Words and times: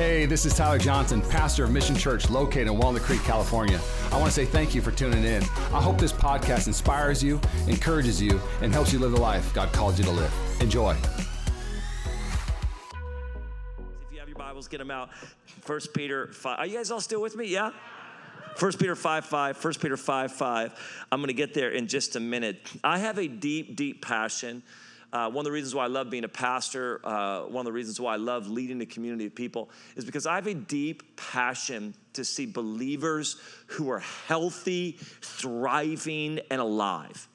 Hey, 0.00 0.24
this 0.24 0.46
is 0.46 0.54
Tyler 0.54 0.78
Johnson, 0.78 1.20
pastor 1.20 1.64
of 1.64 1.72
Mission 1.72 1.94
Church 1.94 2.30
located 2.30 2.68
in 2.68 2.78
Walnut 2.78 3.02
Creek, 3.02 3.22
California. 3.22 3.78
I 4.10 4.14
want 4.14 4.28
to 4.28 4.30
say 4.30 4.46
thank 4.46 4.74
you 4.74 4.80
for 4.80 4.90
tuning 4.90 5.24
in. 5.24 5.42
I 5.74 5.82
hope 5.82 5.98
this 5.98 6.10
podcast 6.10 6.68
inspires 6.68 7.22
you, 7.22 7.38
encourages 7.68 8.18
you, 8.22 8.40
and 8.62 8.72
helps 8.72 8.94
you 8.94 8.98
live 8.98 9.12
the 9.12 9.20
life 9.20 9.52
God 9.52 9.70
called 9.74 9.98
you 9.98 10.04
to 10.04 10.10
live. 10.10 10.32
Enjoy. 10.62 10.92
If 10.92 11.28
you 14.10 14.18
have 14.20 14.26
your 14.26 14.38
Bibles, 14.38 14.68
get 14.68 14.78
them 14.78 14.90
out. 14.90 15.12
First 15.60 15.92
Peter 15.92 16.28
5. 16.28 16.58
Are 16.60 16.66
you 16.66 16.78
guys 16.78 16.90
all 16.90 17.00
still 17.02 17.20
with 17.20 17.36
me? 17.36 17.48
Yeah? 17.48 17.72
First 18.56 18.78
Peter 18.78 18.96
5 18.96 19.26
5, 19.26 19.62
1 19.62 19.74
Peter 19.74 19.98
5 19.98 20.32
5. 20.32 21.06
I'm 21.12 21.20
going 21.20 21.28
to 21.28 21.34
get 21.34 21.52
there 21.52 21.72
in 21.72 21.88
just 21.88 22.16
a 22.16 22.20
minute. 22.20 22.70
I 22.82 23.00
have 23.00 23.18
a 23.18 23.28
deep, 23.28 23.76
deep 23.76 24.00
passion 24.00 24.62
uh, 25.12 25.28
one 25.28 25.38
of 25.38 25.44
the 25.44 25.52
reasons 25.52 25.74
why 25.74 25.84
I 25.84 25.88
love 25.88 26.08
being 26.08 26.24
a 26.24 26.28
pastor, 26.28 27.00
uh, 27.04 27.42
one 27.42 27.62
of 27.62 27.64
the 27.64 27.72
reasons 27.72 28.00
why 28.00 28.14
I 28.14 28.16
love 28.16 28.48
leading 28.48 28.80
a 28.80 28.86
community 28.86 29.26
of 29.26 29.34
people 29.34 29.70
is 29.96 30.04
because 30.04 30.24
I 30.24 30.36
have 30.36 30.46
a 30.46 30.54
deep 30.54 31.16
passion 31.16 31.94
to 32.12 32.24
see 32.24 32.46
believers 32.46 33.36
who 33.66 33.90
are 33.90 33.98
healthy, 33.98 34.98
thriving, 35.20 36.40
and 36.50 36.60
alive. 36.60 37.28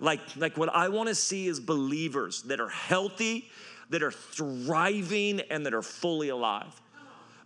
Like, 0.00 0.20
like 0.36 0.56
what 0.56 0.74
I 0.74 0.88
want 0.88 1.10
to 1.10 1.14
see 1.14 1.46
is 1.46 1.60
believers 1.60 2.42
that 2.44 2.60
are 2.60 2.68
healthy, 2.68 3.50
that 3.90 4.02
are 4.02 4.10
thriving, 4.10 5.40
and 5.50 5.66
that 5.66 5.74
are 5.74 5.82
fully 5.82 6.30
alive. 6.30 6.80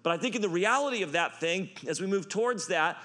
But 0.05 0.12
I 0.12 0.19
think 0.19 0.36
in 0.36 0.42
the 0.42 0.48
reality 0.48 1.02
of 1.02 1.12
that 1.12 1.41
thing, 1.41 1.70
as 1.88 2.00
we 2.00 2.06
move 2.06 2.28
towards 2.28 2.69
that, 2.69 2.98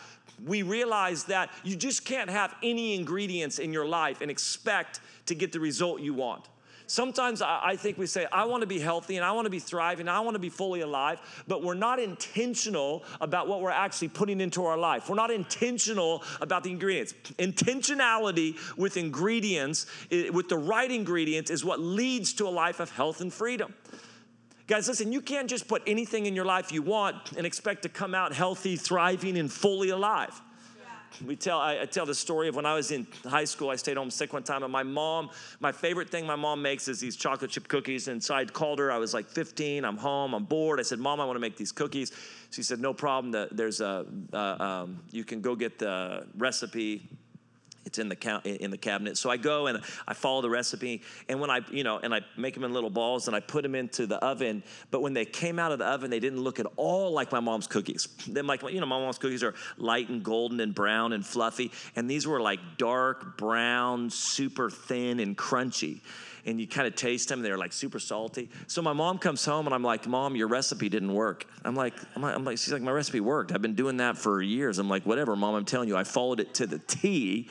we 0.45 0.63
realize 0.63 1.25
that 1.25 1.49
you 1.63 1.75
just 1.75 2.05
can't 2.05 2.29
have 2.29 2.55
any 2.63 2.95
ingredients 2.95 3.59
in 3.59 3.71
your 3.73 3.85
life 3.85 4.21
and 4.21 4.31
expect 4.31 4.99
to 5.27 5.35
get 5.35 5.51
the 5.51 5.59
result 5.59 6.01
you 6.01 6.13
want. 6.13 6.47
Sometimes 6.87 7.41
I 7.41 7.77
think 7.77 7.97
we 7.97 8.05
say, 8.05 8.27
I 8.33 8.43
want 8.43 8.61
to 8.61 8.67
be 8.67 8.77
healthy 8.77 9.15
and 9.15 9.23
I 9.23 9.31
want 9.31 9.45
to 9.45 9.49
be 9.49 9.59
thriving, 9.59 10.09
I 10.09 10.19
want 10.19 10.35
to 10.35 10.39
be 10.39 10.49
fully 10.49 10.81
alive, 10.81 11.21
but 11.47 11.63
we're 11.63 11.73
not 11.73 11.99
intentional 11.99 13.05
about 13.21 13.47
what 13.47 13.61
we're 13.61 13.69
actually 13.69 14.09
putting 14.09 14.41
into 14.41 14.65
our 14.65 14.77
life. 14.77 15.07
We're 15.07 15.15
not 15.15 15.31
intentional 15.31 16.21
about 16.41 16.65
the 16.65 16.71
ingredients. 16.71 17.13
Intentionality 17.37 18.57
with 18.77 18.97
ingredients, 18.97 19.85
with 20.09 20.49
the 20.49 20.57
right 20.57 20.91
ingredients, 20.91 21.49
is 21.49 21.63
what 21.63 21.79
leads 21.79 22.33
to 22.33 22.45
a 22.45 22.49
life 22.49 22.81
of 22.81 22.91
health 22.91 23.21
and 23.21 23.31
freedom. 23.31 23.73
Guys, 24.67 24.87
listen, 24.87 25.11
you 25.11 25.21
can't 25.21 25.49
just 25.49 25.67
put 25.67 25.81
anything 25.85 26.25
in 26.25 26.35
your 26.35 26.45
life 26.45 26.71
you 26.71 26.81
want 26.81 27.33
and 27.33 27.45
expect 27.45 27.83
to 27.83 27.89
come 27.89 28.15
out 28.15 28.33
healthy, 28.33 28.75
thriving, 28.75 29.37
and 29.37 29.51
fully 29.51 29.89
alive 29.89 30.39
we 31.25 31.35
tell 31.35 31.59
I, 31.59 31.81
I, 31.81 31.85
tell 31.85 32.05
the 32.05 32.15
story 32.15 32.47
of 32.47 32.55
when 32.55 32.65
I 32.65 32.73
was 32.73 32.91
in 32.91 33.05
high 33.25 33.43
school. 33.43 33.69
I 33.69 33.75
stayed 33.75 33.97
home 33.97 34.09
sick 34.09 34.33
one 34.33 34.43
time, 34.43 34.63
and 34.63 34.71
my 34.71 34.83
mom, 34.83 35.29
my 35.59 35.71
favorite 35.71 36.09
thing 36.09 36.25
my 36.25 36.35
mom 36.35 36.61
makes 36.61 36.87
is 36.87 36.99
these 36.99 37.15
chocolate 37.15 37.51
chip 37.51 37.67
cookies. 37.67 38.07
And 38.07 38.23
so 38.23 38.33
I 38.33 38.45
called 38.45 38.79
her. 38.79 38.91
I 38.91 38.97
was 38.97 39.13
like 39.13 39.27
15. 39.27 39.85
I'm 39.85 39.97
home. 39.97 40.33
I'm 40.33 40.45
bored. 40.45 40.79
I 40.79 40.83
said, 40.83 40.99
Mom, 40.99 41.19
I 41.19 41.25
want 41.25 41.35
to 41.35 41.41
make 41.41 41.57
these 41.57 41.71
cookies. 41.71 42.11
She 42.51 42.63
said, 42.63 42.79
No 42.79 42.93
problem. 42.93 43.47
There's 43.51 43.81
a 43.81 44.05
uh, 44.33 44.37
um, 44.37 45.01
you 45.11 45.23
can 45.23 45.41
go 45.41 45.55
get 45.55 45.79
the 45.79 46.27
recipe 46.37 47.09
it's 47.85 47.99
in 47.99 48.09
the 48.09 48.41
in 48.63 48.71
the 48.71 48.77
cabinet. 48.77 49.17
So 49.17 49.29
I 49.29 49.37
go 49.37 49.67
and 49.67 49.81
I 50.07 50.13
follow 50.13 50.41
the 50.41 50.49
recipe, 50.49 51.01
and 51.27 51.39
when 51.39 51.49
I 51.49 51.61
you 51.71 51.83
know 51.83 51.99
and 51.99 52.13
I 52.13 52.21
make 52.37 52.53
them 52.53 52.63
in 52.63 52.73
little 52.73 52.89
balls 52.89 53.27
and 53.27 53.35
I 53.35 53.39
put 53.39 53.63
them 53.63 53.75
into 53.75 54.05
the 54.05 54.17
oven. 54.17 54.63
But 54.91 55.01
when 55.01 55.13
they 55.13 55.25
came 55.25 55.59
out 55.59 55.71
of 55.71 55.79
the 55.79 55.85
oven, 55.85 56.09
they 56.09 56.19
didn't 56.19 56.41
look 56.41 56.59
at 56.59 56.67
all 56.75 57.11
like 57.11 57.31
my 57.31 57.39
mom's 57.39 57.67
cookies. 57.67 58.07
Then 58.31 58.47
like 58.47 58.61
you 58.63 58.79
know 58.79 58.85
my 58.85 58.99
mom's 58.99 59.17
cookies 59.17 59.43
are 59.43 59.55
light 59.77 60.09
and 60.09 60.23
golden 60.23 60.59
and 60.59 60.73
brown 60.73 61.13
and 61.13 61.25
fluffy, 61.25 61.71
and 61.95 62.09
these 62.09 62.25
were 62.27 62.39
like 62.39 62.59
dark 62.77 63.37
brown, 63.37 64.09
super 64.09 64.69
thin 64.69 65.19
and 65.19 65.37
crunchy 65.37 66.01
and 66.45 66.59
you 66.59 66.67
kind 66.67 66.87
of 66.87 66.95
taste 66.95 67.29
them. 67.29 67.41
They're 67.41 67.57
like 67.57 67.73
super 67.73 67.99
salty. 67.99 68.49
So 68.67 68.81
my 68.81 68.93
mom 68.93 69.17
comes 69.17 69.43
home 69.45 69.65
and 69.67 69.75
I'm 69.75 69.83
like, 69.83 70.07
Mom, 70.07 70.35
your 70.35 70.47
recipe 70.47 70.89
didn't 70.89 71.13
work. 71.13 71.45
I'm 71.63 71.75
like, 71.75 71.93
I'm 72.15 72.21
like, 72.21 72.35
I'm 72.35 72.43
like, 72.43 72.57
she's 72.57 72.73
like, 72.73 72.81
my 72.81 72.91
recipe 72.91 73.19
worked. 73.19 73.51
I've 73.51 73.61
been 73.61 73.75
doing 73.75 73.97
that 73.97 74.17
for 74.17 74.41
years. 74.41 74.79
I'm 74.79 74.89
like, 74.89 75.05
whatever, 75.05 75.35
Mom. 75.35 75.55
I'm 75.55 75.65
telling 75.65 75.87
you, 75.87 75.97
I 75.97 76.03
followed 76.03 76.39
it 76.39 76.53
to 76.55 76.67
the 76.67 76.79
T 76.79 77.49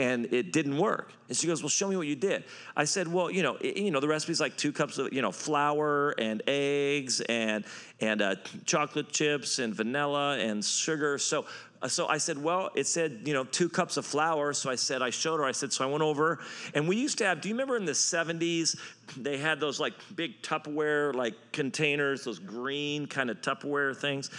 and 0.00 0.32
it 0.32 0.50
didn't 0.50 0.78
work. 0.78 1.12
And 1.28 1.36
she 1.36 1.46
goes, 1.46 1.62
"Well, 1.62 1.68
show 1.68 1.86
me 1.86 1.96
what 1.96 2.06
you 2.06 2.16
did." 2.16 2.44
I 2.74 2.84
said, 2.84 3.06
"Well, 3.06 3.30
you 3.30 3.42
know, 3.42 3.56
it, 3.60 3.76
you 3.76 3.90
know, 3.90 4.00
the 4.00 4.08
recipe's 4.08 4.40
like 4.40 4.56
two 4.56 4.72
cups 4.72 4.96
of 4.96 5.12
you 5.12 5.20
know 5.20 5.30
flour 5.30 6.14
and 6.18 6.42
eggs 6.46 7.20
and 7.20 7.64
and 8.00 8.22
uh, 8.22 8.36
chocolate 8.64 9.12
chips 9.12 9.58
and 9.58 9.74
vanilla 9.74 10.38
and 10.38 10.64
sugar. 10.64 11.18
So 11.18 11.44
so 11.88 12.06
I 12.06 12.18
said, 12.18 12.36
well, 12.36 12.70
it 12.74 12.86
said, 12.86 13.22
you 13.24 13.32
know, 13.32 13.44
two 13.44 13.68
cups 13.68 13.96
of 13.96 14.04
flour. 14.04 14.52
So 14.52 14.68
I 14.68 14.74
said, 14.74 15.00
I 15.00 15.08
showed 15.08 15.38
her, 15.38 15.44
I 15.46 15.52
said, 15.52 15.72
so 15.72 15.82
I 15.82 15.90
went 15.90 16.02
over 16.02 16.38
and 16.74 16.86
we 16.86 16.96
used 16.96 17.16
to 17.18 17.24
have, 17.24 17.40
do 17.40 17.48
you 17.48 17.54
remember 17.54 17.76
in 17.76 17.86
the 17.86 17.92
70s, 17.92 18.78
they 19.16 19.38
had 19.38 19.60
those 19.60 19.80
like 19.80 19.94
big 20.14 20.42
Tupperware 20.42 21.14
like 21.14 21.34
containers, 21.52 22.24
those 22.24 22.38
green 22.38 23.06
kind 23.06 23.30
of 23.30 23.40
Tupperware 23.40 23.96
things. 23.96 24.30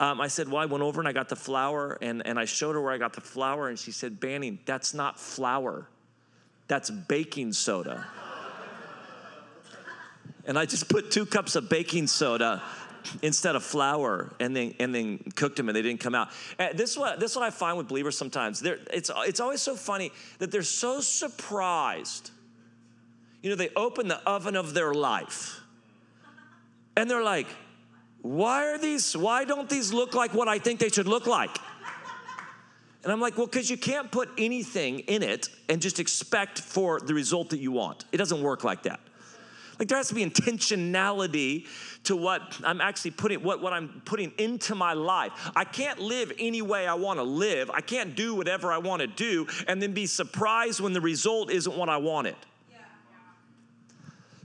Um, 0.00 0.22
I 0.22 0.28
said, 0.28 0.48
well, 0.48 0.62
I 0.62 0.64
went 0.64 0.82
over 0.82 1.00
and 1.00 1.06
I 1.06 1.12
got 1.12 1.28
the 1.28 1.36
flour 1.36 1.98
and, 2.00 2.26
and 2.26 2.38
I 2.38 2.46
showed 2.46 2.74
her 2.74 2.80
where 2.80 2.92
I 2.92 2.98
got 2.98 3.12
the 3.12 3.20
flour 3.20 3.68
and 3.68 3.78
she 3.78 3.92
said, 3.92 4.18
Banning, 4.18 4.58
that's 4.64 4.94
not 4.94 5.20
flour, 5.20 5.88
that's 6.66 6.88
baking 6.88 7.52
soda. 7.52 8.06
and 10.46 10.58
I 10.58 10.64
just 10.64 10.88
put 10.88 11.10
two 11.10 11.26
cups 11.26 11.56
of 11.56 11.68
baking 11.68 12.06
soda 12.06 12.62
instead 13.22 13.56
of 13.56 13.62
flour 13.62 14.34
and 14.40 14.54
then 14.56 14.74
and 14.80 14.94
then 14.94 15.18
cooked 15.34 15.56
them 15.56 15.68
and 15.68 15.76
they 15.76 15.82
didn't 15.82 16.00
come 16.00 16.14
out. 16.14 16.28
And 16.58 16.78
this 16.78 16.90
is 16.90 16.98
what 16.98 17.20
this 17.20 17.32
is 17.32 17.36
what 17.36 17.46
I 17.46 17.50
find 17.50 17.76
with 17.78 17.88
believers 17.88 18.16
sometimes. 18.16 18.60
They're, 18.60 18.78
it's 18.92 19.10
it's 19.18 19.40
always 19.40 19.62
so 19.62 19.76
funny 19.76 20.12
that 20.38 20.50
they're 20.50 20.62
so 20.62 21.00
surprised. 21.00 22.30
You 23.42 23.50
know, 23.50 23.56
they 23.56 23.70
open 23.76 24.08
the 24.08 24.18
oven 24.28 24.56
of 24.56 24.74
their 24.74 24.92
life 24.92 25.60
and 26.96 27.10
they're 27.10 27.22
like, 27.22 27.46
why 28.22 28.66
are 28.66 28.78
these, 28.78 29.16
why 29.16 29.44
don't 29.44 29.68
these 29.68 29.92
look 29.92 30.14
like 30.14 30.34
what 30.34 30.48
I 30.48 30.58
think 30.58 30.80
they 30.80 30.88
should 30.88 31.06
look 31.06 31.26
like? 31.26 31.56
And 33.04 33.12
I'm 33.12 33.20
like, 33.20 33.36
well, 33.36 33.46
because 33.46 33.70
you 33.70 33.76
can't 33.76 34.10
put 34.10 34.30
anything 34.36 35.00
in 35.00 35.22
it 35.22 35.48
and 35.68 35.80
just 35.80 36.00
expect 36.00 36.58
for 36.58 36.98
the 36.98 37.14
result 37.14 37.50
that 37.50 37.60
you 37.60 37.70
want. 37.70 38.04
It 38.10 38.16
doesn't 38.16 38.42
work 38.42 38.64
like 38.64 38.82
that. 38.82 38.98
Like 39.78 39.88
there 39.88 39.98
has 39.98 40.08
to 40.08 40.14
be 40.14 40.24
intentionality 40.24 41.66
to 42.04 42.16
what 42.16 42.58
I'm 42.64 42.80
actually 42.80 43.10
putting, 43.10 43.42
what, 43.42 43.60
what 43.60 43.72
I'm 43.72 44.00
putting 44.04 44.32
into 44.38 44.74
my 44.74 44.94
life. 44.94 45.32
I 45.54 45.64
can't 45.64 45.98
live 45.98 46.32
any 46.38 46.62
way 46.62 46.86
I 46.86 46.94
want 46.94 47.18
to 47.18 47.24
live. 47.24 47.70
I 47.70 47.80
can't 47.80 48.14
do 48.14 48.34
whatever 48.34 48.72
I 48.72 48.78
want 48.78 49.02
to 49.02 49.06
do 49.06 49.46
and 49.68 49.82
then 49.82 49.92
be 49.92 50.06
surprised 50.06 50.80
when 50.80 50.92
the 50.92 51.00
result 51.00 51.50
isn't 51.50 51.76
what 51.76 51.88
I 51.88 51.98
wanted. 51.98 52.36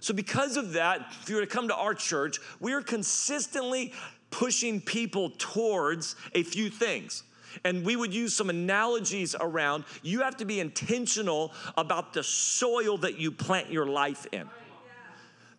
So, 0.01 0.15
because 0.15 0.57
of 0.57 0.73
that, 0.73 1.13
if 1.21 1.29
you 1.29 1.35
were 1.35 1.41
to 1.41 1.47
come 1.47 1.67
to 1.67 1.75
our 1.75 1.93
church, 1.93 2.39
we 2.59 2.73
are 2.73 2.81
consistently 2.81 3.93
pushing 4.31 4.81
people 4.81 5.31
towards 5.37 6.15
a 6.33 6.41
few 6.41 6.71
things. 6.71 7.23
And 7.65 7.85
we 7.85 7.95
would 7.95 8.13
use 8.13 8.33
some 8.33 8.49
analogies 8.49 9.35
around 9.39 9.83
you 10.01 10.21
have 10.21 10.37
to 10.37 10.45
be 10.45 10.59
intentional 10.59 11.53
about 11.77 12.13
the 12.13 12.23
soil 12.23 12.97
that 12.99 13.19
you 13.19 13.31
plant 13.31 13.69
your 13.69 13.85
life 13.85 14.25
in. 14.31 14.49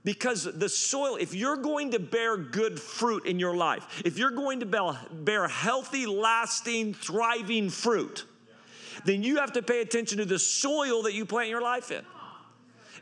Because 0.05 0.45
the 0.45 0.69
soil, 0.69 1.17
if 1.17 1.33
you're 1.33 1.57
going 1.57 1.93
to 1.93 2.01
bear 2.01 2.37
good 2.37 2.81
fruit 2.81 3.25
in 3.25 3.39
your 3.39 3.57
life, 3.57 4.03
if 4.05 4.19
you're 4.19 4.33
going 4.33 4.61
to 4.61 4.97
bear 5.13 5.47
healthy, 5.47 6.07
lasting, 6.07 6.95
thriving 6.95 7.71
fruit, 7.71 8.27
then 9.05 9.23
you 9.23 9.39
have 9.39 9.53
to 9.53 9.63
pay 9.63 9.81
attention 9.81 10.19
to 10.19 10.25
the 10.25 10.39
soil 10.39 11.03
that 11.03 11.15
you 11.15 11.25
plant 11.25 11.49
your 11.49 11.63
life 11.63 11.91
in. 11.91 12.05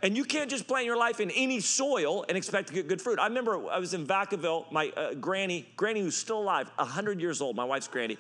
And 0.03 0.16
you 0.16 0.25
can't 0.25 0.49
just 0.49 0.66
plant 0.66 0.87
your 0.87 0.97
life 0.97 1.21
in 1.21 1.31
any 1.31 1.61
soil 1.61 2.25
and 2.28 2.37
expect 2.37 2.69
to 2.69 2.75
get 2.75 2.88
good 2.88 3.03
fruit. 3.03 3.19
I 3.19 3.27
remember 3.27 3.69
I 3.71 3.78
was 3.78 3.93
in 3.93 4.06
Vacaville, 4.06 4.71
my 4.72 4.88
uh, 4.97 5.15
granny, 5.15 5.69
granny 5.77 6.00
who's 6.00 6.17
still 6.17 6.38
alive, 6.38 6.71
100 6.77 7.21
years 7.21 7.43
old, 7.43 7.55
my 7.55 7.65
wife's 7.65 7.88
granny, 7.88 8.17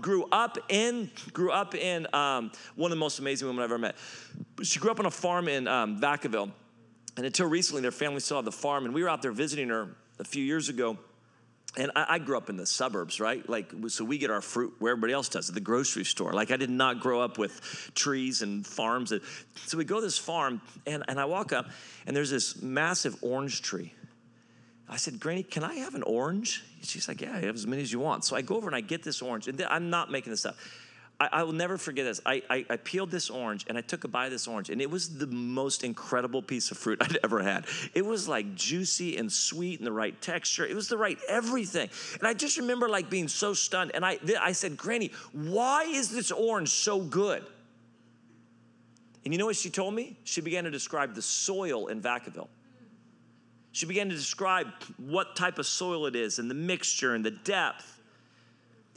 grew 0.00 0.26
up 0.32 0.56
in, 0.70 1.10
grew 1.34 1.50
up 1.50 1.74
in 1.74 2.06
um, 2.14 2.50
one 2.76 2.90
of 2.90 2.96
the 2.96 3.00
most 3.00 3.18
amazing 3.18 3.46
women 3.46 3.62
I've 3.62 3.70
ever 3.70 3.78
met. 3.78 3.96
She 4.62 4.78
grew 4.78 4.90
up 4.90 5.00
on 5.00 5.06
a 5.06 5.10
farm 5.10 5.48
in 5.48 5.68
um, 5.68 6.00
Vacaville 6.00 6.50
and 7.18 7.26
until 7.26 7.46
recently, 7.46 7.82
their 7.82 7.90
family 7.90 8.20
still 8.20 8.36
had 8.36 8.44
the 8.44 8.52
farm, 8.52 8.84
and 8.84 8.94
we 8.94 9.02
were 9.02 9.08
out 9.08 9.22
there 9.22 9.32
visiting 9.32 9.70
her 9.70 9.88
a 10.20 10.24
few 10.24 10.44
years 10.44 10.68
ago. 10.68 10.96
And 11.76 11.90
I, 11.96 12.06
I, 12.10 12.18
grew 12.20 12.36
up 12.36 12.48
in 12.48 12.56
the 12.56 12.64
suburbs, 12.64 13.18
right? 13.18 13.46
Like, 13.48 13.72
so 13.88 14.04
we 14.04 14.18
get 14.18 14.30
our 14.30 14.40
fruit 14.40 14.74
where 14.78 14.92
everybody 14.92 15.12
else 15.12 15.28
does 15.28 15.48
at 15.48 15.54
the 15.56 15.60
grocery 15.60 16.04
store. 16.04 16.32
Like, 16.32 16.52
I 16.52 16.56
did 16.56 16.70
not 16.70 17.00
grow 17.00 17.20
up 17.20 17.36
with 17.36 17.90
trees 17.96 18.42
and 18.42 18.64
farms. 18.64 19.12
So 19.66 19.76
we 19.76 19.84
go 19.84 19.96
to 19.96 20.00
this 20.00 20.16
farm, 20.16 20.60
and, 20.86 21.02
and 21.08 21.18
I 21.18 21.24
walk 21.24 21.52
up, 21.52 21.66
and 22.06 22.16
there's 22.16 22.30
this 22.30 22.62
massive 22.62 23.16
orange 23.20 23.62
tree. 23.62 23.92
I 24.88 24.96
said, 24.96 25.18
Granny, 25.18 25.42
can 25.42 25.64
I 25.64 25.74
have 25.74 25.96
an 25.96 26.04
orange? 26.04 26.62
She's 26.82 27.08
like, 27.08 27.20
Yeah, 27.20 27.36
have 27.36 27.56
as 27.56 27.66
many 27.66 27.82
as 27.82 27.92
you 27.92 27.98
want. 27.98 28.26
So 28.26 28.36
I 28.36 28.42
go 28.42 28.54
over 28.54 28.68
and 28.68 28.76
I 28.76 28.80
get 28.80 29.02
this 29.02 29.22
orange, 29.22 29.48
and 29.48 29.60
I'm 29.62 29.90
not 29.90 30.12
making 30.12 30.30
this 30.30 30.46
up. 30.46 30.54
I, 31.20 31.28
I 31.32 31.42
will 31.42 31.52
never 31.52 31.76
forget 31.76 32.04
this. 32.04 32.20
I, 32.24 32.42
I, 32.48 32.66
I, 32.70 32.76
peeled 32.76 33.10
this 33.10 33.28
orange 33.28 33.64
and 33.68 33.76
I 33.76 33.80
took 33.80 34.04
a 34.04 34.08
bite 34.08 34.26
of 34.26 34.32
this 34.32 34.46
orange, 34.46 34.70
and 34.70 34.80
it 34.80 34.90
was 34.90 35.18
the 35.18 35.26
most 35.26 35.82
incredible 35.82 36.42
piece 36.42 36.70
of 36.70 36.78
fruit 36.78 36.98
I'd 37.02 37.18
ever 37.24 37.42
had. 37.42 37.66
It 37.94 38.04
was 38.06 38.28
like 38.28 38.54
juicy 38.54 39.16
and 39.16 39.30
sweet 39.30 39.80
and 39.80 39.86
the 39.86 39.92
right 39.92 40.20
texture. 40.20 40.64
It 40.64 40.74
was 40.74 40.88
the 40.88 40.98
right 40.98 41.18
everything. 41.28 41.90
And 42.18 42.26
I 42.26 42.34
just 42.34 42.56
remember 42.58 42.88
like 42.88 43.10
being 43.10 43.28
so 43.28 43.52
stunned. 43.52 43.92
And 43.94 44.04
I, 44.04 44.18
I 44.40 44.52
said, 44.52 44.76
Granny, 44.76 45.10
why 45.32 45.84
is 45.84 46.10
this 46.10 46.30
orange 46.30 46.70
so 46.70 47.00
good? 47.00 47.44
And 49.24 49.34
you 49.34 49.38
know 49.38 49.46
what 49.46 49.56
she 49.56 49.70
told 49.70 49.94
me? 49.94 50.16
She 50.24 50.40
began 50.40 50.64
to 50.64 50.70
describe 50.70 51.14
the 51.14 51.22
soil 51.22 51.88
in 51.88 52.00
Vacaville. 52.00 52.48
She 53.72 53.86
began 53.86 54.08
to 54.08 54.14
describe 54.14 54.68
what 54.96 55.36
type 55.36 55.58
of 55.58 55.66
soil 55.66 56.06
it 56.06 56.16
is 56.16 56.38
and 56.38 56.50
the 56.50 56.54
mixture 56.54 57.14
and 57.14 57.24
the 57.24 57.30
depth. 57.30 57.97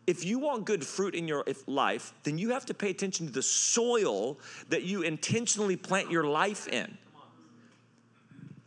If 0.07 0.25
you 0.25 0.39
want 0.39 0.65
good 0.65 0.85
fruit 0.85 1.15
in 1.15 1.27
your 1.27 1.45
life, 1.67 2.13
then 2.23 2.37
you 2.37 2.49
have 2.49 2.65
to 2.65 2.73
pay 2.73 2.89
attention 2.89 3.27
to 3.27 3.31
the 3.31 3.43
soil 3.43 4.39
that 4.69 4.83
you 4.83 5.03
intentionally 5.03 5.75
plant 5.75 6.09
your 6.09 6.23
life 6.23 6.67
in. 6.67 6.97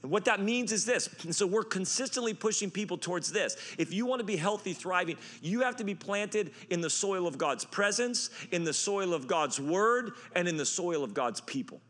And 0.02 0.10
what 0.10 0.26
that 0.26 0.40
means 0.40 0.70
is 0.70 0.84
this. 0.84 1.08
And 1.25 1.34
so 1.34 1.46
we're 1.46 1.64
consistently 1.64 2.34
pushing 2.34 2.70
people 2.70 2.98
towards 2.98 3.32
this. 3.32 3.56
If 3.78 3.92
you 3.92 4.04
want 4.04 4.20
to 4.20 4.25
be 4.25 4.36
healthy, 4.36 4.75
thriving, 4.75 5.16
you 5.40 5.62
have 5.62 5.76
to 5.76 5.84
be 5.84 5.94
planted 5.94 6.52
in 6.69 6.82
the 6.82 6.90
soil 6.90 7.26
of 7.26 7.38
God's 7.38 7.64
presence, 7.64 8.28
in 8.52 8.64
the 8.64 8.75
soil 8.75 9.14
of 9.14 9.26
God's 9.26 9.58
word, 9.58 10.12
and 10.37 10.46
in 10.46 10.58
the 10.58 10.66
soil 10.66 11.02
of 11.02 11.14
God's 11.14 11.40
people. 11.40 11.80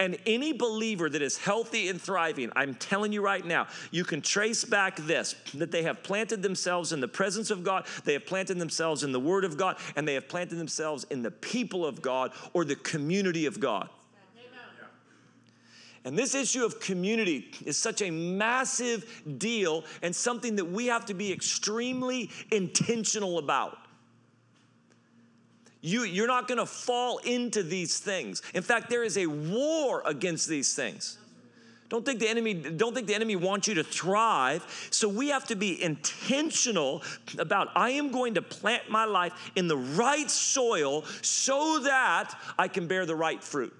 And 0.00 0.16
any 0.24 0.54
believer 0.54 1.10
that 1.10 1.20
is 1.20 1.36
healthy 1.36 1.88
and 1.88 2.00
thriving, 2.00 2.50
I'm 2.56 2.74
telling 2.74 3.12
you 3.12 3.20
right 3.20 3.44
now, 3.44 3.66
you 3.90 4.02
can 4.02 4.22
trace 4.22 4.64
back 4.64 4.96
this 4.96 5.34
that 5.52 5.70
they 5.70 5.82
have 5.82 6.02
planted 6.02 6.42
themselves 6.42 6.94
in 6.94 7.00
the 7.00 7.06
presence 7.06 7.50
of 7.50 7.62
God, 7.62 7.86
they 8.04 8.14
have 8.14 8.24
planted 8.24 8.58
themselves 8.58 9.04
in 9.04 9.12
the 9.12 9.20
Word 9.20 9.44
of 9.44 9.58
God, 9.58 9.76
and 9.96 10.08
they 10.08 10.14
have 10.14 10.26
planted 10.26 10.56
themselves 10.56 11.04
in 11.10 11.22
the 11.22 11.30
people 11.30 11.84
of 11.84 12.00
God 12.00 12.32
or 12.54 12.64
the 12.64 12.76
community 12.76 13.44
of 13.44 13.60
God. 13.60 13.90
And 16.02 16.18
this 16.18 16.34
issue 16.34 16.64
of 16.64 16.80
community 16.80 17.50
is 17.66 17.76
such 17.76 18.00
a 18.00 18.10
massive 18.10 19.22
deal 19.36 19.84
and 20.00 20.16
something 20.16 20.56
that 20.56 20.64
we 20.64 20.86
have 20.86 21.04
to 21.06 21.14
be 21.14 21.30
extremely 21.30 22.30
intentional 22.50 23.36
about. 23.36 23.76
You, 25.80 26.02
you're 26.02 26.26
not 26.26 26.46
gonna 26.48 26.66
fall 26.66 27.18
into 27.18 27.62
these 27.62 27.98
things. 27.98 28.42
In 28.54 28.62
fact, 28.62 28.90
there 28.90 29.02
is 29.02 29.16
a 29.16 29.26
war 29.26 30.02
against 30.04 30.48
these 30.48 30.74
things. 30.74 31.18
Don't 31.90 32.06
think 32.06 32.20
the 32.20 32.28
enemy 32.28 32.54
don't 32.54 32.94
think 32.94 33.08
the 33.08 33.16
enemy 33.16 33.34
wants 33.34 33.66
you 33.66 33.74
to 33.74 33.82
thrive. 33.82 34.64
So 34.90 35.08
we 35.08 35.28
have 35.28 35.46
to 35.48 35.56
be 35.56 35.82
intentional 35.82 37.02
about 37.36 37.68
I 37.74 37.90
am 37.90 38.12
going 38.12 38.34
to 38.34 38.42
plant 38.42 38.88
my 38.88 39.04
life 39.04 39.32
in 39.56 39.66
the 39.66 39.76
right 39.76 40.30
soil 40.30 41.04
so 41.20 41.80
that 41.80 42.32
I 42.56 42.68
can 42.68 42.86
bear 42.86 43.06
the 43.06 43.16
right 43.16 43.42
fruit. 43.42 43.74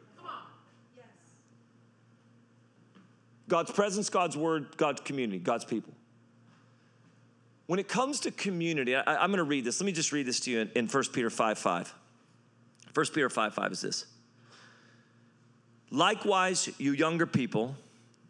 God's 3.47 3.71
presence, 3.71 4.11
God's 4.11 4.37
word, 4.37 4.77
God's 4.77 5.01
community, 5.03 5.39
God's 5.39 5.65
people. 5.65 5.93
When 7.71 7.79
it 7.79 7.87
comes 7.87 8.19
to 8.23 8.33
community, 8.33 8.97
I, 8.97 9.23
am 9.23 9.31
going 9.31 9.39
to 9.39 9.45
read 9.45 9.65
this. 9.65 9.81
Let 9.81 9.87
me 9.87 9.93
just 9.93 10.11
read 10.11 10.27
this 10.27 10.41
to 10.41 10.51
you 10.51 10.59
in, 10.59 10.71
in 10.75 10.89
1 10.89 11.05
Peter 11.13 11.31
5 11.31 11.57
5. 11.57 11.95
1 12.93 13.07
Peter 13.15 13.31
5 13.31 13.55
5 13.55 13.71
is 13.71 13.81
this. 13.81 14.07
Likewise, 15.93 16.69
you 16.79 16.91
younger 16.91 17.27
people, 17.29 17.77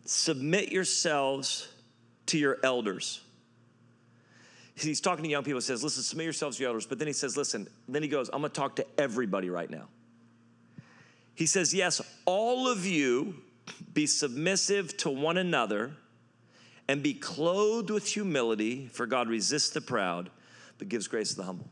submit 0.05 0.71
yourselves 0.71 1.69
to 2.27 2.37
your 2.37 2.59
elders. 2.63 3.23
He's 4.75 5.01
talking 5.01 5.25
to 5.25 5.31
young 5.31 5.43
people, 5.43 5.61
he 5.61 5.65
says, 5.65 5.83
Listen, 5.83 6.03
submit 6.03 6.25
yourselves 6.25 6.59
to 6.59 6.65
your 6.65 6.69
elders. 6.69 6.85
But 6.85 6.99
then 6.99 7.07
he 7.07 7.15
says, 7.15 7.35
Listen, 7.35 7.67
then 7.89 8.03
he 8.03 8.11
goes, 8.11 8.29
I'm 8.35 8.41
going 8.41 8.53
to 8.53 8.61
talk 8.61 8.77
to 8.77 8.87
everybody 8.99 9.49
right 9.49 9.71
now. 9.71 9.89
He 11.35 11.47
says, 11.47 11.73
Yes, 11.73 12.03
all 12.27 12.69
of 12.69 12.85
you 12.85 13.37
be 13.95 14.07
submissive 14.07 14.99
to 14.99 15.09
one 15.09 15.39
another, 15.39 15.93
and 16.91 17.05
be 17.05 17.15
clothed 17.15 17.89
with 17.89 18.05
humility, 18.05 18.89
for 18.89 19.07
God 19.07 19.29
resists 19.29 19.71
the 19.71 19.81
proud, 19.81 20.29
but 20.77 20.89
gives 20.89 21.07
grace 21.07 21.31
to 21.31 21.37
the 21.37 21.45
humble. 21.45 21.69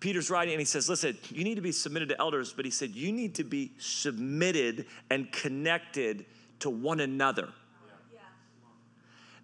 Peter's 0.00 0.28
writing 0.28 0.54
and 0.54 0.60
he 0.60 0.64
says, 0.64 0.88
Listen, 0.88 1.16
you 1.30 1.44
need 1.44 1.54
to 1.54 1.60
be 1.60 1.70
submitted 1.70 2.08
to 2.08 2.18
elders, 2.18 2.52
but 2.52 2.64
he 2.64 2.70
said, 2.72 2.90
You 2.90 3.12
need 3.12 3.36
to 3.36 3.44
be 3.44 3.70
submitted 3.78 4.86
and 5.08 5.30
connected 5.30 6.26
to 6.58 6.68
one 6.68 6.98
another. 6.98 7.50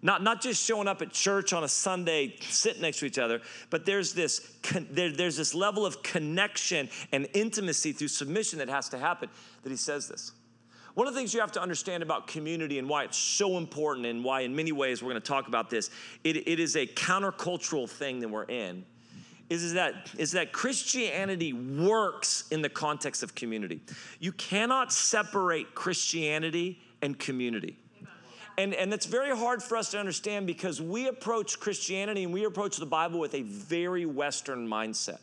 Not, 0.01 0.21
not 0.21 0.41
just 0.41 0.61
showing 0.61 0.89
up 0.89 1.01
at 1.01 1.13
church 1.13 1.53
on 1.53 1.63
a 1.63 1.69
Sunday, 1.69 2.35
sitting 2.41 2.81
next 2.81 2.99
to 2.99 3.05
each 3.05 3.17
other, 3.17 3.39
but 3.69 3.85
there's 3.85 4.13
this, 4.13 4.57
there, 4.91 5.09
there's 5.09 5.37
this 5.37 5.55
level 5.55 5.85
of 5.85 6.03
connection 6.03 6.89
and 7.13 7.29
intimacy 7.33 7.93
through 7.93 8.09
submission 8.09 8.59
that 8.59 8.67
has 8.67 8.89
to 8.89 8.97
happen 8.97 9.29
that 9.63 9.69
he 9.69 9.77
says 9.77 10.09
this. 10.09 10.33
One 10.95 11.07
of 11.07 11.13
the 11.13 11.19
things 11.19 11.33
you 11.33 11.41
have 11.41 11.51
to 11.51 11.61
understand 11.61 12.03
about 12.03 12.25
community 12.25 12.79
and 12.79 12.87
why 12.87 13.03
it's 13.03 13.17
so 13.17 13.57
important, 13.57 14.05
and 14.05 14.23
why, 14.23 14.41
in 14.41 14.55
many 14.55 14.71
ways, 14.71 15.03
we're 15.03 15.11
going 15.11 15.21
to 15.21 15.27
talk 15.27 15.47
about 15.47 15.69
this, 15.69 15.89
it, 16.23 16.47
it 16.47 16.59
is 16.59 16.75
a 16.77 16.87
countercultural 16.87 17.89
thing 17.89 18.21
that 18.21 18.29
we're 18.29 18.45
in. 18.45 18.85
Is, 19.49 19.61
is, 19.61 19.73
that, 19.73 20.09
is 20.17 20.31
that 20.31 20.51
Christianity 20.53 21.53
works 21.53 22.45
in 22.49 22.63
the 22.63 22.69
context 22.69 23.21
of 23.21 23.35
community. 23.35 23.81
You 24.19 24.31
cannot 24.31 24.91
separate 24.91 25.75
Christianity 25.75 26.79
and 27.03 27.19
community. 27.19 27.77
And, 28.57 28.73
and 28.73 28.91
that's 28.91 29.05
very 29.05 29.35
hard 29.35 29.61
for 29.61 29.77
us 29.77 29.91
to 29.91 29.99
understand 29.99 30.47
because 30.47 30.81
we 30.81 31.07
approach 31.07 31.59
Christianity 31.59 32.23
and 32.23 32.33
we 32.33 32.45
approach 32.45 32.77
the 32.77 32.85
Bible 32.85 33.19
with 33.19 33.35
a 33.35 33.41
very 33.43 34.05
Western 34.05 34.67
mindset. 34.67 35.19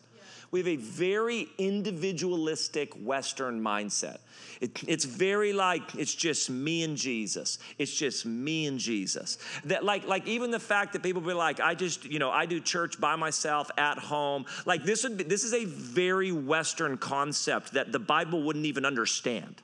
We 0.53 0.61
have 0.61 0.69
a 0.69 0.77
very 0.77 1.49
individualistic 1.57 2.93
Western 2.95 3.63
mindset. 3.63 4.19
It, 4.61 4.85
it's 4.87 5.07
very 5.07 5.55
like 5.55 5.95
it's 5.95 6.15
just 6.15 6.51
me 6.51 6.83
and 6.83 6.95
Jesus. 6.95 7.59
It's 7.79 7.93
just 7.93 8.27
me 8.27 8.67
and 8.67 8.79
Jesus. 8.79 9.39
That 9.65 9.83
like 9.83 10.07
like 10.07 10.29
even 10.29 10.51
the 10.51 10.61
fact 10.61 10.93
that 10.93 11.03
people 11.03 11.23
be 11.23 11.33
like, 11.33 11.59
I 11.59 11.75
just 11.75 12.05
you 12.05 12.19
know 12.19 12.31
I 12.31 12.45
do 12.45 12.61
church 12.61 13.01
by 13.01 13.17
myself 13.17 13.71
at 13.79 13.99
home. 13.99 14.45
Like 14.67 14.85
this 14.85 15.05
would 15.05 15.17
be, 15.17 15.25
this 15.25 15.43
is 15.43 15.55
a 15.55 15.65
very 15.65 16.33
Western 16.33 16.99
concept 16.99 17.73
that 17.73 17.91
the 17.91 17.99
Bible 17.99 18.43
wouldn't 18.43 18.67
even 18.67 18.85
understand 18.85 19.63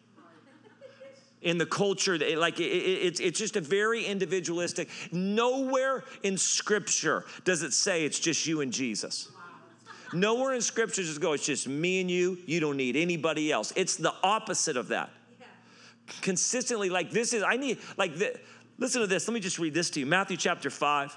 in 1.42 1.58
the 1.58 1.66
culture 1.66 2.18
like 2.36 2.58
it, 2.58 2.64
it, 2.64 3.06
it's, 3.06 3.20
it's 3.20 3.38
just 3.38 3.56
a 3.56 3.60
very 3.60 4.04
individualistic 4.04 4.88
nowhere 5.12 6.02
in 6.24 6.36
scripture 6.36 7.24
does 7.44 7.62
it 7.62 7.72
say 7.72 8.04
it's 8.04 8.18
just 8.18 8.44
you 8.44 8.60
and 8.60 8.72
jesus 8.72 9.28
Nowhere 10.12 10.54
in 10.54 10.60
scripture 10.60 11.02
it 11.02 11.20
go, 11.20 11.32
it's 11.32 11.44
just 11.44 11.68
me 11.68 12.00
and 12.00 12.10
you, 12.10 12.38
you 12.46 12.60
don't 12.60 12.76
need 12.76 12.96
anybody 12.96 13.52
else. 13.52 13.72
It's 13.76 13.96
the 13.96 14.14
opposite 14.22 14.76
of 14.76 14.88
that. 14.88 15.10
Yeah. 15.38 15.46
Consistently, 16.22 16.88
like 16.88 17.10
this 17.10 17.32
is, 17.32 17.42
I 17.42 17.56
need, 17.56 17.78
like, 17.96 18.16
the, 18.16 18.38
listen 18.78 19.02
to 19.02 19.06
this. 19.06 19.28
Let 19.28 19.34
me 19.34 19.40
just 19.40 19.58
read 19.58 19.74
this 19.74 19.90
to 19.90 20.00
you 20.00 20.06
Matthew 20.06 20.36
chapter 20.36 20.70
5 20.70 21.16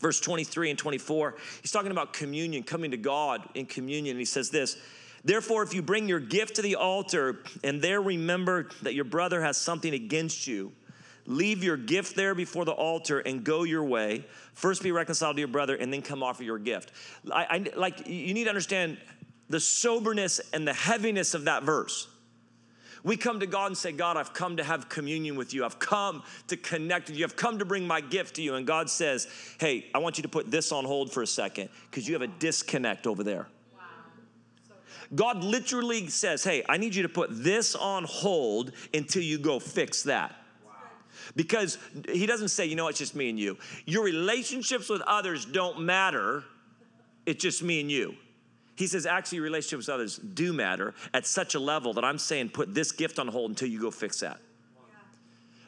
verse 0.00 0.20
23 0.20 0.70
and 0.70 0.78
24. 0.78 1.34
He's 1.60 1.70
talking 1.72 1.90
about 1.90 2.12
communion, 2.12 2.62
coming 2.62 2.90
to 2.92 2.96
God 2.96 3.42
in 3.54 3.66
communion. 3.66 4.12
And 4.12 4.20
he 4.20 4.24
says 4.24 4.50
this 4.50 4.76
Therefore, 5.24 5.62
if 5.62 5.74
you 5.74 5.82
bring 5.82 6.08
your 6.08 6.20
gift 6.20 6.56
to 6.56 6.62
the 6.62 6.76
altar 6.76 7.40
and 7.64 7.82
there 7.82 8.00
remember 8.00 8.68
that 8.82 8.94
your 8.94 9.04
brother 9.04 9.42
has 9.42 9.56
something 9.56 9.92
against 9.92 10.46
you, 10.46 10.72
leave 11.26 11.62
your 11.62 11.76
gift 11.76 12.16
there 12.16 12.34
before 12.34 12.64
the 12.64 12.72
altar 12.72 13.20
and 13.20 13.44
go 13.44 13.64
your 13.64 13.84
way. 13.84 14.24
First 14.58 14.82
be 14.82 14.90
reconciled 14.90 15.36
to 15.36 15.40
your 15.40 15.46
brother 15.46 15.76
and 15.76 15.92
then 15.92 16.02
come 16.02 16.20
offer 16.20 16.42
your 16.42 16.58
gift. 16.58 16.90
I, 17.32 17.44
I, 17.48 17.64
like 17.76 18.08
you 18.08 18.34
need 18.34 18.42
to 18.42 18.50
understand 18.50 18.98
the 19.48 19.60
soberness 19.60 20.40
and 20.52 20.66
the 20.66 20.72
heaviness 20.72 21.34
of 21.34 21.44
that 21.44 21.62
verse. 21.62 22.08
We 23.04 23.16
come 23.16 23.38
to 23.38 23.46
God 23.46 23.66
and 23.66 23.78
say, 23.78 23.92
God, 23.92 24.16
I've 24.16 24.32
come 24.32 24.56
to 24.56 24.64
have 24.64 24.88
communion 24.88 25.36
with 25.36 25.54
you. 25.54 25.64
I've 25.64 25.78
come 25.78 26.24
to 26.48 26.56
connect 26.56 27.08
with 27.08 27.16
you. 27.16 27.24
I've 27.24 27.36
come 27.36 27.60
to 27.60 27.64
bring 27.64 27.86
my 27.86 28.00
gift 28.00 28.34
to 28.34 28.42
you. 28.42 28.56
And 28.56 28.66
God 28.66 28.90
says, 28.90 29.28
Hey, 29.60 29.86
I 29.94 29.98
want 29.98 30.18
you 30.18 30.22
to 30.22 30.28
put 30.28 30.50
this 30.50 30.72
on 30.72 30.84
hold 30.84 31.12
for 31.12 31.22
a 31.22 31.26
second 31.26 31.68
because 31.88 32.08
you 32.08 32.14
have 32.14 32.22
a 32.22 32.26
disconnect 32.26 33.06
over 33.06 33.22
there. 33.22 33.46
God 35.14 35.44
literally 35.44 36.08
says, 36.08 36.42
Hey, 36.42 36.64
I 36.68 36.78
need 36.78 36.96
you 36.96 37.04
to 37.04 37.08
put 37.08 37.28
this 37.30 37.76
on 37.76 38.02
hold 38.02 38.72
until 38.92 39.22
you 39.22 39.38
go 39.38 39.60
fix 39.60 40.02
that. 40.02 40.34
Because 41.36 41.78
he 42.10 42.26
doesn't 42.26 42.48
say, 42.48 42.66
you 42.66 42.76
know, 42.76 42.88
it's 42.88 42.98
just 42.98 43.14
me 43.14 43.30
and 43.30 43.38
you. 43.38 43.58
Your 43.86 44.04
relationships 44.04 44.88
with 44.88 45.02
others 45.02 45.44
don't 45.44 45.80
matter, 45.80 46.44
it's 47.26 47.42
just 47.42 47.62
me 47.62 47.80
and 47.80 47.90
you. 47.90 48.14
He 48.76 48.86
says, 48.86 49.06
actually, 49.06 49.40
relationships 49.40 49.88
with 49.88 49.94
others 49.94 50.18
do 50.18 50.52
matter 50.52 50.94
at 51.12 51.26
such 51.26 51.54
a 51.54 51.58
level 51.58 51.92
that 51.94 52.04
I'm 52.04 52.18
saying, 52.18 52.50
put 52.50 52.74
this 52.74 52.92
gift 52.92 53.18
on 53.18 53.26
hold 53.28 53.50
until 53.50 53.68
you 53.68 53.80
go 53.80 53.90
fix 53.90 54.20
that. 54.20 54.40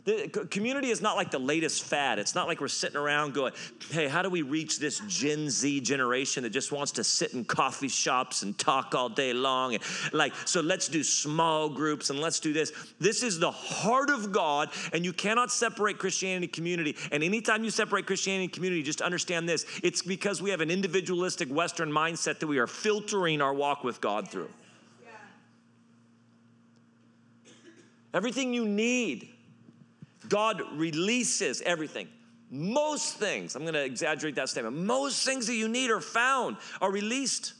The 0.04 0.28
community 0.50 0.90
is 0.90 1.02
not 1.02 1.16
like 1.16 1.30
the 1.30 1.38
latest 1.38 1.84
fad. 1.84 2.18
It's 2.18 2.34
not 2.34 2.48
like 2.48 2.60
we're 2.60 2.68
sitting 2.68 2.96
around 2.96 3.34
going, 3.34 3.52
hey, 3.90 4.08
how 4.08 4.22
do 4.22 4.30
we 4.30 4.42
reach 4.42 4.78
this 4.78 5.00
Gen 5.06 5.50
Z 5.50 5.80
generation 5.82 6.42
that 6.44 6.50
just 6.50 6.72
wants 6.72 6.92
to 6.92 7.04
sit 7.04 7.34
in 7.34 7.44
coffee 7.44 7.88
shops 7.88 8.42
and 8.42 8.56
talk 8.58 8.94
all 8.94 9.10
day 9.10 9.34
long? 9.34 9.74
And 9.74 9.82
like, 10.12 10.34
so 10.46 10.62
let's 10.62 10.88
do 10.88 11.02
small 11.02 11.68
groups 11.68 12.08
and 12.08 12.18
let's 12.18 12.40
do 12.40 12.52
this. 12.52 12.72
This 12.98 13.22
is 13.22 13.38
the 13.38 13.50
heart 13.50 14.08
of 14.08 14.32
God, 14.32 14.70
and 14.92 15.04
you 15.04 15.12
cannot 15.12 15.50
separate 15.50 15.98
Christianity 15.98 16.48
community. 16.48 16.96
And 17.12 17.22
anytime 17.22 17.62
you 17.62 17.70
separate 17.70 18.06
Christianity 18.06 18.48
community, 18.48 18.82
just 18.82 19.02
understand 19.02 19.48
this 19.48 19.66
it's 19.82 20.02
because 20.02 20.40
we 20.40 20.50
have 20.50 20.60
an 20.60 20.70
individualistic 20.70 21.48
Western 21.48 21.90
mindset 21.90 22.38
that 22.38 22.46
we 22.46 22.58
are 22.58 22.66
filtering 22.66 23.42
our 23.42 23.52
walk 23.52 23.84
with 23.84 24.00
God 24.00 24.28
through. 24.28 24.48
Everything 28.12 28.52
you 28.52 28.64
need 28.64 29.28
God 30.30 30.62
releases 30.72 31.60
everything. 31.60 32.08
Most 32.50 33.16
things, 33.16 33.54
I'm 33.54 33.64
gonna 33.64 33.80
exaggerate 33.80 34.36
that 34.36 34.48
statement, 34.48 34.76
most 34.76 35.24
things 35.26 35.46
that 35.48 35.54
you 35.54 35.68
need 35.68 35.90
are 35.90 36.00
found, 36.00 36.56
are 36.80 36.90
released 36.90 37.52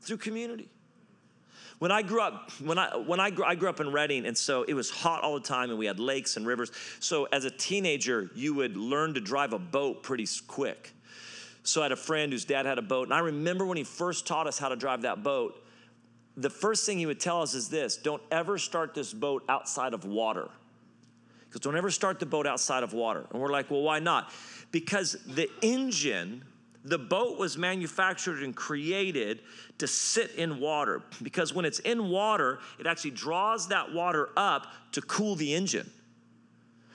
through 0.00 0.16
community. 0.16 0.68
When 1.78 1.90
I 1.90 2.02
grew 2.02 2.20
up, 2.20 2.50
when 2.62 2.78
I 2.78 2.96
when 2.96 3.20
I 3.20 3.30
grew, 3.30 3.44
I 3.44 3.54
grew 3.54 3.68
up 3.68 3.80
in 3.80 3.92
Redding, 3.92 4.26
and 4.26 4.36
so 4.36 4.62
it 4.62 4.74
was 4.74 4.90
hot 4.90 5.22
all 5.22 5.34
the 5.34 5.46
time, 5.46 5.70
and 5.70 5.78
we 5.78 5.86
had 5.86 5.98
lakes 5.98 6.36
and 6.36 6.46
rivers. 6.46 6.72
So 7.00 7.26
as 7.32 7.44
a 7.44 7.50
teenager, 7.50 8.30
you 8.34 8.54
would 8.54 8.76
learn 8.76 9.14
to 9.14 9.20
drive 9.20 9.52
a 9.52 9.58
boat 9.58 10.02
pretty 10.02 10.26
quick. 10.46 10.92
So 11.62 11.80
I 11.80 11.86
had 11.86 11.92
a 11.92 11.96
friend 11.96 12.32
whose 12.32 12.44
dad 12.44 12.66
had 12.66 12.78
a 12.78 12.82
boat, 12.82 13.04
and 13.04 13.14
I 13.14 13.20
remember 13.20 13.66
when 13.66 13.76
he 13.76 13.84
first 13.84 14.26
taught 14.26 14.46
us 14.46 14.58
how 14.58 14.68
to 14.68 14.76
drive 14.76 15.02
that 15.02 15.22
boat. 15.22 15.62
The 16.36 16.50
first 16.50 16.86
thing 16.86 16.98
he 16.98 17.06
would 17.06 17.20
tell 17.20 17.42
us 17.42 17.54
is 17.54 17.68
this: 17.68 17.96
Don't 17.96 18.22
ever 18.30 18.56
start 18.58 18.94
this 18.94 19.12
boat 19.12 19.42
outside 19.48 19.94
of 19.94 20.04
water. 20.04 20.48
Because 21.54 21.62
don't 21.62 21.76
ever 21.76 21.90
start 21.90 22.18
the 22.18 22.26
boat 22.26 22.48
outside 22.48 22.82
of 22.82 22.94
water. 22.94 23.24
And 23.30 23.40
we're 23.40 23.52
like, 23.52 23.70
well, 23.70 23.82
why 23.82 24.00
not? 24.00 24.32
Because 24.72 25.12
the 25.24 25.48
engine 25.62 26.42
the 26.86 26.98
boat 26.98 27.38
was 27.38 27.56
manufactured 27.56 28.42
and 28.42 28.54
created 28.54 29.40
to 29.78 29.86
sit 29.86 30.32
in 30.32 30.60
water 30.60 31.02
because 31.22 31.54
when 31.54 31.64
it's 31.64 31.78
in 31.78 32.10
water, 32.10 32.58
it 32.78 32.86
actually 32.86 33.12
draws 33.12 33.68
that 33.68 33.94
water 33.94 34.28
up 34.36 34.66
to 34.92 35.00
cool 35.00 35.34
the 35.34 35.54
engine. 35.54 35.90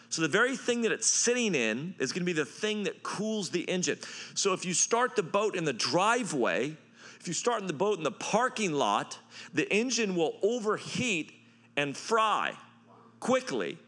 So, 0.10 0.22
the 0.22 0.28
very 0.28 0.56
thing 0.56 0.84
that 0.84 0.92
it's 0.92 1.08
sitting 1.08 1.56
in 1.56 1.96
is 1.98 2.12
going 2.12 2.22
to 2.22 2.25
be 2.25 2.34
the 2.34 2.46
thing 2.46 2.84
that 2.84 3.01
cools 3.01 3.50
the 3.50 3.62
engine. 3.62 3.98
So, 4.36 4.54
if 4.54 4.63
you 4.63 4.75
start 4.75 5.16
the 5.16 5.24
boat 5.24 5.56
in 5.56 5.63
the 5.63 5.74
driveway, 5.74 6.78
if 7.20 7.28
you 7.28 7.34
start 7.34 7.62
in 7.62 7.68
the 7.68 7.74
boat 7.74 7.98
in 7.98 8.04
the 8.04 8.12
parking 8.12 8.74
lot, 8.74 9.18
the 9.56 9.72
engine 9.74 10.16
will 10.16 10.38
overheat 10.44 11.32
and 11.78 11.98
fry 11.98 12.54
quickly 13.20 13.80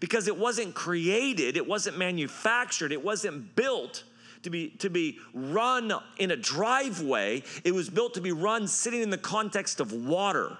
because 0.00 0.26
it 0.26 0.36
wasn't 0.36 0.74
created, 0.74 1.56
it 1.56 1.66
wasn't 1.66 1.96
manufactured, 1.98 2.90
it 2.90 3.04
wasn't 3.04 3.54
built 3.54 4.04
to 4.42 4.50
be, 4.50 4.70
to 4.78 4.88
be 4.88 5.18
run 5.34 5.92
in 6.18 6.30
a 6.30 6.36
driveway, 6.36 7.42
it 7.62 7.72
was 7.72 7.90
built 7.90 8.14
to 8.14 8.20
be 8.20 8.32
run 8.32 8.66
sitting 8.66 9.02
in 9.02 9.10
the 9.10 9.18
context 9.18 9.80
of 9.80 9.92
water. 9.92 10.56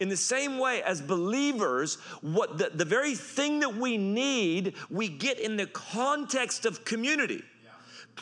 In 0.00 0.08
the 0.08 0.16
same 0.16 0.58
way, 0.58 0.82
as 0.82 1.00
believers, 1.00 1.96
what 2.20 2.58
the, 2.58 2.70
the 2.74 2.84
very 2.84 3.14
thing 3.14 3.60
that 3.60 3.74
we 3.74 3.96
need, 3.96 4.74
we 4.90 5.08
get 5.08 5.38
in 5.38 5.56
the 5.56 5.66
context 5.66 6.66
of 6.66 6.84
community. 6.84 7.42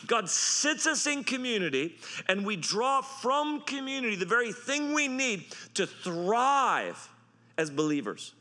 God 0.07 0.29
sits 0.29 0.87
us 0.87 1.07
in 1.07 1.25
community 1.25 1.97
and 2.29 2.45
we 2.45 2.57
draw 2.57 3.01
from 3.01 3.63
community 3.63 4.15
the 4.15 4.27
very 4.27 4.53
thing 4.53 4.93
we 4.93 5.09
need 5.09 5.45
to 5.75 5.87
thrive 5.87 7.09
as 7.59 7.71
believers. 7.71 8.35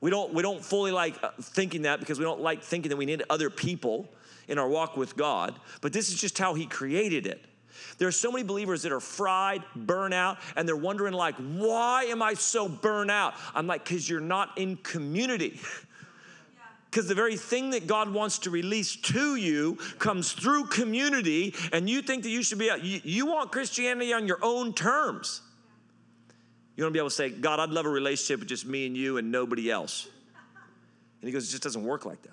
We 0.00 0.10
don't, 0.10 0.32
we 0.32 0.42
don't 0.42 0.64
fully 0.64 0.92
like 0.92 1.22
uh, 1.22 1.30
thinking 1.40 1.82
that 1.82 2.00
because 2.00 2.18
we 2.18 2.24
don't 2.24 2.40
like 2.40 2.62
thinking 2.62 2.88
that 2.90 2.96
we 2.96 3.06
need 3.06 3.22
other 3.28 3.50
people 3.50 4.08
in 4.48 4.58
our 4.58 4.68
walk 4.68 4.96
with 4.96 5.16
God, 5.16 5.54
but 5.80 5.92
this 5.92 6.08
is 6.08 6.20
just 6.20 6.38
how 6.38 6.54
He 6.54 6.66
created 6.66 7.26
it. 7.26 7.44
There 7.98 8.08
are 8.08 8.12
so 8.12 8.32
many 8.32 8.44
believers 8.44 8.82
that 8.82 8.92
are 8.92 9.00
fried, 9.00 9.62
burn 9.76 10.12
out, 10.12 10.38
and 10.56 10.66
they're 10.66 10.76
wondering, 10.76 11.14
like, 11.14 11.36
why 11.36 12.04
am 12.04 12.22
I 12.22 12.34
so 12.34 12.68
burnt 12.68 13.10
out? 13.10 13.34
I'm 13.54 13.66
like, 13.66 13.84
because 13.84 14.08
you're 14.08 14.20
not 14.20 14.56
in 14.58 14.76
community. 14.76 15.60
Because 16.90 17.06
the 17.06 17.14
very 17.14 17.36
thing 17.36 17.70
that 17.70 17.86
God 17.86 18.12
wants 18.12 18.40
to 18.40 18.50
release 18.50 18.96
to 18.96 19.36
you 19.36 19.76
comes 20.00 20.32
through 20.32 20.64
community, 20.64 21.54
and 21.72 21.88
you 21.88 22.02
think 22.02 22.24
that 22.24 22.30
you 22.30 22.42
should 22.42 22.58
be, 22.58 22.68
you, 22.82 23.00
you 23.04 23.26
want 23.26 23.52
Christianity 23.52 24.12
on 24.12 24.26
your 24.26 24.40
own 24.42 24.74
terms. 24.74 25.40
You 26.80 26.84
want 26.84 26.94
to 26.94 26.96
be 26.96 27.00
able 27.00 27.10
to 27.10 27.14
say, 27.14 27.28
God, 27.28 27.60
I'd 27.60 27.68
love 27.68 27.84
a 27.84 27.90
relationship 27.90 28.40
with 28.40 28.48
just 28.48 28.64
me 28.64 28.86
and 28.86 28.96
you 28.96 29.18
and 29.18 29.30
nobody 29.30 29.70
else. 29.70 30.08
And 31.20 31.28
he 31.28 31.30
goes, 31.30 31.46
it 31.46 31.50
just 31.50 31.62
doesn't 31.62 31.84
work 31.84 32.06
like 32.06 32.22
that. 32.22 32.32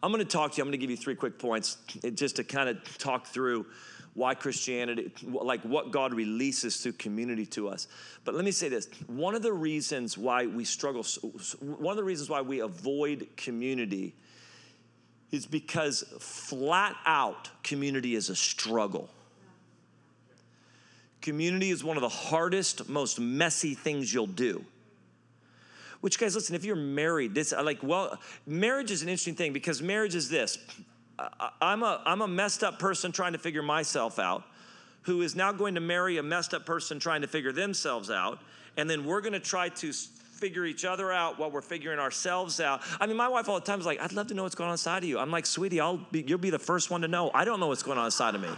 I'm 0.00 0.12
going 0.12 0.24
to 0.24 0.30
talk 0.30 0.52
to 0.52 0.58
you. 0.58 0.62
I'm 0.62 0.68
going 0.68 0.78
to 0.78 0.78
give 0.78 0.88
you 0.88 0.96
three 0.96 1.16
quick 1.16 1.40
points 1.40 1.78
just 2.14 2.36
to 2.36 2.44
kind 2.44 2.68
of 2.68 2.98
talk 2.98 3.26
through 3.26 3.66
why 4.14 4.36
Christianity, 4.36 5.10
like 5.26 5.60
what 5.62 5.90
God 5.90 6.14
releases 6.14 6.76
through 6.76 6.92
community 6.92 7.46
to 7.46 7.68
us. 7.68 7.88
But 8.24 8.36
let 8.36 8.44
me 8.44 8.52
say 8.52 8.68
this 8.68 8.86
one 9.08 9.34
of 9.34 9.42
the 9.42 9.52
reasons 9.52 10.16
why 10.16 10.46
we 10.46 10.64
struggle, 10.64 11.02
one 11.60 11.90
of 11.90 11.96
the 11.96 12.04
reasons 12.04 12.30
why 12.30 12.42
we 12.42 12.60
avoid 12.60 13.26
community 13.36 14.14
is 15.32 15.46
because 15.46 16.04
flat 16.20 16.94
out 17.06 17.50
community 17.64 18.14
is 18.14 18.30
a 18.30 18.36
struggle. 18.36 19.10
Community 21.22 21.70
is 21.70 21.82
one 21.82 21.96
of 21.96 22.02
the 22.02 22.08
hardest, 22.08 22.88
most 22.88 23.18
messy 23.18 23.74
things 23.74 24.12
you'll 24.12 24.26
do. 24.26 24.64
Which, 26.00 26.18
guys, 26.18 26.34
listen, 26.34 26.56
if 26.56 26.64
you're 26.64 26.76
married, 26.76 27.34
this, 27.34 27.52
like, 27.52 27.82
well, 27.82 28.18
marriage 28.44 28.90
is 28.90 29.02
an 29.02 29.08
interesting 29.08 29.36
thing 29.36 29.52
because 29.52 29.80
marriage 29.80 30.16
is 30.16 30.28
this. 30.28 30.58
I'm 31.60 31.82
a, 31.84 32.02
I'm 32.04 32.22
a 32.22 32.28
messed 32.28 32.64
up 32.64 32.78
person 32.78 33.12
trying 33.12 33.32
to 33.32 33.38
figure 33.38 33.62
myself 33.62 34.18
out 34.18 34.42
who 35.02 35.22
is 35.22 35.34
now 35.34 35.52
going 35.52 35.74
to 35.74 35.80
marry 35.80 36.18
a 36.18 36.22
messed 36.22 36.54
up 36.54 36.64
person 36.64 36.98
trying 36.98 37.20
to 37.22 37.26
figure 37.28 37.52
themselves 37.52 38.10
out. 38.10 38.40
And 38.76 38.88
then 38.88 39.04
we're 39.04 39.20
going 39.20 39.32
to 39.32 39.40
try 39.40 39.68
to 39.68 39.92
figure 39.92 40.64
each 40.64 40.84
other 40.84 41.12
out 41.12 41.38
while 41.38 41.50
we're 41.50 41.60
figuring 41.60 41.98
ourselves 41.98 42.60
out. 42.60 42.82
I 43.00 43.06
mean, 43.06 43.16
my 43.16 43.28
wife 43.28 43.48
all 43.48 43.60
the 43.60 43.66
time 43.66 43.78
is 43.78 43.86
like, 43.86 44.00
I'd 44.00 44.12
love 44.12 44.28
to 44.28 44.34
know 44.34 44.44
what's 44.44 44.54
going 44.54 44.68
on 44.68 44.74
inside 44.74 44.98
of 44.98 45.08
you. 45.08 45.18
I'm 45.18 45.30
like, 45.30 45.46
sweetie, 45.46 45.80
I'll 45.80 45.98
be, 45.98 46.24
you'll 46.26 46.38
be 46.38 46.50
the 46.50 46.58
first 46.58 46.90
one 46.90 47.02
to 47.02 47.08
know. 47.08 47.30
I 47.34 47.44
don't 47.44 47.60
know 47.60 47.68
what's 47.68 47.82
going 47.82 47.98
on 47.98 48.06
inside 48.06 48.34
of 48.34 48.40
me. 48.40 48.48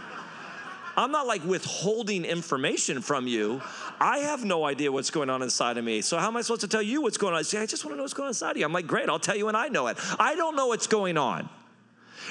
I'm 0.97 1.11
not 1.11 1.27
like 1.27 1.43
withholding 1.43 2.23
information 2.25 3.01
from 3.01 3.27
you. 3.27 3.61
I 3.99 4.19
have 4.19 4.45
no 4.45 4.65
idea 4.65 4.91
what's 4.91 5.09
going 5.09 5.29
on 5.29 5.41
inside 5.41 5.77
of 5.77 5.83
me. 5.83 6.01
So 6.01 6.17
how 6.17 6.27
am 6.27 6.37
I 6.37 6.41
supposed 6.41 6.61
to 6.61 6.67
tell 6.67 6.81
you 6.81 7.01
what's 7.01 7.17
going 7.17 7.33
on? 7.33 7.39
I 7.39 7.43
say, 7.43 7.61
I 7.61 7.65
just 7.65 7.83
want 7.83 7.93
to 7.93 7.97
know 7.97 8.03
what's 8.03 8.13
going 8.13 8.25
on 8.25 8.29
inside 8.29 8.51
of 8.51 8.57
you. 8.57 8.65
I'm 8.65 8.73
like, 8.73 8.87
great, 8.87 9.09
I'll 9.09 9.19
tell 9.19 9.35
you 9.35 9.45
when 9.45 9.55
I 9.55 9.67
know 9.67 9.87
it. 9.87 9.97
I 10.19 10.35
don't 10.35 10.55
know 10.55 10.67
what's 10.67 10.87
going 10.87 11.17
on. 11.17 11.49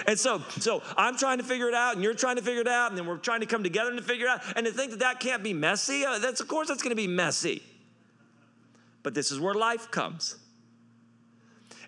And 0.07 0.19
so, 0.19 0.43
so 0.59 0.83
I'm 0.97 1.17
trying 1.17 1.39
to 1.39 1.45
figure 1.45 1.69
it 1.69 1.75
out, 1.75 1.95
and 1.95 2.03
you're 2.03 2.15
trying 2.15 2.37
to 2.37 2.43
figure 2.43 2.63
it 2.63 2.69
out, 2.69 2.91
and 2.91 2.99
then 2.99 3.07
we're 3.07 3.19
trying 3.19 3.41
to 3.41 3.47
come 3.47 3.63
together 3.63 3.95
to 3.95 4.03
figure 4.03 4.27
it 4.27 4.31
out. 4.31 4.43
And 4.57 4.67
to 4.67 4.73
think 4.73 4.91
that 4.91 5.01
that 5.01 5.21
can't 5.21 5.43
be 5.43 5.53
messy, 5.53 6.05
uh, 6.05 6.19
that's 6.19 6.41
of 6.41 6.49
course 6.49 6.69
that's 6.69 6.83
going 6.83 6.91
to 6.91 6.97
be 6.97 7.07
messy. 7.07 7.63
But 9.03 9.15
this 9.15 9.31
is 9.31 9.39
where 9.39 9.55
life 9.55 9.91
comes. 9.91 10.37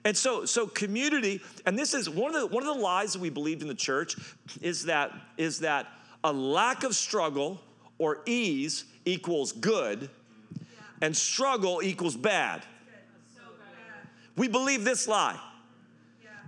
And 0.05 0.17
so, 0.17 0.45
so 0.45 0.69
community, 0.69 1.41
and 1.65 1.77
this 1.77 1.95
is 1.95 2.09
one 2.09 2.33
of 2.35 2.41
the 2.41 2.47
one 2.47 2.65
of 2.65 2.73
the 2.73 2.81
lies 2.81 3.15
that 3.15 3.21
we 3.21 3.29
believed 3.29 3.63
in 3.63 3.69
the 3.69 3.75
church 3.75 4.17
is 4.61 4.85
that 4.85 5.13
is 5.37 5.61
that 5.61 5.89
a 6.25 6.33
lack 6.33 6.85
of 6.85 6.95
struggle 6.95 7.61
or 7.99 8.23
ease 8.27 8.85
equals 9.05 9.53
good, 9.53 10.11
and 11.01 11.17
struggle 11.17 11.83
equals 11.83 12.17
bad. 12.17 12.63
We 14.37 14.49
believe 14.49 14.85
this 14.85 15.09
lie 15.09 15.41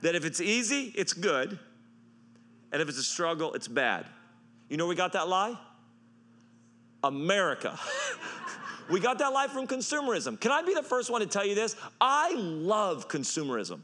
that 0.02 0.14
if 0.14 0.24
it's 0.24 0.40
easy, 0.40 0.92
it's 0.94 1.12
good, 1.12 1.58
and 2.70 2.82
if 2.82 2.88
it's 2.88 2.98
a 2.98 3.02
struggle, 3.02 3.54
it's 3.54 3.68
bad. 3.68 4.06
You 4.68 4.76
know 4.76 4.86
we 4.86 4.94
got 4.94 5.14
that 5.14 5.28
lie? 5.28 5.58
America. 7.02 7.78
we 8.90 9.00
got 9.00 9.18
that 9.18 9.32
lie 9.32 9.48
from 9.48 9.66
consumerism. 9.66 10.38
Can 10.38 10.52
I 10.52 10.62
be 10.62 10.74
the 10.74 10.82
first 10.82 11.10
one 11.10 11.20
to 11.20 11.26
tell 11.26 11.46
you 11.46 11.54
this? 11.54 11.76
I 12.00 12.34
love 12.34 13.08
consumerism. 13.08 13.80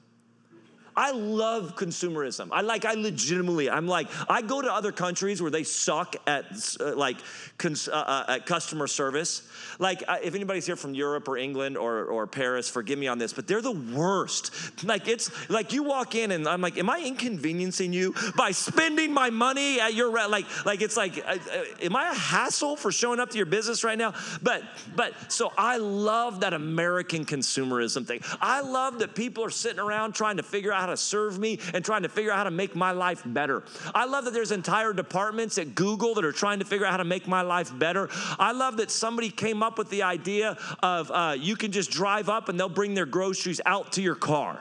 I 0.96 1.12
love 1.12 1.76
consumerism. 1.76 2.48
I 2.52 2.60
like, 2.60 2.84
I 2.84 2.94
legitimately, 2.94 3.68
I'm 3.70 3.86
like, 3.86 4.08
I 4.28 4.42
go 4.42 4.62
to 4.62 4.72
other 4.72 4.92
countries 4.92 5.42
where 5.42 5.50
they 5.50 5.64
suck 5.64 6.16
at 6.26 6.44
uh, 6.80 6.94
like 6.94 7.16
cons, 7.58 7.88
uh, 7.88 7.92
uh, 7.92 8.24
at 8.28 8.46
customer 8.46 8.86
service. 8.86 9.48
Like, 9.78 10.02
if 10.22 10.34
anybody's 10.34 10.66
here 10.66 10.76
from 10.76 10.94
Europe 10.94 11.26
or 11.28 11.36
England 11.36 11.76
or, 11.76 12.04
or 12.04 12.26
Paris, 12.26 12.68
forgive 12.68 12.98
me 12.98 13.08
on 13.08 13.18
this, 13.18 13.32
but 13.32 13.46
they're 13.46 13.62
the 13.62 13.72
worst. 13.72 14.84
Like, 14.84 15.08
it's 15.08 15.50
like 15.50 15.72
you 15.72 15.82
walk 15.82 16.14
in 16.14 16.30
and 16.30 16.46
I'm 16.46 16.60
like, 16.60 16.78
am 16.78 16.88
I 16.88 17.00
inconveniencing 17.00 17.92
you 17.92 18.14
by 18.36 18.52
spending 18.52 19.12
my 19.12 19.30
money 19.30 19.80
at 19.80 19.94
your, 19.94 20.10
like, 20.28 20.46
like 20.64 20.80
it's 20.82 20.96
like, 20.96 21.18
uh, 21.18 21.38
uh, 21.52 21.64
am 21.82 21.96
I 21.96 22.10
a 22.10 22.14
hassle 22.14 22.76
for 22.76 22.92
showing 22.92 23.20
up 23.20 23.30
to 23.30 23.36
your 23.36 23.46
business 23.46 23.82
right 23.84 23.98
now? 23.98 24.14
But, 24.42 24.62
but, 24.94 25.12
so 25.32 25.52
I 25.58 25.78
love 25.78 26.40
that 26.40 26.54
American 26.54 27.24
consumerism 27.24 28.06
thing. 28.06 28.20
I 28.40 28.60
love 28.60 29.00
that 29.00 29.14
people 29.14 29.44
are 29.44 29.50
sitting 29.50 29.80
around 29.80 30.14
trying 30.14 30.36
to 30.36 30.42
figure 30.42 30.72
out 30.72 30.83
how 30.84 30.90
to 30.90 30.96
serve 30.96 31.38
me 31.38 31.58
and 31.72 31.84
trying 31.84 32.02
to 32.02 32.08
figure 32.08 32.30
out 32.30 32.38
how 32.38 32.44
to 32.44 32.50
make 32.50 32.76
my 32.76 32.90
life 32.90 33.22
better. 33.24 33.62
I 33.94 34.04
love 34.04 34.24
that 34.26 34.32
there's 34.32 34.52
entire 34.52 34.92
departments 34.92 35.56
at 35.56 35.74
Google 35.74 36.14
that 36.14 36.24
are 36.24 36.32
trying 36.32 36.58
to 36.58 36.64
figure 36.64 36.84
out 36.86 36.90
how 36.90 36.98
to 36.98 37.04
make 37.04 37.26
my 37.26 37.42
life 37.42 37.76
better. 37.78 38.08
I 38.38 38.52
love 38.52 38.76
that 38.76 38.90
somebody 38.90 39.30
came 39.30 39.62
up 39.62 39.78
with 39.78 39.88
the 39.88 40.02
idea 40.02 40.58
of 40.82 41.10
uh, 41.10 41.36
you 41.38 41.56
can 41.56 41.72
just 41.72 41.90
drive 41.90 42.28
up 42.28 42.48
and 42.48 42.60
they'll 42.60 42.68
bring 42.68 42.94
their 42.94 43.06
groceries 43.06 43.60
out 43.64 43.92
to 43.92 44.02
your 44.02 44.14
car. 44.14 44.60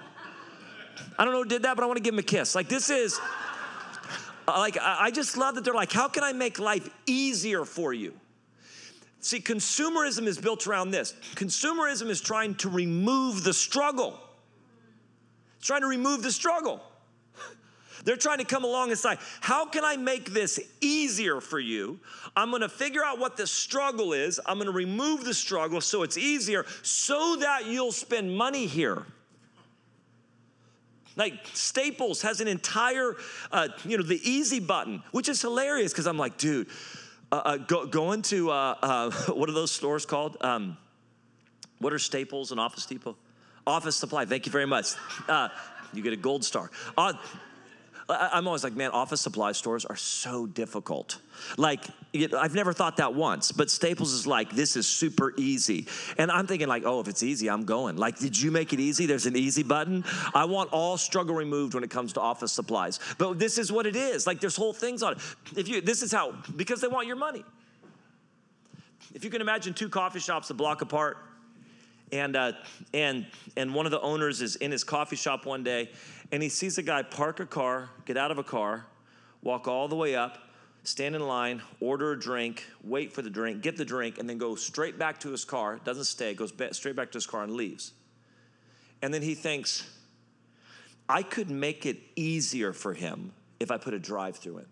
I 1.18 1.26
don't 1.26 1.34
know 1.34 1.44
who 1.44 1.50
did 1.50 1.64
that, 1.64 1.76
but 1.76 1.84
I 1.84 1.88
want 1.88 1.98
to 1.98 2.04
give 2.04 2.14
them 2.14 2.20
a 2.20 2.24
kiss. 2.24 2.56
Like, 2.56 2.70
this 2.70 2.90
is, 2.90 3.20
uh, 4.48 4.58
like, 4.58 4.78
I 4.80 5.12
just 5.12 5.38
love 5.38 5.56
that 5.56 5.66
they're 5.66 5.74
like, 5.74 5.92
how 5.92 6.08
can 6.08 6.24
I 6.24 6.32
make 6.32 6.58
life 6.58 6.90
easier 7.06 7.66
for 7.66 7.94
you? 7.94 8.14
See, 9.20 9.40
consumerism 9.40 10.28
is 10.28 10.38
built 10.38 10.68
around 10.68 10.92
this. 10.92 11.14
Consumerism 11.36 12.10
is 12.10 12.20
trying 12.22 12.56
to 12.56 12.70
remove 12.70 13.44
the 13.44 13.54
struggle 13.54 14.20
trying 15.64 15.82
to 15.82 15.88
remove 15.88 16.22
the 16.22 16.32
struggle. 16.32 16.82
They're 18.06 18.18
trying 18.18 18.40
to 18.40 18.46
come 18.46 18.64
along 18.64 18.90
and 18.90 19.00
say, 19.00 19.18
How 19.42 19.66
can 19.66 19.84
I 19.84 19.98
make 19.98 20.32
this 20.32 20.60
easier 20.82 21.42
for 21.42 21.60
you? 21.60 22.00
I'm 22.36 22.52
gonna 22.52 22.70
figure 22.70 23.04
out 23.04 23.20
what 23.20 23.38
the 23.38 23.48
struggle 23.48 24.14
is. 24.14 24.40
I'm 24.46 24.58
gonna 24.58 24.72
remove 24.72 25.24
the 25.24 25.34
struggle 25.34 25.82
so 25.82 26.04
it's 26.04 26.18
easier 26.18 26.66
so 26.82 27.38
that 27.38 27.66
you'll 27.66 27.92
spend 27.92 28.36
money 28.36 28.66
here. 28.66 29.06
Like 31.16 31.34
Staples 31.54 32.22
has 32.24 32.42
an 32.42 32.48
entire, 32.48 33.16
uh, 33.52 33.70
you 33.86 33.98
know, 33.98 34.04
the 34.04 34.20
easy 34.30 34.60
button, 34.60 35.04
which 35.12 35.30
is 35.30 35.42
hilarious 35.42 35.92
because 35.92 36.08
I'm 36.08 36.18
like, 36.18 36.38
dude, 36.38 36.68
uh, 37.32 37.42
uh, 37.46 37.58
go, 37.58 37.86
going 37.86 38.22
to 38.24 38.50
uh, 38.52 38.76
uh, 38.82 39.12
what 39.34 39.50
are 39.50 39.54
those 39.54 39.72
stores 39.72 40.06
called? 40.06 40.38
Um, 40.42 40.78
what 41.80 41.94
are 41.94 42.00
Staples 42.00 42.52
and 42.52 42.60
Office 42.60 42.86
Depot? 42.86 43.16
Office 43.66 43.96
Supply. 43.96 44.26
Thank 44.26 44.46
you 44.46 44.52
very 44.52 44.68
much. 44.68 44.94
Uh, 45.28 45.50
you 45.94 46.02
get 46.02 46.14
a 46.14 46.18
gold 46.18 46.44
star. 46.44 46.70
Uh, 46.98 47.14
I'm 48.10 48.48
always 48.48 48.64
like, 48.64 48.76
man, 48.76 48.92
office 48.92 49.22
supply 49.22 49.54
stores 49.54 49.86
are 49.86 49.96
so 49.96 50.46
difficult. 50.46 51.20
Like, 51.58 51.86
I've 52.38 52.54
never 52.54 52.74
thought 52.74 52.98
that 52.98 53.14
once, 53.14 53.52
but 53.52 53.72
Staples 53.72 54.12
is 54.12 54.28
like, 54.28 54.52
this 54.52 54.76
is 54.76 54.88
super 54.88 55.34
easy. 55.38 55.88
And 56.18 56.30
I'm 56.30 56.46
thinking, 56.46 56.68
like, 56.68 56.84
oh, 56.86 57.00
if 57.00 57.08
it's 57.08 57.24
easy, 57.24 57.50
I'm 57.50 57.64
going. 57.64 57.96
Like, 57.96 58.20
did 58.20 58.40
you 58.40 58.52
make 58.52 58.74
it 58.74 58.80
easy? 58.80 59.06
There's 59.06 59.26
an 59.26 59.38
easy 59.38 59.64
button. 59.64 60.04
I 60.34 60.46
want 60.46 60.74
all 60.74 60.98
struggle 60.98 61.34
removed 61.34 61.76
when 61.76 61.84
it 61.84 61.90
comes 61.90 62.14
to 62.14 62.22
office 62.22 62.52
supplies. 62.52 63.00
But 63.18 63.40
this 63.40 63.58
is 63.58 63.72
what 63.72 63.86
it 63.86 63.96
is. 63.96 64.28
Like, 64.28 64.42
there's 64.42 64.58
whole 64.58 64.74
things 64.74 65.02
on 65.02 65.14
it. 65.14 65.20
If 65.56 65.68
you, 65.70 65.80
this 65.80 66.04
is 66.04 66.12
how, 66.12 66.34
because 66.56 66.82
they 66.82 66.90
want 66.90 67.08
your 67.08 67.16
money. 67.16 67.46
If 69.14 69.24
you 69.24 69.30
can 69.30 69.42
imagine 69.42 69.74
two 69.74 69.90
coffee 69.90 70.20
shops 70.20 70.50
a 70.50 70.54
block 70.54 70.82
apart, 70.82 71.18
and 72.14 72.36
uh, 72.36 72.52
and 72.94 73.26
and 73.58 73.74
one 73.74 73.86
of 73.86 73.92
the 73.92 74.00
owners 74.02 74.42
is 74.42 74.56
in 74.58 74.72
his 74.72 74.84
coffee 74.84 75.16
shop 75.16 75.46
one 75.46 75.64
day 75.64 75.90
and 76.32 76.44
he 76.44 76.48
sees 76.48 76.78
a 76.78 76.84
guy 76.84 77.02
park 77.02 77.40
a 77.40 77.46
car 77.46 77.90
get 78.06 78.18
out 78.18 78.30
of 78.30 78.38
a 78.38 78.44
car 78.44 78.86
walk 79.42 79.68
all 79.68 79.88
the 79.88 79.96
way 79.96 80.16
up 80.16 80.38
stand 80.84 81.16
in 81.16 81.26
line 81.26 81.62
order 81.80 82.12
a 82.12 82.20
drink 82.20 82.66
wait 82.84 83.12
for 83.12 83.24
the 83.24 83.30
drink 83.30 83.64
get 83.64 83.76
the 83.78 83.86
drink 83.86 84.20
and 84.20 84.30
then 84.30 84.38
go 84.38 84.54
straight 84.54 85.00
back 85.00 85.20
to 85.20 85.32
his 85.32 85.44
car 85.44 85.80
doesn't 85.84 86.04
stay 86.04 86.36
goes 86.36 86.54
straight 86.72 86.96
back 86.96 87.12
to 87.12 87.18
his 87.18 87.26
car 87.26 87.44
and 87.44 87.54
leaves. 87.54 87.94
And 89.02 89.14
then 89.14 89.24
he 89.24 89.34
thinks 89.34 89.90
i 91.10 91.24
could 91.24 91.50
make 91.50 91.86
it 91.86 91.98
easier 92.16 92.74
for 92.74 92.94
him 92.94 93.34
if 93.60 93.72
i 93.72 93.78
put 93.78 93.94
a 93.94 94.00
drive 94.00 94.38
through 94.38 94.60
in. 94.60 94.66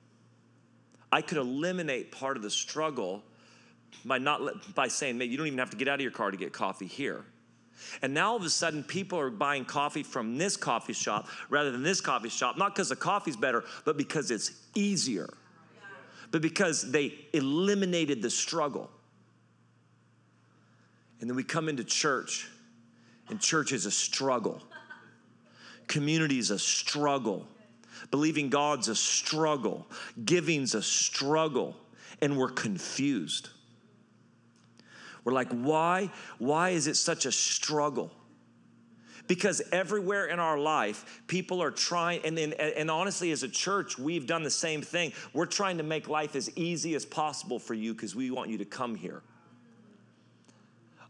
I 1.12 1.21
could 1.21 1.39
eliminate 1.39 2.12
part 2.12 2.38
of 2.38 2.43
the 2.43 2.51
struggle 2.51 3.24
by 4.05 4.17
not 4.17 4.74
by 4.75 4.88
saying, 4.88 5.17
"Man, 5.17 5.29
you 5.29 5.38
don't 5.38 5.48
even 5.48 5.60
have 5.60 5.71
to 5.71 5.77
get 5.77 5.88
out 5.88 5.95
of 5.95 6.01
your 6.01 6.12
car 6.12 6.31
to 6.31 6.38
get 6.38 6.53
coffee 6.53 6.88
here." 6.88 7.25
And 8.01 8.13
now 8.13 8.31
all 8.31 8.36
of 8.36 8.43
a 8.43 8.50
sudden, 8.50 8.83
people 8.83 9.19
are 9.19 9.29
buying 9.29 9.65
coffee 9.65 10.03
from 10.03 10.38
this 10.38 10.55
coffee 10.55 10.93
shop 10.93 11.27
rather 11.50 11.71
than 11.71 11.83
this 11.83 12.00
coffee 12.00 12.29
shop, 12.29 12.57
not 12.57 12.75
because 12.75 12.89
the 12.89 12.95
coffee's 12.95 13.36
better, 13.36 13.63
but 13.86 13.98
because 13.98 14.31
it's 14.31 14.51
easier. 14.75 15.29
But 16.29 16.41
because 16.41 16.91
they 16.91 17.13
eliminated 17.33 18.21
the 18.21 18.29
struggle. 18.29 18.89
And 21.19 21.29
then 21.29 21.36
we 21.36 21.43
come 21.43 21.69
into 21.69 21.83
church, 21.83 22.48
and 23.29 23.39
church 23.39 23.71
is 23.71 23.86
a 23.86 23.91
struggle. 23.91 24.62
Community 25.88 26.39
is 26.39 26.51
a 26.51 26.60
struggle. 26.60 27.48
Believing 28.10 28.50
God's 28.50 28.88
a 28.88 28.95
struggle. 28.95 29.88
Giving's 30.24 30.74
a 30.74 30.81
struggle. 30.81 31.75
And 32.21 32.38
we're 32.38 32.50
confused. 32.50 33.50
We're 35.24 35.34
like, 35.34 35.51
why? 35.51 36.10
Why 36.40 36.70
is 36.70 36.88
it 36.88 36.96
such 36.96 37.25
a 37.25 37.32
struggle? 37.32 38.12
Because 39.28 39.62
everywhere 39.72 40.25
in 40.25 40.40
our 40.40 40.58
life, 40.58 41.22
people 41.28 41.62
are 41.62 41.72
trying, 41.72 42.22
and, 42.25 42.38
and, 42.38 42.54
and 42.54 42.92
honestly, 42.92 43.32
as 43.32 43.44
a 43.44 43.48
church, 43.48 43.98
we've 43.98 44.25
done 44.25 44.44
the 44.44 44.50
same 44.50 44.82
thing. 44.82 45.13
We're 45.34 45.46
trying 45.46 45.78
to 45.78 45.84
make 45.84 46.10
life 46.10 46.36
as 46.36 46.50
easy 46.58 46.96
as 46.96 47.06
possible 47.06 47.60
for 47.60 47.74
you 47.74 47.94
because 47.94 48.16
we 48.16 48.32
want 48.32 48.50
you 48.50 48.58
to 48.58 48.66
come 48.66 48.96
here. 48.96 49.22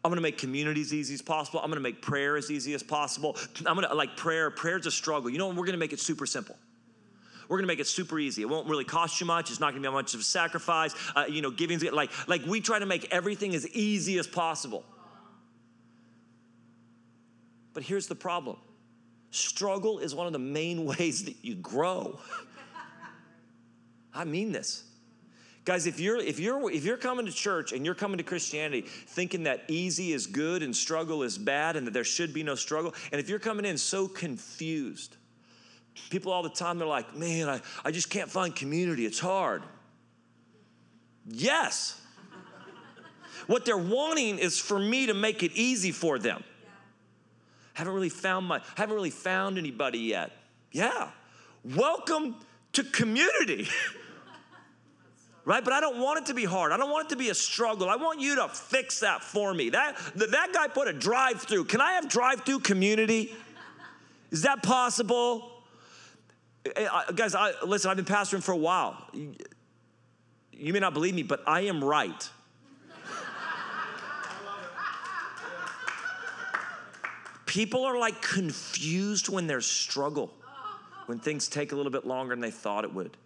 I'm 0.04 0.10
gonna 0.10 0.22
make 0.22 0.38
community 0.38 0.82
as 0.82 0.94
easy 0.94 1.14
as 1.14 1.22
possible. 1.22 1.60
I'm 1.64 1.70
gonna 1.70 1.82
make 1.82 2.02
prayer 2.02 2.36
as 2.36 2.50
easy 2.50 2.74
as 2.74 2.82
possible. 2.82 3.38
I'm 3.66 3.76
gonna 3.76 3.94
like 3.94 4.18
prayer, 4.18 4.50
prayer's 4.50 4.88
a 4.88 4.92
struggle. 4.92 5.30
You 5.30 5.38
know, 5.38 5.50
we're 5.50 5.66
gonna 5.66 5.78
make 5.78 5.94
it 5.94 6.00
super 6.00 6.26
simple. 6.26 6.58
We're 7.52 7.58
gonna 7.58 7.68
make 7.68 7.82
it 7.82 7.88
super 7.88 8.18
easy. 8.18 8.44
It 8.44 8.46
won't 8.46 8.70
really 8.70 8.86
cost 8.86 9.20
you 9.20 9.28
much. 9.28 9.52
It's 9.52 9.60
not 9.60 9.74
gonna 9.74 9.86
be 9.86 9.94
much 9.94 10.14
of 10.14 10.22
a 10.22 10.24
sacrifice. 10.24 10.96
Uh, 11.14 11.26
you 11.28 11.42
know, 11.42 11.52
giving 11.52 11.82
like 11.92 12.10
like 12.30 12.46
we 12.46 12.62
try 12.62 12.80
to 12.80 12.86
make 12.86 13.14
everything 13.14 13.54
as 13.54 13.68
easy 13.72 14.18
as 14.20 14.26
possible. 14.26 14.86
But 17.74 17.84
here's 17.84 18.08
the 18.08 18.16
problem. 18.16 18.56
Struggle 19.32 20.00
is 20.00 20.16
one 20.16 20.28
of 20.28 20.32
the 20.32 20.40
main 20.40 20.86
ways 20.98 21.26
that 21.26 21.44
you 21.44 21.56
grow. 21.56 22.20
I 24.14 24.24
mean 24.24 24.54
this. 24.54 24.86
Guys, 25.66 25.88
if 25.88 26.00
you're 26.00 26.20
if 26.20 26.40
you're 26.40 26.72
if 26.72 26.86
you're 26.86 26.96
coming 26.96 27.26
to 27.26 27.34
church 27.34 27.74
and 27.74 27.84
you're 27.84 27.96
coming 27.96 28.18
to 28.18 28.24
Christianity 28.24 28.84
thinking 28.84 29.44
that 29.44 29.66
easy 29.68 30.14
is 30.14 30.26
good 30.26 30.64
and 30.64 30.74
struggle 30.74 31.22
is 31.22 31.38
bad 31.38 31.76
and 31.76 31.86
that 31.86 31.92
there 31.92 32.06
should 32.06 32.34
be 32.34 32.44
no 32.44 32.56
struggle, 32.56 32.94
and 33.12 33.20
if 33.20 33.28
you're 33.28 33.40
coming 33.40 33.66
in 33.66 33.78
so 33.78 34.08
confused, 34.08 35.18
People 36.10 36.32
all 36.32 36.44
the 36.44 36.50
time, 36.50 36.78
they're 36.78 36.88
like, 36.88 37.16
man, 37.16 37.50
I, 37.50 37.62
I 37.84 37.92
just 37.92 38.10
can't 38.10 38.30
find 38.30 38.56
community. 38.56 39.06
It's 39.06 39.20
hard. 39.20 39.64
Yes. 41.28 42.00
what 43.48 43.66
they're 43.66 43.78
wanting 43.78 44.40
is 44.40 44.58
for 44.58 44.80
me 44.80 45.08
to 45.08 45.14
make 45.14 45.44
it 45.44 45.52
easy 45.54 45.92
for 45.92 46.20
them. 46.20 46.44
Haven't 47.74 47.94
really 47.94 48.10
found 48.10 48.48
my, 48.48 48.62
haven't 48.76 48.96
really 48.96 49.10
found 49.10 49.58
anybody 49.58 50.00
yet. 50.00 50.32
Yeah. 50.72 51.10
Welcome 51.64 52.36
to 52.74 52.84
community. 52.84 53.68
right? 55.46 55.64
But 55.64 55.74
I 55.74 55.80
don't 55.80 56.00
want 56.00 56.20
it 56.20 56.26
to 56.28 56.34
be 56.34 56.46
hard. 56.46 56.72
I 56.72 56.78
don't 56.78 56.90
want 56.90 57.08
it 57.08 57.10
to 57.10 57.16
be 57.18 57.30
a 57.30 57.34
struggle. 57.36 57.90
I 57.90 57.96
want 57.96 58.20
you 58.20 58.36
to 58.36 58.48
fix 58.48 59.00
that 59.02 59.24
for 59.24 59.54
me. 59.54 59.70
That 59.70 59.98
that 60.16 60.50
guy 60.54 60.68
put 60.68 60.88
a 60.88 60.94
drive-through. 60.94 61.66
Can 61.66 61.82
I 61.82 61.94
have 61.94 62.10
drive-through 62.10 62.60
community? 62.60 63.36
Is 64.32 64.44
that 64.44 64.64
possible? 64.64 65.51
Guys, 66.64 67.34
I, 67.34 67.54
listen, 67.66 67.90
I've 67.90 67.98
been 67.98 68.06
pastoring 68.06 68.44
for 68.44 68.52
a 68.52 68.58
while. 68.58 69.08
You 69.14 70.74
may 70.74 70.80
not 70.80 70.94
believe 70.94 71.16
me, 71.16 71.24
but 71.24 71.42
I 71.48 71.62
am 71.62 71.84
right. 71.84 72.30
People 77.48 77.84
are 77.84 77.98
like 77.98 78.22
confused 78.22 79.28
when 79.28 79.48
there's 79.48 79.66
struggle, 79.66 80.32
when 81.08 81.20
things 81.20 81.50
take 81.50 81.74
a 81.74 81.76
little 81.76 81.92
bit 81.92 82.06
longer 82.06 82.34
than 82.34 82.40
they 82.40 82.52
thought 82.52 82.86
it 82.86 82.94
would, 82.94 83.18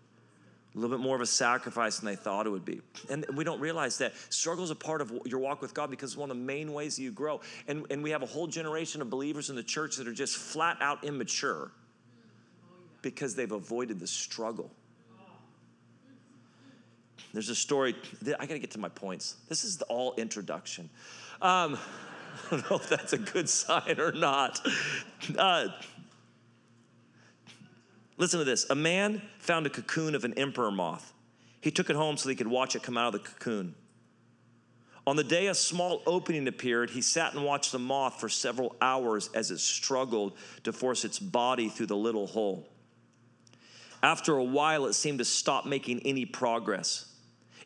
a 0.74 0.80
little 0.80 0.98
bit 0.98 1.04
more 1.04 1.16
of 1.16 1.22
a 1.22 1.28
sacrifice 1.28 2.00
than 2.00 2.08
they 2.08 2.16
thought 2.16 2.48
it 2.48 2.50
would 2.50 2.66
be. 2.66 2.82
And 3.10 3.24
we 3.36 3.44
don't 3.44 3.60
realize 3.60 4.00
that 4.00 4.14
struggle 4.30 4.64
is 4.64 4.72
a 4.72 4.76
part 4.76 5.02
of 5.02 5.12
your 5.26 5.40
walk 5.40 5.62
with 5.62 5.76
God 5.76 5.92
because 5.92 6.12
it's 6.14 6.18
one 6.18 6.32
of 6.32 6.38
the 6.38 6.44
main 6.44 6.74
ways 6.74 6.98
you 6.98 7.12
grow. 7.12 7.42
And, 7.68 7.86
and 7.92 8.02
we 8.02 8.10
have 8.12 8.24
a 8.24 8.26
whole 8.26 8.48
generation 8.48 9.00
of 9.02 9.12
believers 9.12 9.52
in 9.52 9.56
the 9.56 9.64
church 9.64 9.98
that 9.98 10.08
are 10.08 10.14
just 10.14 10.38
flat 10.38 10.78
out 10.82 11.04
immature 11.04 11.72
because 13.06 13.36
they've 13.36 13.52
avoided 13.52 14.00
the 14.00 14.08
struggle. 14.08 14.72
There's 17.34 17.50
a 17.50 17.56
story, 17.56 17.96
I 18.40 18.48
gotta 18.48 18.58
get 18.58 18.72
to 18.72 18.80
my 18.80 18.90
points. 18.90 19.36
This 19.48 19.64
is 19.64 19.78
the 19.78 19.86
all 19.86 20.16
introduction. 20.16 20.90
Um, 21.40 21.78
I 22.52 22.58
don't 22.58 22.72
know 22.72 22.78
if 22.78 22.90
that's 22.90 23.14
a 23.14 23.20
good 23.20 23.48
sign 23.48 24.00
or 24.00 24.12
not. 24.12 24.60
Uh, 25.38 25.68
listen 28.18 28.40
to 28.40 28.44
this 28.44 28.68
a 28.72 28.76
man 28.76 29.22
found 29.38 29.68
a 29.68 29.70
cocoon 29.70 30.16
of 30.16 30.24
an 30.24 30.34
emperor 30.34 30.72
moth. 30.72 31.14
He 31.62 31.70
took 31.70 31.92
it 31.92 31.96
home 31.96 32.18
so 32.18 32.28
he 32.28 32.36
could 32.36 32.48
watch 32.48 32.76
it 32.76 32.82
come 32.82 32.98
out 32.98 33.14
of 33.14 33.22
the 33.22 33.30
cocoon. 33.30 33.76
On 35.06 35.16
the 35.16 35.24
day 35.24 35.46
a 35.46 35.54
small 35.54 36.02
opening 36.08 36.48
appeared, 36.48 36.90
he 36.90 37.02
sat 37.02 37.36
and 37.36 37.46
watched 37.46 37.72
the 37.72 37.78
moth 37.78 38.20
for 38.20 38.30
several 38.30 38.76
hours 38.82 39.30
as 39.36 39.52
it 39.52 39.60
struggled 39.60 40.34
to 40.64 40.74
force 40.74 41.06
its 41.06 41.20
body 41.20 41.70
through 41.70 41.86
the 41.86 41.96
little 41.96 42.26
hole. 42.26 42.68
After 44.06 44.38
a 44.38 44.44
while, 44.44 44.86
it 44.86 44.94
seemed 44.94 45.18
to 45.18 45.26
stop 45.26 45.66
making 45.66 46.02
any 46.06 46.26
progress. 46.26 47.06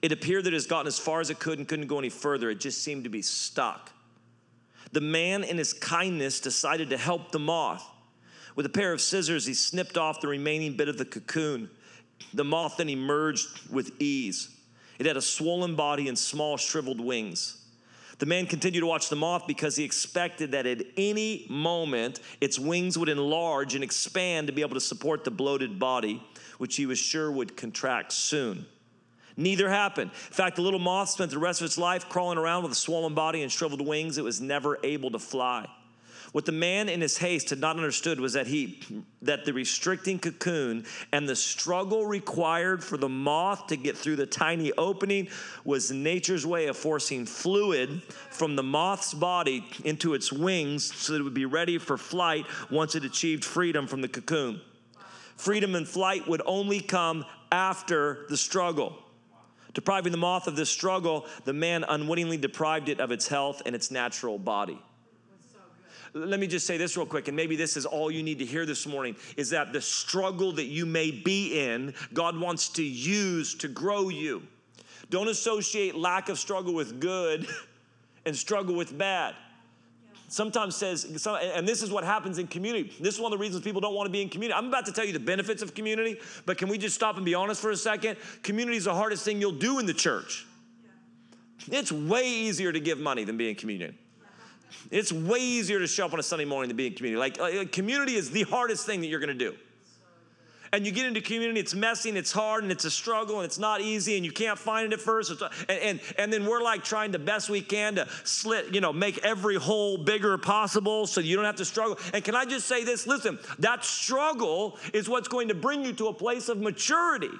It 0.01 0.13
appeared 0.13 0.45
that 0.45 0.53
it 0.53 0.55
has 0.55 0.67
gotten 0.67 0.87
as 0.87 0.97
far 0.97 1.19
as 1.19 1.29
it 1.29 1.37
could 1.37 1.59
and 1.59 1.67
couldn't 1.67 1.87
go 1.87 1.99
any 1.99 2.07
further. 2.07 2.49
It 2.49 2.61
just 2.61 2.81
seemed 2.81 3.03
to 3.03 3.09
be 3.09 3.21
stuck. 3.21 3.91
The 4.93 5.01
man, 5.01 5.43
in 5.43 5.57
his 5.57 5.73
kindness, 5.73 6.39
decided 6.39 6.91
to 6.91 6.97
help 6.97 7.33
the 7.33 7.39
moth. 7.39 7.85
With 8.55 8.65
a 8.65 8.69
pair 8.69 8.93
of 8.93 9.01
scissors, 9.01 9.45
he 9.45 9.53
snipped 9.53 9.97
off 9.97 10.21
the 10.21 10.29
remaining 10.29 10.77
bit 10.77 10.87
of 10.87 10.97
the 10.97 11.03
cocoon. 11.03 11.69
The 12.33 12.45
moth 12.45 12.77
then 12.77 12.87
emerged 12.87 13.69
with 13.69 13.91
ease. 14.01 14.47
It 14.97 15.07
had 15.07 15.17
a 15.17 15.21
swollen 15.21 15.75
body 15.75 16.07
and 16.07 16.17
small, 16.17 16.55
shriveled 16.55 17.01
wings. 17.01 17.59
The 18.19 18.25
man 18.25 18.47
continued 18.47 18.81
to 18.81 18.85
watch 18.85 19.07
the 19.07 19.15
moth 19.15 19.47
because 19.47 19.77
he 19.77 19.85
expected 19.85 20.51
that 20.51 20.65
at 20.65 20.83
any 20.97 21.45
moment 21.49 22.19
its 22.41 22.59
wings 22.59 22.97
would 22.97 23.07
enlarge 23.07 23.75
and 23.75 23.83
expand 23.83 24.47
to 24.47 24.53
be 24.53 24.61
able 24.61 24.73
to 24.73 24.81
support 24.81 25.23
the 25.23 25.31
bloated 25.31 25.79
body, 25.79 26.21
which 26.59 26.75
he 26.75 26.85
was 26.85 26.99
sure 26.99 27.31
would 27.31 27.57
contract 27.57 28.11
soon. 28.13 28.67
Neither 29.35 29.69
happened. 29.69 30.11
In 30.11 30.33
fact, 30.33 30.57
the 30.57 30.61
little 30.61 30.79
moth 30.79 31.09
spent 31.09 31.31
the 31.31 31.39
rest 31.39 31.61
of 31.61 31.65
its 31.65 31.77
life 31.77 32.09
crawling 32.09 32.37
around 32.37 32.63
with 32.63 32.73
a 32.73 32.75
swollen 32.75 33.15
body 33.15 33.41
and 33.41 33.51
shriveled 33.51 33.85
wings. 33.85 34.17
It 34.17 34.23
was 34.23 34.41
never 34.41 34.77
able 34.83 35.09
to 35.11 35.19
fly. 35.19 35.67
What 36.31 36.45
the 36.45 36.51
man 36.51 36.89
in 36.89 37.01
his 37.01 37.17
haste 37.17 37.49
had 37.49 37.59
not 37.59 37.77
understood 37.77 38.19
was 38.19 38.33
that 38.33 38.45
he 38.45 38.79
that 39.21 39.45
the 39.45 39.53
restricting 39.53 40.19
cocoon 40.19 40.85
and 41.11 41.27
the 41.27 41.35
struggle 41.35 42.05
required 42.05 42.83
for 42.83 42.97
the 42.97 43.09
moth 43.09 43.67
to 43.67 43.77
get 43.77 43.97
through 43.97 44.17
the 44.17 44.27
tiny 44.27 44.71
opening 44.73 45.27
was 45.65 45.91
nature's 45.91 46.45
way 46.45 46.67
of 46.67 46.77
forcing 46.77 47.25
fluid 47.25 48.03
from 48.29 48.55
the 48.55 48.63
moth's 48.63 49.13
body 49.13 49.65
into 49.85 50.13
its 50.13 50.31
wings 50.31 50.93
so 50.95 51.13
that 51.13 51.19
it 51.19 51.23
would 51.23 51.33
be 51.33 51.45
ready 51.45 51.77
for 51.77 51.97
flight 51.97 52.45
once 52.69 52.93
it 52.93 53.03
achieved 53.03 53.43
freedom 53.43 53.87
from 53.87 54.01
the 54.01 54.07
cocoon. 54.07 54.61
Freedom 55.39 55.73
and 55.73 55.87
flight 55.87 56.27
would 56.27 56.41
only 56.45 56.81
come 56.81 57.23
after 57.49 58.25
the 58.27 58.35
struggle. 58.35 58.93
Depriving 59.73 60.11
the 60.11 60.17
moth 60.17 60.47
of 60.47 60.57
this 60.57 60.69
struggle, 60.69 61.27
the 61.45 61.53
man 61.53 61.85
unwittingly 61.87 62.35
deprived 62.35 62.89
it 62.89 62.99
of 62.99 63.13
its 63.13 63.25
health 63.25 63.61
and 63.65 63.73
its 63.73 63.89
natural 63.89 64.37
body. 64.37 64.77
Let 66.13 66.41
me 66.41 66.45
just 66.45 66.67
say 66.67 66.75
this 66.75 66.97
real 66.97 67.05
quick, 67.05 67.29
and 67.29 67.37
maybe 67.37 67.55
this 67.55 67.77
is 67.77 67.85
all 67.85 68.11
you 68.11 68.21
need 68.21 68.39
to 68.39 68.45
hear 68.45 68.65
this 68.65 68.85
morning 68.85 69.15
is 69.37 69.51
that 69.51 69.71
the 69.71 69.79
struggle 69.79 70.51
that 70.51 70.65
you 70.65 70.85
may 70.85 71.09
be 71.09 71.57
in, 71.57 71.93
God 72.13 72.37
wants 72.37 72.67
to 72.71 72.83
use 72.83 73.55
to 73.55 73.69
grow 73.69 74.09
you. 74.09 74.43
Don't 75.09 75.29
associate 75.29 75.95
lack 75.95 76.27
of 76.27 76.37
struggle 76.37 76.73
with 76.73 76.99
good 76.99 77.47
and 78.25 78.35
struggle 78.35 78.75
with 78.75 78.97
bad 78.97 79.35
sometimes 80.29 80.75
says, 80.75 81.03
and 81.05 81.67
this 81.67 81.83
is 81.83 81.91
what 81.91 82.03
happens 82.03 82.37
in 82.37 82.47
community. 82.47 82.93
This 82.99 83.15
is 83.15 83.19
one 83.21 83.33
of 83.33 83.37
the 83.37 83.41
reasons 83.41 83.63
people 83.63 83.81
don't 83.81 83.95
want 83.95 84.07
to 84.07 84.11
be 84.11 84.21
in 84.21 84.29
community. 84.29 84.57
I'm 84.57 84.67
about 84.67 84.85
to 84.85 84.91
tell 84.91 85.05
you 85.05 85.13
the 85.13 85.19
benefits 85.19 85.61
of 85.61 85.73
community, 85.73 86.17
but 86.45 86.57
can 86.57 86.69
we 86.69 86.77
just 86.77 86.95
stop 86.95 87.17
and 87.17 87.25
be 87.25 87.35
honest 87.35 87.61
for 87.61 87.71
a 87.71 87.77
second? 87.77 88.17
Community 88.43 88.77
is 88.77 88.85
the 88.85 88.93
hardest 88.93 89.25
thing 89.25 89.41
you'll 89.41 89.51
do 89.51 89.79
in 89.79 89.85
the 89.85 89.93
church. 89.93 90.45
It's 91.71 91.91
way 91.91 92.27
easier 92.29 92.71
to 92.71 92.79
give 92.79 92.99
money 92.99 93.23
than 93.25 93.37
being 93.37 93.55
community. 93.55 93.97
It's 94.91 95.11
way 95.11 95.39
easier 95.39 95.79
to 95.79 95.87
show 95.87 96.05
up 96.05 96.13
on 96.13 96.19
a 96.19 96.23
Sunday 96.23 96.45
morning 96.45 96.69
than 96.69 96.77
being 96.77 96.93
community. 96.93 97.19
Like, 97.19 97.71
community 97.71 98.15
is 98.15 98.31
the 98.31 98.43
hardest 98.43 98.85
thing 98.85 99.01
that 99.01 99.07
you're 99.07 99.19
going 99.19 99.37
to 99.37 99.51
do 99.51 99.55
and 100.71 100.85
you 100.85 100.91
get 100.91 101.05
into 101.05 101.21
community, 101.21 101.59
it's 101.59 101.73
messy 101.73 102.09
and 102.09 102.17
it's 102.17 102.31
hard 102.31 102.63
and 102.63 102.71
it's 102.71 102.85
a 102.85 102.91
struggle 102.91 103.37
and 103.37 103.45
it's 103.45 103.57
not 103.57 103.81
easy 103.81 104.15
and 104.15 104.25
you 104.25 104.31
can't 104.31 104.57
find 104.57 104.87
it 104.87 104.93
at 104.93 105.01
first. 105.01 105.31
And, 105.67 105.79
and, 105.79 105.99
and 106.17 106.31
then 106.31 106.45
we're 106.45 106.61
like 106.61 106.83
trying 106.83 107.11
the 107.11 107.19
best 107.19 107.49
we 107.49 107.61
can 107.61 107.95
to 107.95 108.07
slit, 108.23 108.73
you 108.73 108.81
know, 108.81 108.93
make 108.93 109.17
every 109.25 109.55
hole 109.55 109.97
bigger 109.97 110.37
possible 110.37 111.07
so 111.07 111.21
you 111.21 111.35
don't 111.35 111.45
have 111.45 111.55
to 111.57 111.65
struggle. 111.65 111.97
And 112.13 112.23
can 112.23 112.35
I 112.35 112.45
just 112.45 112.67
say 112.67 112.83
this? 112.83 113.07
Listen, 113.07 113.39
that 113.59 113.83
struggle 113.83 114.77
is 114.93 115.09
what's 115.09 115.27
going 115.27 115.47
to 115.47 115.55
bring 115.55 115.83
you 115.83 115.93
to 115.93 116.07
a 116.07 116.13
place 116.13 116.49
of 116.49 116.59
maturity. 116.59 117.31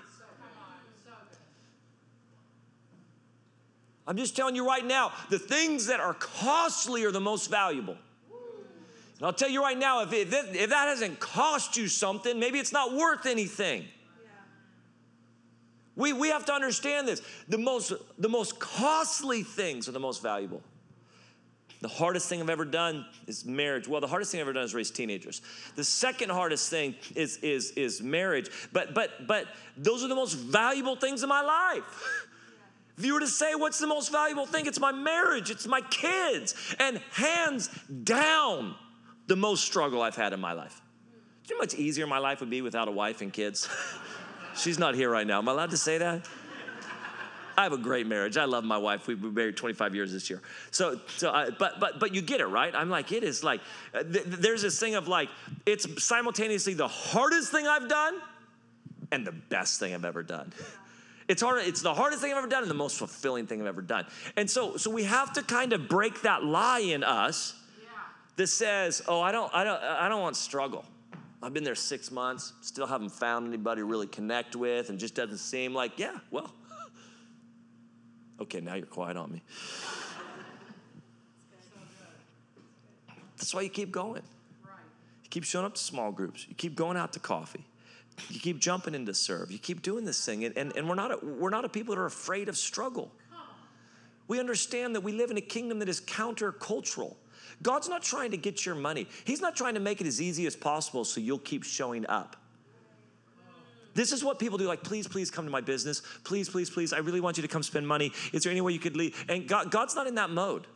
I'm 4.08 4.18
just 4.18 4.36
telling 4.36 4.56
you 4.56 4.66
right 4.66 4.84
now, 4.84 5.12
the 5.30 5.38
things 5.38 5.86
that 5.86 6.00
are 6.00 6.16
costly 6.16 7.04
are 7.04 7.12
the 7.12 7.20
most 7.20 7.52
valuable. 7.52 7.96
And 9.20 9.26
I'll 9.26 9.34
tell 9.34 9.50
you 9.50 9.62
right 9.62 9.78
now, 9.78 10.02
if, 10.02 10.14
if, 10.14 10.34
if 10.34 10.70
that 10.70 10.88
hasn't 10.88 11.20
cost 11.20 11.76
you 11.76 11.88
something, 11.88 12.40
maybe 12.40 12.58
it's 12.58 12.72
not 12.72 12.96
worth 12.96 13.26
anything. 13.26 13.86
We, 15.98 16.14
we 16.14 16.30
have 16.30 16.46
to 16.46 16.54
understand 16.54 17.06
this. 17.06 17.22
The 17.50 17.58
most, 17.58 17.92
the 18.18 18.30
most 18.30 18.58
costly 18.60 19.44
things 19.44 19.90
are 19.90 19.92
the 19.92 20.00
most 20.00 20.24
valuable. 20.24 20.62
The 21.82 21.90
hardest 21.90 22.30
thing 22.30 22.42
I've 22.42 22.50
ever 22.50 22.64
done 22.64 23.06
is 23.28 23.46
marriage. 23.46 23.88
Well, 23.88 24.00
the 24.00 24.08
hardest 24.08 24.32
thing 24.32 24.40
I've 24.40 24.48
ever 24.48 24.54
done 24.54 24.64
is 24.64 24.74
raise 24.74 24.92
teenagers. 24.92 25.42
The 25.76 25.84
second 25.84 26.30
hardest 26.30 26.70
thing 26.70 26.96
is, 27.16 27.38
is, 27.38 27.72
is 27.72 28.02
marriage. 28.02 28.50
But, 28.72 28.94
but, 28.94 29.28
but 29.28 29.48
those 29.76 30.04
are 30.04 30.08
the 30.08 30.16
most 30.16 30.34
valuable 30.36 30.96
things 30.96 31.24
in 31.24 31.30
my 31.30 31.42
life. 31.42 32.28
If 32.98 33.06
you 33.06 33.14
were 33.14 33.22
to 33.22 33.28
say, 33.28 33.56
what's 33.56 33.80
the 33.80 33.88
most 33.88 34.12
valuable 34.12 34.46
thing? 34.46 34.68
It's 34.68 34.80
my 34.80 34.92
marriage, 34.92 35.50
it's 35.50 35.68
my 35.68 35.82
kids. 35.82 36.54
And 36.80 36.98
hands 37.12 37.70
down, 38.04 38.76
the 39.30 39.36
most 39.36 39.64
struggle 39.64 40.02
I've 40.02 40.16
had 40.16 40.34
in 40.34 40.40
my 40.40 40.54
life. 40.54 40.82
Do 41.44 41.54
you 41.54 41.56
know 41.56 41.62
how 41.62 41.66
much 41.66 41.76
easier 41.76 42.08
my 42.08 42.18
life 42.18 42.40
would 42.42 42.50
be 42.50 42.62
without 42.62 42.88
a 42.88 42.92
wife 42.92 43.22
and 43.22 43.32
kids? 43.32 43.70
She's 44.56 44.80
not 44.80 44.96
here 44.96 45.10
right 45.10 45.26
now. 45.26 45.38
Am 45.38 45.48
I 45.48 45.52
allowed 45.52 45.70
to 45.70 45.78
say 45.78 46.00
that? 46.00 46.28
I 47.56 47.64
have 47.64 47.74
a 47.74 47.78
great 47.78 48.08
marriage. 48.08 48.38
I 48.38 48.46
love 48.46 48.64
my 48.64 48.78
wife. 48.78 49.06
We've 49.08 49.22
been 49.22 49.34
married 49.34 49.58
25 49.58 49.94
years 49.94 50.12
this 50.12 50.30
year. 50.30 50.42
So, 50.72 51.00
so 51.18 51.32
I, 51.32 51.50
but 51.50 51.80
but 51.80 52.00
but 52.00 52.16
you 52.16 52.22
get 52.22 52.40
it, 52.40 52.46
right? 52.46 52.74
I'm 52.74 52.90
like, 52.90 53.12
it 53.12 53.24
is 53.24 53.44
like, 53.44 53.60
uh, 53.94 54.02
th- 54.02 54.26
there's 54.26 54.62
this 54.62 54.80
thing 54.80 54.96
of 54.96 55.10
like, 55.10 55.30
it's 55.66 56.04
simultaneously 56.04 56.74
the 56.74 56.88
hardest 56.88 57.52
thing 57.52 57.68
I've 57.68 57.90
done 57.90 58.16
and 59.12 59.28
the 59.28 59.34
best 59.34 59.80
thing 59.80 59.94
I've 59.94 60.06
ever 60.06 60.24
done. 60.24 60.54
It's 61.28 61.42
hard. 61.42 61.68
It's 61.68 61.82
the 61.82 61.94
hardest 61.94 62.22
thing 62.22 62.32
I've 62.32 62.38
ever 62.38 62.48
done 62.48 62.64
and 62.64 62.72
the 62.72 62.76
most 62.76 62.98
fulfilling 62.98 63.46
thing 63.46 63.62
I've 63.62 63.68
ever 63.68 63.82
done. 63.82 64.06
And 64.38 64.50
so, 64.50 64.78
so 64.78 64.90
we 64.90 65.04
have 65.04 65.34
to 65.34 65.44
kind 65.44 65.74
of 65.74 65.90
break 65.90 66.22
that 66.22 66.46
lie 66.46 66.80
in 66.80 67.04
us 67.04 67.59
that 68.40 68.48
says, 68.48 69.02
"Oh, 69.06 69.20
I 69.20 69.34
don't, 69.34 69.54
I 69.54 69.66
don't, 69.66 69.84
I 69.84 70.08
don't 70.08 70.22
want 70.22 70.38
struggle. 70.38 70.86
I've 71.44 71.54
been 71.54 71.66
there 71.66 71.76
six 71.76 72.10
months, 72.10 72.54
still 72.62 72.88
haven't 72.88 73.10
found 73.10 73.48
anybody 73.48 73.82
to 73.82 73.86
really 73.86 74.08
connect 74.08 74.56
with, 74.56 74.90
and 74.90 74.98
just 74.98 75.14
doesn't 75.14 75.40
seem 75.40 75.74
like, 75.74 76.00
yeah, 76.00 76.18
well, 76.32 76.54
okay, 78.42 78.62
now 78.62 78.76
you're 78.76 78.86
quiet 78.86 79.18
on 79.18 79.34
me. 79.34 79.42
That's 83.38 83.54
why 83.54 83.62
you 83.62 83.70
keep 83.70 83.92
going. 83.92 84.24
You 85.24 85.30
keep 85.30 85.44
showing 85.44 85.66
up 85.66 85.76
to 85.76 85.82
small 85.82 86.14
groups. 86.14 86.46
You 86.48 86.56
keep 86.56 86.76
going 86.76 86.96
out 86.96 87.12
to 87.14 87.20
coffee. 87.20 87.66
You 88.30 88.40
keep 88.40 88.60
jumping 88.60 88.96
into 88.96 89.14
serve. 89.14 89.52
You 89.52 89.60
keep 89.60 89.82
doing 89.82 90.06
this 90.06 90.26
thing. 90.26 90.46
And, 90.46 90.58
and, 90.58 90.76
and 90.78 90.88
we're, 90.88 90.96
not 90.96 91.12
a, 91.12 91.26
we're 91.26 91.50
not 91.50 91.66
a 91.66 91.70
people 91.70 91.94
that 91.94 92.02
are 92.02 92.06
afraid 92.06 92.48
of 92.48 92.58
struggle. 92.58 93.12
We 94.28 94.40
understand 94.40 94.96
that 94.96 95.02
we 95.02 95.12
live 95.12 95.32
in 95.32 95.38
a 95.38 95.42
kingdom 95.42 95.80
that 95.80 95.90
is 95.90 96.00
countercultural. 96.00 97.16
God's 97.62 97.90
not 97.90 98.04
trying 98.04 98.32
to 98.32 98.38
get 98.38 98.66
your 98.66 98.76
money, 98.76 99.08
He's 99.26 99.42
not 99.42 99.56
trying 99.56 99.74
to 99.76 99.80
make 99.80 100.02
it 100.02 100.08
as 100.08 100.22
easy 100.22 100.46
as 100.46 100.56
possible 100.56 101.06
so 101.06 101.22
you'll 101.22 101.40
keep 101.40 101.64
showing 101.64 102.06
up. 102.08 102.36
This 103.96 104.12
is 104.12 104.24
what 104.24 104.40
people 104.40 104.58
do 104.58 104.66
like, 104.66 104.84
please, 104.84 105.08
please 105.08 105.30
come 105.30 105.46
to 105.46 105.52
my 105.52 105.62
business. 105.62 106.02
Please, 106.24 106.48
please, 106.48 106.70
please. 106.70 106.94
I 106.94 107.00
really 107.00 107.20
want 107.20 107.38
you 107.38 107.42
to 107.42 107.50
come 107.50 107.64
spend 107.64 107.88
money. 107.88 108.14
Is 108.32 108.44
there 108.44 108.52
any 108.52 108.62
way 108.62 108.72
you 108.72 108.80
could 108.80 108.96
leave? 108.96 109.26
And 109.28 109.48
God, 109.48 109.72
God's 109.72 109.96
not 109.96 110.08
in 110.08 110.16
that 110.16 110.30
mode. 110.30 110.68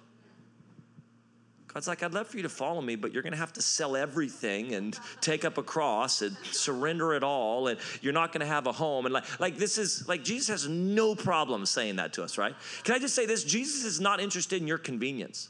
God's 1.74 1.88
like, 1.88 2.04
I'd 2.04 2.14
love 2.14 2.28
for 2.28 2.38
you 2.38 2.44
to 2.44 2.50
follow 2.50 2.82
me, 2.82 2.96
but 2.96 3.14
you're 3.14 3.24
going 3.24 3.34
to 3.34 3.40
have 3.40 3.54
to 3.54 3.62
sell 3.62 3.96
everything 3.96 4.76
and 4.76 4.98
take 5.22 5.44
up 5.44 5.58
a 5.58 5.64
cross 5.64 6.22
and 6.22 6.38
surrender 6.52 7.14
it 7.14 7.24
all, 7.24 7.68
and 7.68 7.80
you're 8.02 8.14
not 8.14 8.32
going 8.32 8.42
to 8.42 8.46
have 8.46 8.68
a 8.68 8.72
home. 8.72 9.06
And 9.06 9.14
like, 9.14 9.40
like 9.40 9.58
this 9.58 9.80
is 9.80 10.08
like 10.08 10.24
Jesus 10.24 10.50
has 10.50 10.68
no 10.68 11.16
problem 11.16 11.66
saying 11.66 11.96
that 11.96 12.14
to 12.14 12.24
us, 12.24 12.38
right? 12.38 12.54
Can 12.84 12.94
I 12.94 13.00
just 13.00 13.16
say 13.16 13.26
this? 13.26 13.44
Jesus 13.44 13.86
is 13.86 14.00
not 14.00 14.20
interested 14.20 14.62
in 14.62 14.68
your 14.68 14.78
convenience. 14.78 15.50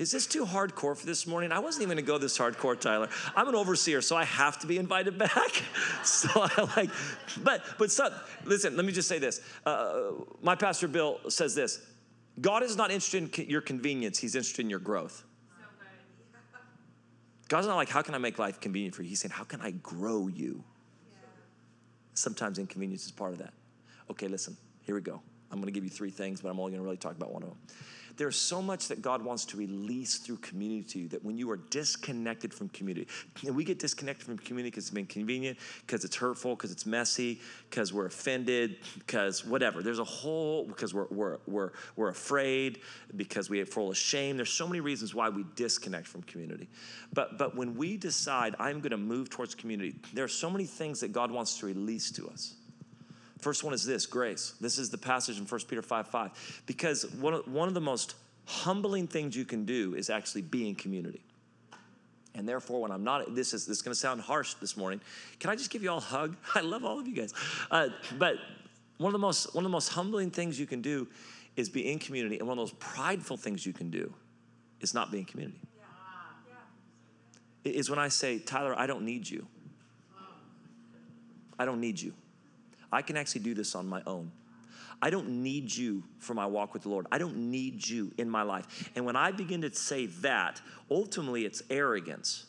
Is 0.00 0.10
this 0.10 0.26
too 0.26 0.46
hardcore 0.46 0.96
for 0.96 1.04
this 1.04 1.26
morning? 1.26 1.52
I 1.52 1.58
wasn't 1.58 1.82
even 1.82 1.98
gonna 1.98 2.06
go 2.06 2.16
this 2.16 2.38
hardcore, 2.38 2.80
Tyler. 2.80 3.10
I'm 3.36 3.46
an 3.48 3.54
overseer, 3.54 4.00
so 4.00 4.16
I 4.16 4.24
have 4.24 4.58
to 4.60 4.66
be 4.66 4.78
invited 4.78 5.18
back. 5.26 5.62
so 6.02 6.30
I 6.34 6.68
like, 6.74 6.90
but 7.44 7.62
but 7.76 7.92
so, 7.92 8.08
listen. 8.46 8.76
Let 8.76 8.86
me 8.86 8.92
just 8.92 9.08
say 9.08 9.18
this. 9.18 9.42
Uh, 9.66 10.12
my 10.40 10.54
pastor 10.54 10.88
Bill 10.88 11.20
says 11.28 11.54
this: 11.54 11.86
God 12.40 12.62
is 12.62 12.78
not 12.78 12.90
interested 12.90 13.38
in 13.38 13.50
your 13.50 13.60
convenience; 13.60 14.18
He's 14.18 14.34
interested 14.34 14.62
in 14.62 14.70
your 14.70 14.78
growth. 14.78 15.22
God's 17.48 17.66
not 17.66 17.76
like, 17.76 17.90
how 17.90 18.00
can 18.00 18.14
I 18.14 18.18
make 18.18 18.38
life 18.38 18.58
convenient 18.58 18.94
for 18.94 19.02
you? 19.02 19.08
He's 19.08 19.20
saying, 19.20 19.32
how 19.32 19.42
can 19.42 19.60
I 19.60 19.72
grow 19.72 20.28
you? 20.28 20.62
Sometimes 22.14 22.60
inconvenience 22.60 23.04
is 23.04 23.10
part 23.10 23.32
of 23.32 23.38
that. 23.38 23.52
Okay, 24.08 24.28
listen. 24.28 24.56
Here 24.82 24.94
we 24.94 25.00
go. 25.00 25.20
I'm 25.50 25.56
going 25.56 25.66
to 25.66 25.72
give 25.72 25.82
you 25.82 25.90
three 25.90 26.10
things, 26.10 26.40
but 26.40 26.48
I'm 26.48 26.60
only 26.60 26.70
going 26.70 26.80
to 26.80 26.84
really 26.84 26.96
talk 26.96 27.16
about 27.16 27.32
one 27.32 27.42
of 27.42 27.48
them. 27.48 27.58
There's 28.20 28.36
so 28.36 28.60
much 28.60 28.88
that 28.88 29.00
God 29.00 29.22
wants 29.22 29.46
to 29.46 29.56
release 29.56 30.18
through 30.18 30.36
community 30.36 30.82
to 30.82 30.98
you 30.98 31.08
that 31.08 31.24
when 31.24 31.38
you 31.38 31.50
are 31.50 31.56
disconnected 31.56 32.52
from 32.52 32.68
community, 32.68 33.08
and 33.46 33.56
we 33.56 33.64
get 33.64 33.78
disconnected 33.78 34.26
from 34.26 34.36
community 34.36 34.68
because 34.68 34.84
it's 34.84 34.94
been 34.94 35.06
convenient, 35.06 35.56
because 35.86 36.04
it's 36.04 36.16
hurtful, 36.16 36.54
because 36.54 36.70
it's 36.70 36.84
messy, 36.84 37.40
because 37.70 37.94
we're 37.94 38.04
offended, 38.04 38.76
because 38.98 39.46
whatever. 39.46 39.82
There's 39.82 40.00
a 40.00 40.04
whole, 40.04 40.66
because 40.66 40.92
we're, 40.92 41.06
we're, 41.08 41.38
we're, 41.46 41.70
we're 41.96 42.10
afraid, 42.10 42.80
because 43.16 43.48
we 43.48 43.58
are 43.62 43.64
full 43.64 43.88
of 43.88 43.96
shame. 43.96 44.36
There's 44.36 44.52
so 44.52 44.68
many 44.68 44.80
reasons 44.80 45.14
why 45.14 45.30
we 45.30 45.46
disconnect 45.56 46.06
from 46.06 46.22
community. 46.24 46.68
But, 47.14 47.38
but 47.38 47.56
when 47.56 47.74
we 47.74 47.96
decide, 47.96 48.54
I'm 48.58 48.80
going 48.80 48.90
to 48.90 48.98
move 48.98 49.30
towards 49.30 49.54
community, 49.54 49.94
there 50.12 50.26
are 50.26 50.28
so 50.28 50.50
many 50.50 50.66
things 50.66 51.00
that 51.00 51.12
God 51.12 51.30
wants 51.30 51.58
to 51.60 51.64
release 51.64 52.10
to 52.10 52.28
us. 52.28 52.56
First 53.40 53.64
one 53.64 53.72
is 53.72 53.84
this 53.84 54.06
grace. 54.06 54.54
This 54.60 54.78
is 54.78 54.90
the 54.90 54.98
passage 54.98 55.38
in 55.38 55.46
1 55.46 55.60
Peter 55.68 55.82
5 55.82 56.08
5. 56.08 56.62
Because 56.66 57.10
one 57.14 57.34
of, 57.34 57.48
one 57.48 57.68
of 57.68 57.74
the 57.74 57.80
most 57.80 58.14
humbling 58.44 59.06
things 59.06 59.36
you 59.36 59.44
can 59.44 59.64
do 59.64 59.94
is 59.94 60.10
actually 60.10 60.42
be 60.42 60.68
in 60.68 60.74
community. 60.74 61.22
And 62.34 62.48
therefore, 62.48 62.80
when 62.82 62.90
I'm 62.90 63.02
not, 63.02 63.34
this 63.34 63.52
is 63.52 63.66
this 63.66 63.78
is 63.78 63.82
going 63.82 63.92
to 63.92 63.98
sound 63.98 64.20
harsh 64.20 64.54
this 64.54 64.76
morning. 64.76 65.00
Can 65.40 65.50
I 65.50 65.56
just 65.56 65.70
give 65.70 65.82
you 65.82 65.90
all 65.90 65.98
a 65.98 66.00
hug? 66.00 66.36
I 66.54 66.60
love 66.60 66.84
all 66.84 66.98
of 66.98 67.06
you 67.06 67.14
guys. 67.14 67.34
Uh, 67.70 67.88
but 68.18 68.36
one 68.98 69.08
of 69.08 69.12
the 69.12 69.18
most 69.18 69.54
one 69.54 69.64
of 69.64 69.70
the 69.70 69.72
most 69.72 69.88
humbling 69.88 70.30
things 70.30 70.58
you 70.58 70.66
can 70.66 70.80
do 70.80 71.08
is 71.56 71.68
be 71.68 71.90
in 71.90 71.98
community, 71.98 72.38
and 72.38 72.46
one 72.46 72.58
of 72.58 72.62
those 72.62 72.76
prideful 72.78 73.36
things 73.36 73.66
you 73.66 73.72
can 73.72 73.90
do 73.90 74.12
is 74.80 74.94
not 74.94 75.10
be 75.10 75.18
in 75.18 75.24
community. 75.24 75.60
Yeah. 75.76 75.84
Yeah. 77.64 77.72
Is 77.72 77.90
when 77.90 77.98
I 77.98 78.08
say, 78.08 78.38
Tyler, 78.38 78.78
I 78.78 78.86
don't 78.86 79.04
need 79.04 79.28
you. 79.28 79.46
I 81.58 81.64
don't 81.66 81.80
need 81.80 82.00
you. 82.00 82.14
I 82.92 83.02
can 83.02 83.16
actually 83.16 83.42
do 83.42 83.54
this 83.54 83.74
on 83.74 83.86
my 83.86 84.02
own. 84.06 84.32
I 85.02 85.10
don't 85.10 85.42
need 85.42 85.74
you 85.74 86.02
for 86.18 86.34
my 86.34 86.46
walk 86.46 86.74
with 86.74 86.82
the 86.82 86.90
Lord. 86.90 87.06
I 87.10 87.18
don't 87.18 87.36
need 87.36 87.86
you 87.86 88.12
in 88.18 88.28
my 88.28 88.42
life. 88.42 88.90
And 88.94 89.06
when 89.06 89.16
I 89.16 89.32
begin 89.32 89.62
to 89.62 89.74
say 89.74 90.06
that, 90.06 90.60
ultimately 90.90 91.46
it's 91.46 91.62
arrogance. 91.70 92.46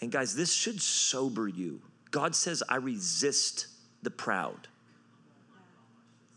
And 0.00 0.12
guys, 0.12 0.34
this 0.36 0.52
should 0.52 0.80
sober 0.80 1.48
you. 1.48 1.80
God 2.10 2.34
says, 2.34 2.62
I 2.68 2.76
resist 2.76 3.66
the 4.02 4.10
proud. 4.10 4.68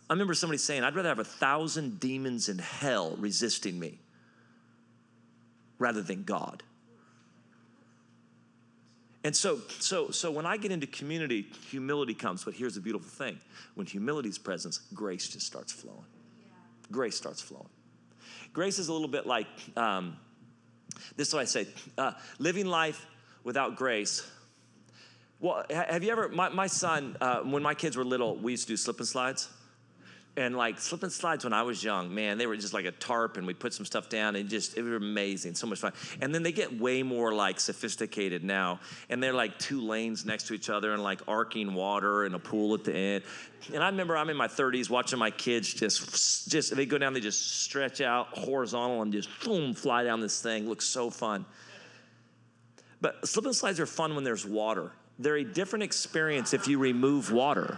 I 0.10 0.13
remember 0.13 0.34
somebody 0.34 0.58
saying, 0.58 0.84
I'd 0.84 0.96
rather 0.96 1.10
have 1.10 1.20
a 1.20 1.24
thousand 1.24 2.00
demons 2.00 2.50
in 2.50 2.58
hell 2.58 3.15
resisting 3.18 3.80
me 3.80 4.00
rather 5.78 6.02
than 6.02 6.24
God. 6.24 6.63
And 9.23 9.36
so, 9.36 9.60
so, 9.79 10.12
so 10.12 10.32
when 10.32 10.45
I 10.45 10.55
get 10.58 10.71
into 10.71 10.88
community, 10.88 11.47
humility 11.69 12.13
comes. 12.13 12.43
But 12.43 12.53
here's 12.53 12.75
the 12.75 12.82
beautiful 12.82 13.10
thing: 13.10 13.39
when 13.75 13.86
humility 13.86 14.29
is 14.29 14.38
present, 14.38 14.79
grace 14.93 15.27
just 15.27 15.45
starts 15.45 15.73
flowing. 15.73 16.05
Grace 16.91 17.15
starts 17.15 17.41
flowing. 17.41 17.69
Grace 18.53 18.79
is 18.79 18.88
a 18.88 18.93
little 18.93 19.08
bit 19.08 19.27
like 19.27 19.47
um, 19.75 20.17
this. 21.15 21.29
Is 21.29 21.34
what 21.34 21.41
I 21.41 21.45
say: 21.45 21.67
uh, 21.97 22.13
living 22.39 22.65
life 22.65 23.05
without 23.43 23.75
grace. 23.75 24.25
Well, 25.41 25.65
have 25.69 26.03
you 26.03 26.12
ever? 26.12 26.29
My, 26.29 26.49
my 26.49 26.67
son, 26.67 27.17
uh, 27.19 27.39
when 27.39 27.63
my 27.63 27.73
kids 27.73 27.97
were 27.97 28.05
little, 28.05 28.38
we 28.38 28.51
used 28.51 28.67
to 28.67 28.73
do 28.73 28.77
slip 28.77 28.99
and 28.99 29.08
slides 29.08 29.49
and 30.39 30.56
like 30.56 30.80
slip 30.80 31.04
and 31.04 31.12
slides 31.12 31.43
when 31.43 31.52
I 31.52 31.63
was 31.63 31.84
young, 31.84 32.15
man, 32.15 32.38
they 32.38 32.47
were 32.47 32.56
just 32.56 32.73
like 32.73 32.86
a 32.86 32.91
tarp, 32.93 33.36
and 33.36 33.45
we 33.45 33.54
put 33.54 33.73
some 33.73 33.86
stuff 33.86 34.08
down, 34.08 34.38
and 34.38 34.49
just 34.49 34.78
it 34.78 34.84
was 34.84 34.93
amazing, 34.93 35.54
so 35.54 35.67
much 35.67 35.80
fun. 35.80 35.91
And 36.21 36.34
then 36.34 36.43
they 36.43 36.54
get 36.54 36.80
way 36.80 37.04
more 37.04 37.34
like 37.34 37.60
sophisticated 37.60 38.43
now, 38.43 38.80
and 39.10 39.21
they're 39.21 39.34
like 39.34 39.60
two 39.60 39.82
lanes 39.82 40.25
next 40.25 40.47
to 40.47 40.54
each 40.54 40.69
other, 40.69 40.93
and 40.93 41.04
like 41.04 41.21
arcing 41.28 41.73
water 41.73 42.23
and 42.23 42.36
a 42.36 42.39
pool 42.39 42.73
at 42.73 42.86
the 42.86 42.95
end. 42.95 43.23
And 43.73 43.84
I 43.84 43.88
remember 43.88 44.15
I'm 44.15 44.30
in 44.30 44.38
my 44.38 44.47
30s 44.47 44.89
watching 44.89 45.19
my 45.19 45.32
kids 45.32 45.73
just 45.73 46.49
just 46.49 46.73
they 46.73 46.86
go 46.86 46.97
down, 46.97 47.13
they 47.13 47.19
just 47.19 47.63
stretch 47.63 47.99
out 47.99 48.30
horizontal 48.38 49.02
and 49.02 49.12
just 49.12 49.30
boom 49.43 49.73
fly 49.73 50.06
down 50.06 50.21
this 50.21 50.41
thing. 50.41 50.69
Looks 50.69 50.86
so 50.86 51.10
fun. 51.10 51.45
But 53.02 53.28
slip 53.28 53.45
and 53.45 53.56
slides 53.56 53.80
are 53.82 53.86
fun 53.86 54.15
when 54.15 54.23
there's 54.23 54.45
water. 54.45 54.93
They're 55.19 55.38
a 55.38 55.43
different 55.43 55.84
experience 55.84 56.54
if 56.54 56.69
you 56.69 56.80
remove 56.80 57.32
water 57.32 57.78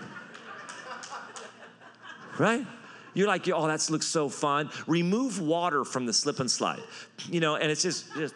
right? 2.37 2.65
You're 3.13 3.27
like, 3.27 3.47
oh, 3.49 3.67
that 3.67 3.89
looks 3.89 4.07
so 4.07 4.29
fun. 4.29 4.69
Remove 4.87 5.41
water 5.41 5.83
from 5.83 6.05
the 6.05 6.13
slip 6.13 6.39
and 6.39 6.49
slide, 6.49 6.81
you 7.29 7.39
know, 7.39 7.55
and 7.55 7.69
it's 7.69 7.81
just, 7.81 8.13
just 8.15 8.33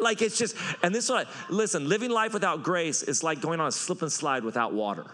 like 0.00 0.22
it's 0.22 0.38
just, 0.38 0.56
and 0.82 0.94
this 0.94 1.08
one, 1.08 1.26
listen, 1.48 1.88
living 1.88 2.10
life 2.10 2.32
without 2.32 2.62
grace 2.62 3.02
is 3.02 3.22
like 3.22 3.40
going 3.40 3.60
on 3.60 3.68
a 3.68 3.72
slip 3.72 4.02
and 4.02 4.12
slide 4.12 4.44
without 4.44 4.72
water. 4.72 5.06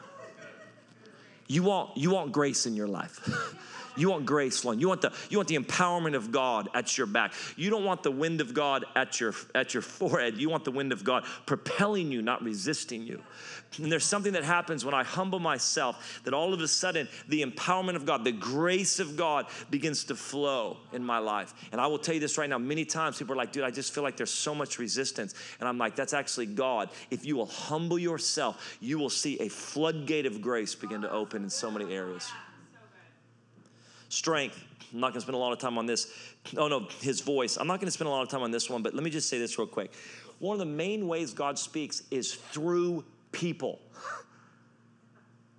You 1.49 1.63
want, 1.63 1.97
you 1.97 2.11
want 2.11 2.33
grace 2.33 2.67
in 2.67 2.75
your 2.75 2.89
life. 2.89 3.21
You 3.97 4.11
want 4.11 4.27
grace 4.27 4.61
flowing. 4.61 4.79
You 4.79 4.89
want 4.89 5.01
the 5.01 5.13
you 5.31 5.39
want 5.39 5.49
the 5.49 5.59
empowerment 5.59 6.15
of 6.15 6.31
God 6.31 6.69
at 6.75 6.97
your 6.97 7.07
back. 7.07 7.33
You 7.57 7.71
don't 7.71 7.85
want 7.85 8.03
the 8.03 8.11
wind 8.11 8.41
of 8.41 8.55
God 8.55 8.85
at 8.95 9.21
your 9.21 9.35
at 9.55 9.75
your 9.75 9.83
forehead. 9.83 10.37
You 10.39 10.51
want 10.51 10.65
the 10.65 10.71
wind 10.71 10.93
of 10.93 11.05
God 11.05 11.25
propelling 11.47 12.13
you, 12.13 12.23
not 12.23 12.43
resisting 12.43 13.03
you. 13.03 13.23
And 13.79 13.91
there's 13.91 14.05
something 14.05 14.33
that 14.33 14.45
happens 14.45 14.85
when 14.85 14.95
I 14.95 15.03
humble 15.03 15.39
myself 15.39 16.21
that 16.25 16.33
all 16.33 16.55
of 16.55 16.61
a 16.61 16.69
sudden 16.69 17.09
the 17.29 17.43
empowerment 17.45 17.97
of 17.97 18.07
God, 18.07 18.25
the 18.25 18.33
grace 18.33 19.01
of 19.01 19.17
God 19.17 19.47
begins 19.71 20.05
to 20.05 20.15
flow 20.15 20.79
in 20.93 21.05
my 21.05 21.19
life. 21.19 21.55
And 21.73 21.81
I 21.81 21.87
will 21.87 21.99
tell 21.99 22.15
you 22.15 22.21
this 22.21 22.39
right 22.39 22.49
now 22.49 22.59
many 22.59 22.85
times 22.85 23.19
people 23.19 23.35
are 23.35 23.37
like, 23.37 23.53
dude, 23.53 23.65
I 23.65 23.71
just 23.71 23.93
feel 23.95 24.03
like 24.03 24.17
there's 24.17 24.31
so 24.31 24.55
much 24.55 24.79
resistance. 24.79 25.35
And 25.61 25.69
I'm 25.69 25.79
like, 25.79 25.97
that's 25.97 26.15
actually 26.15 26.47
God. 26.47 26.91
If 27.11 27.25
you 27.25 27.37
will 27.37 27.47
humble 27.47 27.99
yourself, 27.99 28.79
you 28.81 28.99
will 28.99 29.11
see 29.11 29.39
a 29.41 29.49
floodgate 29.49 30.27
of 30.27 30.41
grace 30.41 30.75
begin 30.75 31.03
to 31.03 31.11
open 31.11 31.43
in 31.43 31.51
so 31.51 31.71
many 31.71 31.93
areas. 31.93 32.31
Strength. 34.17 34.65
I'm 34.95 35.01
not 35.01 35.09
going 35.09 35.17
to 35.17 35.21
spend 35.21 35.35
a 35.35 35.39
lot 35.39 35.53
of 35.53 35.59
time 35.59 35.77
on 35.77 35.85
this. 35.85 36.11
Oh, 36.57 36.69
no, 36.69 36.89
his 37.03 37.21
voice. 37.21 37.59
I'm 37.59 37.67
not 37.67 37.81
going 37.81 37.89
to 37.89 37.93
spend 37.93 38.09
a 38.09 38.11
lot 38.11 38.23
of 38.23 38.31
time 38.31 38.43
on 38.43 38.51
this 38.51 38.71
one, 38.71 38.83
but 38.83 38.95
let 38.95 39.05
me 39.05 39.11
just 39.11 39.29
say 39.29 39.39
this 39.39 39.59
real 39.59 39.67
quick. 39.67 39.93
One 40.39 40.55
of 40.55 40.59
the 40.59 40.65
main 40.65 41.07
ways 41.07 41.35
God 41.35 41.59
speaks 41.59 42.03
is 42.11 42.35
through 42.35 43.05
people. 43.31 43.79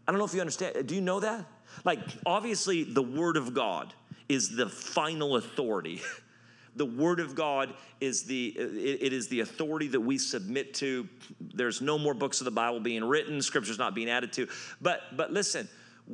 I 0.08 0.12
don't 0.12 0.18
know 0.18 0.26
if 0.26 0.34
you 0.34 0.42
understand. 0.42 0.88
Do 0.88 0.96
you 0.96 1.02
know 1.02 1.20
that? 1.20 1.46
Like, 1.86 2.00
obviously, 2.26 2.84
the 2.84 3.04
Word 3.04 3.38
of 3.38 3.54
God 3.54 3.94
is 4.28 4.56
the 4.56 4.68
final 4.68 5.36
authority. 5.36 6.02
the 6.76 6.86
Word 6.86 7.20
of 7.20 7.36
God 7.36 7.76
is 8.02 8.24
the 8.24 8.48
it, 8.58 9.14
is 9.14 9.28
the 9.28 9.42
authority 9.42 9.88
that 9.90 10.02
we 10.02 10.18
submit 10.18 10.74
to. 10.76 11.08
There's 11.40 11.80
no 11.80 12.00
more 12.00 12.16
books 12.16 12.42
of 12.42 12.46
the 12.46 12.52
Bible 12.52 12.80
being 12.80 13.04
written. 13.04 13.40
Scripture's 13.40 13.78
not 13.78 13.94
being 13.94 14.10
added 14.10 14.34
to. 14.34 14.48
But 14.82 15.16
but 15.16 15.32
listen, 15.32 15.70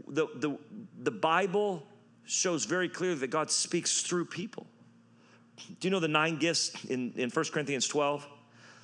the 0.09 0.27
the 0.35 0.57
the 1.03 1.11
Bible 1.11 1.87
shows 2.25 2.65
very 2.65 2.89
clearly 2.89 3.15
that 3.19 3.29
God 3.29 3.51
speaks 3.51 4.01
through 4.01 4.25
people. 4.25 4.67
Do 5.79 5.87
you 5.87 5.89
know 5.89 5.99
the 5.99 6.07
nine 6.07 6.37
gifts 6.37 6.85
in, 6.85 7.13
in 7.15 7.29
1 7.29 7.45
Corinthians 7.51 7.87
12? 7.87 8.25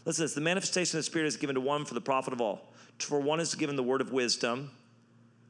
Listen, 0.05 0.23
this 0.23 0.33
the 0.33 0.41
manifestation 0.41 0.97
of 0.97 1.03
the 1.03 1.09
Spirit 1.09 1.27
is 1.27 1.37
given 1.37 1.55
to 1.55 1.61
one 1.61 1.85
for 1.85 1.93
the 1.93 2.01
profit 2.01 2.33
of 2.33 2.41
all. 2.41 2.73
For 2.99 3.19
one 3.19 3.39
is 3.39 3.55
given 3.55 3.75
the 3.75 3.83
word 3.83 4.01
of 4.01 4.11
wisdom, 4.11 4.71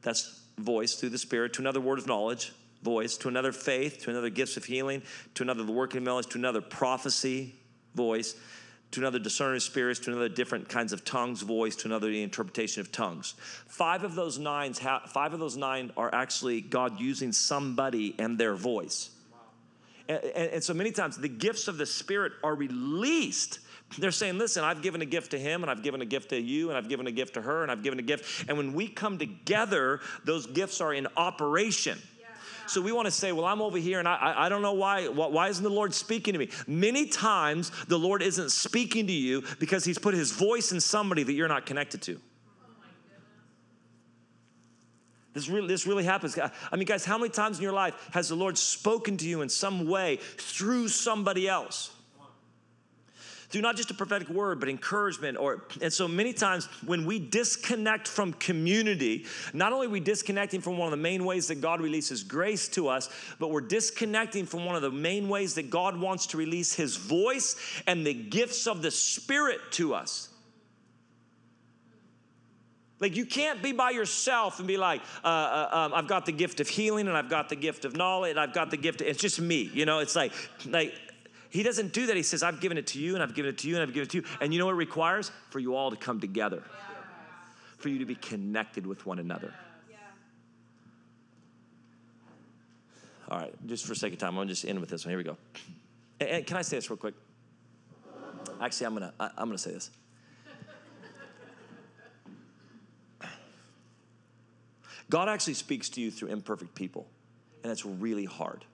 that's 0.02 0.40
voice 0.58 0.94
through 0.94 1.10
the 1.10 1.18
Spirit, 1.18 1.52
to 1.54 1.62
another 1.62 1.80
word 1.80 1.98
of 1.98 2.06
knowledge, 2.06 2.52
voice, 2.82 3.16
to 3.18 3.28
another 3.28 3.52
faith, 3.52 3.98
to 4.04 4.10
another 4.10 4.30
gifts 4.30 4.56
of 4.56 4.64
healing, 4.64 5.02
to 5.34 5.42
another 5.42 5.64
the 5.64 5.72
working 5.72 5.98
of 5.98 6.04
knowledge, 6.04 6.26
to 6.28 6.38
another 6.38 6.60
prophecy, 6.60 7.54
voice, 7.94 8.34
to 8.92 9.00
another 9.00 9.18
discerning 9.18 9.60
spirits, 9.60 10.00
to 10.00 10.10
another 10.10 10.28
different 10.28 10.68
kinds 10.68 10.92
of 10.92 11.04
tongues, 11.04 11.42
voice, 11.42 11.76
to 11.76 11.88
another 11.88 12.08
the 12.08 12.22
interpretation 12.22 12.80
of 12.80 12.90
tongues. 12.90 13.34
Five 13.68 14.04
of 14.04 14.14
those 14.14 14.38
nine, 14.38 14.72
five 14.72 15.32
of 15.32 15.38
those 15.38 15.56
nine 15.56 15.92
are 15.96 16.12
actually 16.12 16.60
God 16.60 17.00
using 17.00 17.32
somebody 17.32 18.14
and 18.18 18.36
their 18.36 18.54
voice. 18.54 19.10
And, 20.08 20.18
and, 20.24 20.50
and 20.54 20.64
so 20.64 20.74
many 20.74 20.90
times 20.90 21.16
the 21.16 21.28
gifts 21.28 21.68
of 21.68 21.78
the 21.78 21.86
Spirit 21.86 22.32
are 22.42 22.54
released. 22.54 23.60
They're 23.98 24.10
saying, 24.10 24.38
listen, 24.38 24.64
I've 24.64 24.82
given 24.82 25.02
a 25.02 25.06
gift 25.06 25.32
to 25.32 25.38
him, 25.38 25.62
and 25.62 25.70
I've 25.70 25.82
given 25.82 26.00
a 26.00 26.06
gift 26.06 26.30
to 26.30 26.40
you, 26.40 26.68
and 26.68 26.78
I've 26.78 26.88
given 26.88 27.06
a 27.06 27.12
gift 27.12 27.34
to 27.34 27.42
her, 27.42 27.62
and 27.62 27.70
I've 27.70 27.82
given 27.82 27.98
a 27.98 28.02
gift. 28.02 28.48
And 28.48 28.56
when 28.56 28.72
we 28.72 28.88
come 28.88 29.18
together, 29.18 30.00
those 30.24 30.46
gifts 30.46 30.80
are 30.80 30.94
in 30.94 31.06
operation. 31.16 31.98
So 32.70 32.80
we 32.80 32.92
want 32.92 33.06
to 33.06 33.10
say, 33.10 33.32
well, 33.32 33.46
I'm 33.46 33.60
over 33.60 33.78
here 33.78 33.98
and 33.98 34.06
I, 34.06 34.32
I 34.36 34.48
don't 34.48 34.62
know 34.62 34.74
why. 34.74 35.08
Why 35.08 35.48
isn't 35.48 35.64
the 35.64 35.68
Lord 35.68 35.92
speaking 35.92 36.34
to 36.34 36.38
me? 36.38 36.50
Many 36.68 37.06
times 37.06 37.72
the 37.88 37.98
Lord 37.98 38.22
isn't 38.22 38.52
speaking 38.52 39.08
to 39.08 39.12
you 39.12 39.42
because 39.58 39.84
he's 39.84 39.98
put 39.98 40.14
his 40.14 40.30
voice 40.30 40.70
in 40.70 40.80
somebody 40.80 41.24
that 41.24 41.32
you're 41.32 41.48
not 41.48 41.66
connected 41.66 42.00
to. 42.02 42.20
This 45.32 45.48
really, 45.48 45.66
this 45.66 45.84
really 45.84 46.04
happens. 46.04 46.38
I 46.38 46.76
mean, 46.76 46.86
guys, 46.86 47.04
how 47.04 47.18
many 47.18 47.30
times 47.30 47.58
in 47.58 47.64
your 47.64 47.72
life 47.72 47.94
has 48.12 48.28
the 48.28 48.36
Lord 48.36 48.56
spoken 48.56 49.16
to 49.16 49.26
you 49.26 49.42
in 49.42 49.48
some 49.48 49.88
way 49.88 50.20
through 50.38 50.88
somebody 50.88 51.48
else? 51.48 51.90
Through 53.50 53.62
not 53.62 53.76
just 53.76 53.90
a 53.90 53.94
prophetic 53.94 54.28
word, 54.28 54.60
but 54.60 54.68
encouragement. 54.68 55.36
Or 55.36 55.64
and 55.82 55.92
so 55.92 56.06
many 56.06 56.32
times 56.32 56.66
when 56.86 57.04
we 57.04 57.18
disconnect 57.18 58.06
from 58.06 58.32
community, 58.34 59.26
not 59.52 59.72
only 59.72 59.88
we 59.88 60.00
disconnecting 60.00 60.60
from 60.60 60.78
one 60.78 60.86
of 60.86 60.92
the 60.92 61.02
main 61.02 61.24
ways 61.24 61.48
that 61.48 61.60
God 61.60 61.80
releases 61.80 62.22
grace 62.22 62.68
to 62.68 62.88
us, 62.88 63.10
but 63.38 63.50
we're 63.50 63.60
disconnecting 63.60 64.46
from 64.46 64.64
one 64.64 64.76
of 64.76 64.82
the 64.82 64.90
main 64.90 65.28
ways 65.28 65.54
that 65.56 65.68
God 65.68 65.98
wants 65.98 66.26
to 66.26 66.36
release 66.36 66.74
His 66.74 66.96
voice 66.96 67.56
and 67.86 68.06
the 68.06 68.14
gifts 68.14 68.66
of 68.66 68.82
the 68.82 68.90
Spirit 68.90 69.60
to 69.72 69.94
us. 69.94 70.28
Like 73.00 73.16
you 73.16 73.24
can't 73.24 73.62
be 73.62 73.72
by 73.72 73.90
yourself 73.90 74.58
and 74.58 74.68
be 74.68 74.76
like, 74.76 75.00
uh, 75.24 75.26
uh, 75.26 75.68
um, 75.72 75.94
I've 75.94 76.06
got 76.06 76.26
the 76.26 76.32
gift 76.32 76.60
of 76.60 76.68
healing 76.68 77.08
and 77.08 77.16
I've 77.16 77.30
got 77.30 77.48
the 77.48 77.56
gift 77.56 77.86
of 77.86 77.96
knowledge 77.96 78.32
and 78.32 78.38
I've 78.38 78.52
got 78.52 78.70
the 78.70 78.76
gift. 78.76 79.00
Of, 79.00 79.06
it's 79.06 79.20
just 79.20 79.40
me, 79.40 79.70
you 79.72 79.86
know. 79.86 80.00
It's 80.00 80.14
like, 80.14 80.32
like 80.66 80.92
he 81.50 81.62
doesn't 81.62 81.92
do 81.92 82.06
that. 82.06 82.16
He 82.16 82.22
says, 82.22 82.42
I've 82.42 82.60
given 82.60 82.78
it 82.78 82.86
to 82.88 83.00
you, 83.00 83.14
and 83.14 83.22
I've 83.22 83.34
given 83.34 83.50
it 83.50 83.58
to 83.58 83.68
you, 83.68 83.74
and 83.74 83.82
I've 83.82 83.92
given 83.92 84.04
it 84.04 84.10
to 84.10 84.18
you. 84.18 84.24
And 84.40 84.52
you 84.52 84.58
know 84.58 84.66
what 84.66 84.72
it 84.72 84.76
requires? 84.76 85.30
For 85.50 85.58
you 85.58 85.74
all 85.74 85.90
to 85.90 85.96
come 85.96 86.20
together, 86.20 86.62
for 87.76 87.88
you 87.88 87.98
to 87.98 88.06
be 88.06 88.14
connected 88.14 88.86
with 88.86 89.04
one 89.04 89.18
another. 89.18 89.52
All 93.28 93.38
right, 93.38 93.54
just 93.66 93.86
for 93.86 93.94
sake 93.94 94.12
of 94.12 94.18
time, 94.18 94.30
I'm 94.30 94.36
gonna 94.36 94.48
just 94.48 94.64
end 94.64 94.80
with 94.80 94.88
this 94.88 95.04
one. 95.04 95.10
Here 95.10 95.18
we 95.18 95.24
go. 95.24 95.36
And 96.20 96.46
can 96.46 96.56
I 96.56 96.62
say 96.62 96.76
this 96.76 96.90
real 96.90 96.96
quick? 96.96 97.14
Actually, 98.60 98.86
I'm 98.86 98.94
gonna 98.94 99.12
I'm 99.18 99.48
gonna 99.48 99.58
say 99.58 99.72
this. 99.72 99.90
God 105.08 105.28
actually 105.28 105.54
speaks 105.54 105.88
to 105.90 106.00
you 106.00 106.10
through 106.10 106.28
imperfect 106.28 106.74
people, 106.74 107.08
and 107.62 107.70
that's 107.70 107.84
really 107.84 108.24
hard. 108.24 108.64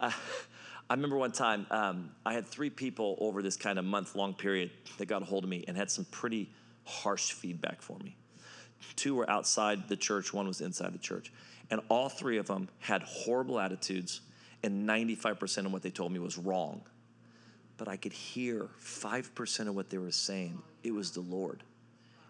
I 0.00 0.94
remember 0.94 1.16
one 1.16 1.32
time 1.32 1.66
um, 1.70 2.10
I 2.24 2.32
had 2.32 2.46
three 2.46 2.70
people 2.70 3.16
over 3.20 3.42
this 3.42 3.56
kind 3.56 3.78
of 3.78 3.84
month 3.84 4.14
long 4.14 4.34
period 4.34 4.70
that 4.98 5.06
got 5.06 5.22
a 5.22 5.24
hold 5.24 5.44
of 5.44 5.50
me 5.50 5.64
and 5.68 5.76
had 5.76 5.90
some 5.90 6.06
pretty 6.06 6.48
harsh 6.84 7.32
feedback 7.32 7.82
for 7.82 7.98
me. 7.98 8.16
Two 8.96 9.14
were 9.14 9.28
outside 9.28 9.88
the 9.88 9.96
church, 9.96 10.32
one 10.32 10.46
was 10.46 10.60
inside 10.60 10.94
the 10.94 10.98
church. 10.98 11.32
And 11.70 11.80
all 11.88 12.08
three 12.08 12.38
of 12.38 12.46
them 12.46 12.68
had 12.78 13.02
horrible 13.02 13.60
attitudes, 13.60 14.22
and 14.62 14.88
95% 14.88 15.66
of 15.66 15.72
what 15.72 15.82
they 15.82 15.90
told 15.90 16.12
me 16.12 16.18
was 16.18 16.38
wrong. 16.38 16.80
But 17.76 17.88
I 17.88 17.96
could 17.96 18.12
hear 18.12 18.68
5% 18.82 19.68
of 19.68 19.74
what 19.74 19.90
they 19.90 19.98
were 19.98 20.10
saying. 20.10 20.62
It 20.82 20.92
was 20.92 21.10
the 21.10 21.20
Lord. 21.20 21.62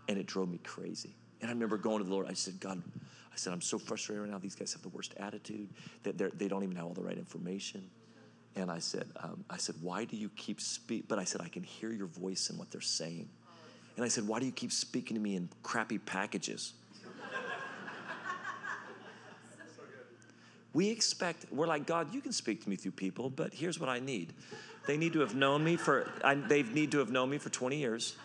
And 0.09 0.19
it 0.19 0.27
drove 0.27 0.49
me 0.49 0.59
crazy. 0.65 1.15
And 1.41 1.51
I 1.51 1.53
remember 1.53 1.77
going 1.77 1.99
to 1.99 2.05
the 2.05 2.11
Lord, 2.11 2.27
I 2.29 2.33
said, 2.33 2.59
God, 2.59 2.83
said, 3.39 3.53
I'm 3.53 3.61
so 3.61 3.79
frustrated 3.79 4.23
right 4.23 4.31
now. 4.31 4.39
These 4.39 4.55
guys 4.55 4.73
have 4.75 4.83
the 4.83 4.89
worst 4.89 5.15
attitude. 5.19 5.71
That 6.03 6.19
they're, 6.19 6.31
they 6.31 6.49
don't 6.49 6.63
even 6.63 6.77
have 6.77 6.87
all 6.87 6.95
the 6.95 7.03
right 7.03 7.17
information. 7.17 7.89
And 8.57 8.71
I 8.71 8.79
said, 8.79 9.07
um, 9.23 9.45
I 9.49 9.57
said, 9.57 9.77
why 9.81 10.05
do 10.05 10.17
you 10.17 10.31
keep 10.31 10.61
speak? 10.61 11.07
But 11.09 11.19
I 11.19 11.25
said, 11.25 11.41
I 11.41 11.49
can 11.49 11.63
hear 11.63 11.93
your 11.93 12.07
voice 12.07 12.51
and 12.51 12.59
what 12.59 12.71
they're 12.71 12.81
saying. 12.81 13.29
And 13.97 14.05
I 14.05 14.09
said, 14.09 14.27
why 14.27 14.41
do 14.41 14.47
you 14.47 14.53
keep 14.53 14.73
speaking 14.73 15.17
to 15.17 15.21
me 15.21 15.37
in 15.37 15.49
crappy 15.63 15.99
packages? 15.99 16.75
we 20.73 20.91
expect, 20.91 21.47
we're 21.51 21.67
like, 21.67 21.87
God, 21.87 22.15
you 22.15 22.21
can 22.21 22.33
speak 22.33 22.63
to 22.65 22.71
me 22.71 22.77
through 22.77 22.93
people, 22.93 23.31
but 23.31 23.53
here's 23.53 23.81
what 23.81 23.89
I 23.89 23.99
need 23.99 24.35
They 24.87 24.97
need 24.97 25.13
to 25.15 25.21
have 25.21 25.35
known 25.35 25.65
me 25.65 25.77
for, 25.77 26.09
I, 26.25 26.35
they 26.35 26.63
need 26.63 26.93
to 26.93 26.99
have 26.99 27.11
known 27.11 27.31
me 27.31 27.39
for 27.39 27.51
20 27.51 27.77
years. 27.77 28.17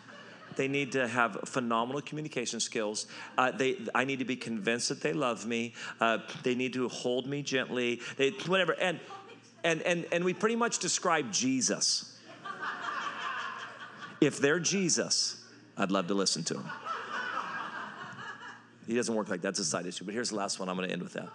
They 0.56 0.68
need 0.68 0.92
to 0.94 1.08
have 1.08 1.40
phenomenal 1.46 2.02
communication 2.02 2.60
skills. 2.60 3.08
Uh, 3.38 3.52
they, 3.52 3.78
I 3.94 4.06
need 4.06 4.20
to 4.20 4.26
be 4.26 4.36
convinced 4.36 4.90
that 4.90 5.02
they 5.02 5.14
love 5.14 5.46
me. 5.46 5.74
Uh, 6.00 6.20
they 6.44 6.56
need 6.56 6.74
to 6.74 6.88
hold 6.90 7.28
me 7.28 7.42
gently. 7.42 8.02
They, 8.18 8.30
whatever. 8.48 8.74
And, 8.74 9.00
and, 9.64 9.82
and, 9.82 10.06
and 10.12 10.24
we 10.24 10.34
pretty 10.34 10.56
much 10.56 10.80
describe 10.80 11.32
Jesus. 11.32 12.18
If 14.22 14.40
they're 14.40 14.60
Jesus, 14.60 15.44
I'd 15.78 15.92
love 15.92 16.08
to 16.08 16.14
listen 16.14 16.44
to 16.46 16.56
him. 16.56 16.70
He 18.88 18.96
doesn't 18.96 19.16
work 19.16 19.30
like 19.30 19.42
that. 19.42 19.50
that's 19.50 19.60
a 19.60 19.66
side 19.66 19.86
issue. 19.86 20.06
But 20.06 20.14
here's 20.14 20.30
the 20.30 20.36
last 20.36 20.60
one. 20.60 20.70
I'm 20.70 20.76
going 20.76 20.88
to 20.88 20.94
end 20.94 21.04
with 21.04 21.14
that. 21.14 21.30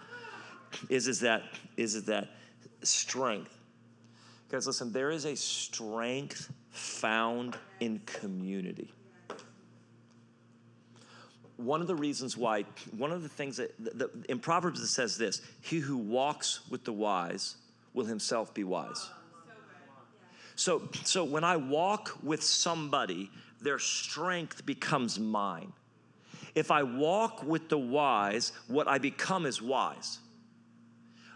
Is 0.91 1.09
is 1.09 1.21
that 1.21 1.45
it 1.79 1.83
is 1.83 2.05
that 2.05 2.29
strength? 2.83 3.57
Guys, 4.51 4.67
listen. 4.67 4.93
There 4.93 5.11
is 5.11 5.25
a 5.25 5.35
strength 5.35 6.53
found 6.71 7.57
in 7.81 8.01
community 8.01 8.93
one 11.59 11.81
of 11.81 11.89
the 11.89 11.95
reasons 11.95 12.37
why, 12.37 12.65
one 12.97 13.11
of 13.13 13.23
the 13.23 13.29
things 13.29 13.57
that, 13.57 13.77
the, 13.79 14.09
in 14.29 14.39
Proverbs 14.39 14.81
it 14.81 14.87
says 14.87 15.19
this 15.19 15.43
He 15.61 15.79
who 15.79 15.99
walks 15.99 16.61
with 16.71 16.85
the 16.85 16.93
wise 16.93 17.57
will 17.93 18.07
himself 18.07 18.55
be 18.55 18.65
wise. 18.65 19.11
So, 20.55 20.89
so 21.05 21.23
when 21.25 21.45
I 21.45 21.57
walk 21.57 22.17
with 22.23 22.43
somebody, 22.43 23.31
their 23.61 23.79
strength 23.79 24.65
becomes 24.65 25.19
mine. 25.19 25.73
If 26.55 26.71
I 26.71 26.83
walk 26.83 27.43
with 27.43 27.69
the 27.69 27.79
wise, 27.79 28.53
what 28.67 28.89
I 28.89 28.99
become 28.99 29.47
is 29.47 29.61
wise. 29.63 30.19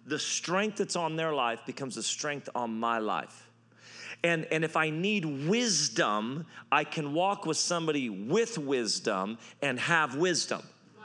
The 0.06 0.18
strength 0.18 0.78
that's 0.78 0.96
on 0.96 1.14
their 1.14 1.32
life 1.32 1.60
becomes 1.66 1.94
the 1.94 2.02
strength 2.02 2.48
on 2.54 2.78
my 2.78 2.98
life. 2.98 3.48
And, 4.24 4.46
and 4.52 4.64
if 4.64 4.76
I 4.76 4.90
need 4.90 5.24
wisdom, 5.24 6.46
I 6.70 6.84
can 6.84 7.12
walk 7.12 7.44
with 7.44 7.56
somebody 7.56 8.08
with 8.08 8.56
wisdom 8.56 9.38
and 9.62 9.80
have 9.80 10.16
wisdom. 10.16 10.62
Wow. 10.96 11.04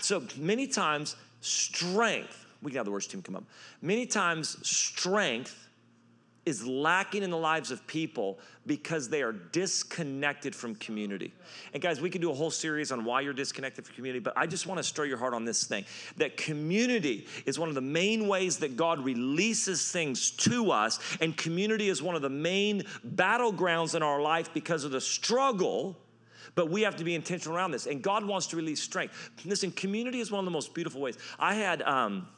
So 0.00 0.22
many 0.36 0.66
times, 0.66 1.16
strength, 1.40 2.46
we 2.62 2.70
can 2.70 2.76
have 2.76 2.86
the 2.86 2.92
worst 2.92 3.10
team 3.10 3.22
come 3.22 3.36
up. 3.36 3.44
Many 3.82 4.06
times, 4.06 4.56
strength 4.66 5.63
is 6.46 6.66
lacking 6.66 7.22
in 7.22 7.30
the 7.30 7.36
lives 7.36 7.70
of 7.70 7.86
people 7.86 8.38
because 8.66 9.08
they 9.08 9.22
are 9.22 9.32
disconnected 9.32 10.54
from 10.54 10.74
community. 10.76 11.32
And 11.72 11.82
guys, 11.82 12.00
we 12.00 12.10
can 12.10 12.20
do 12.20 12.30
a 12.30 12.34
whole 12.34 12.50
series 12.50 12.92
on 12.92 13.04
why 13.04 13.22
you're 13.22 13.32
disconnected 13.32 13.86
from 13.86 13.94
community, 13.94 14.20
but 14.20 14.34
I 14.36 14.46
just 14.46 14.66
want 14.66 14.78
to 14.78 14.84
stir 14.84 15.06
your 15.06 15.18
heart 15.18 15.34
on 15.34 15.44
this 15.44 15.64
thing 15.64 15.84
that 16.16 16.36
community 16.36 17.26
is 17.46 17.58
one 17.58 17.68
of 17.68 17.74
the 17.74 17.80
main 17.80 18.28
ways 18.28 18.58
that 18.58 18.76
God 18.76 19.04
releases 19.04 19.90
things 19.90 20.30
to 20.32 20.70
us, 20.70 20.98
and 21.20 21.36
community 21.36 21.88
is 21.88 22.02
one 22.02 22.14
of 22.14 22.22
the 22.22 22.30
main 22.30 22.82
battlegrounds 23.14 23.94
in 23.94 24.02
our 24.02 24.20
life 24.20 24.52
because 24.52 24.84
of 24.84 24.90
the 24.90 25.00
struggle. 25.00 25.96
But 26.54 26.70
we 26.70 26.82
have 26.82 26.94
to 26.96 27.04
be 27.04 27.16
intentional 27.16 27.56
around 27.56 27.72
this, 27.72 27.86
and 27.86 28.00
God 28.00 28.24
wants 28.24 28.46
to 28.48 28.56
release 28.56 28.80
strength. 28.80 29.30
Listen, 29.44 29.72
community 29.72 30.20
is 30.20 30.30
one 30.30 30.38
of 30.38 30.44
the 30.44 30.52
most 30.52 30.72
beautiful 30.72 31.00
ways. 31.00 31.18
I 31.38 31.54
had 31.54 31.82
um, 31.82 32.28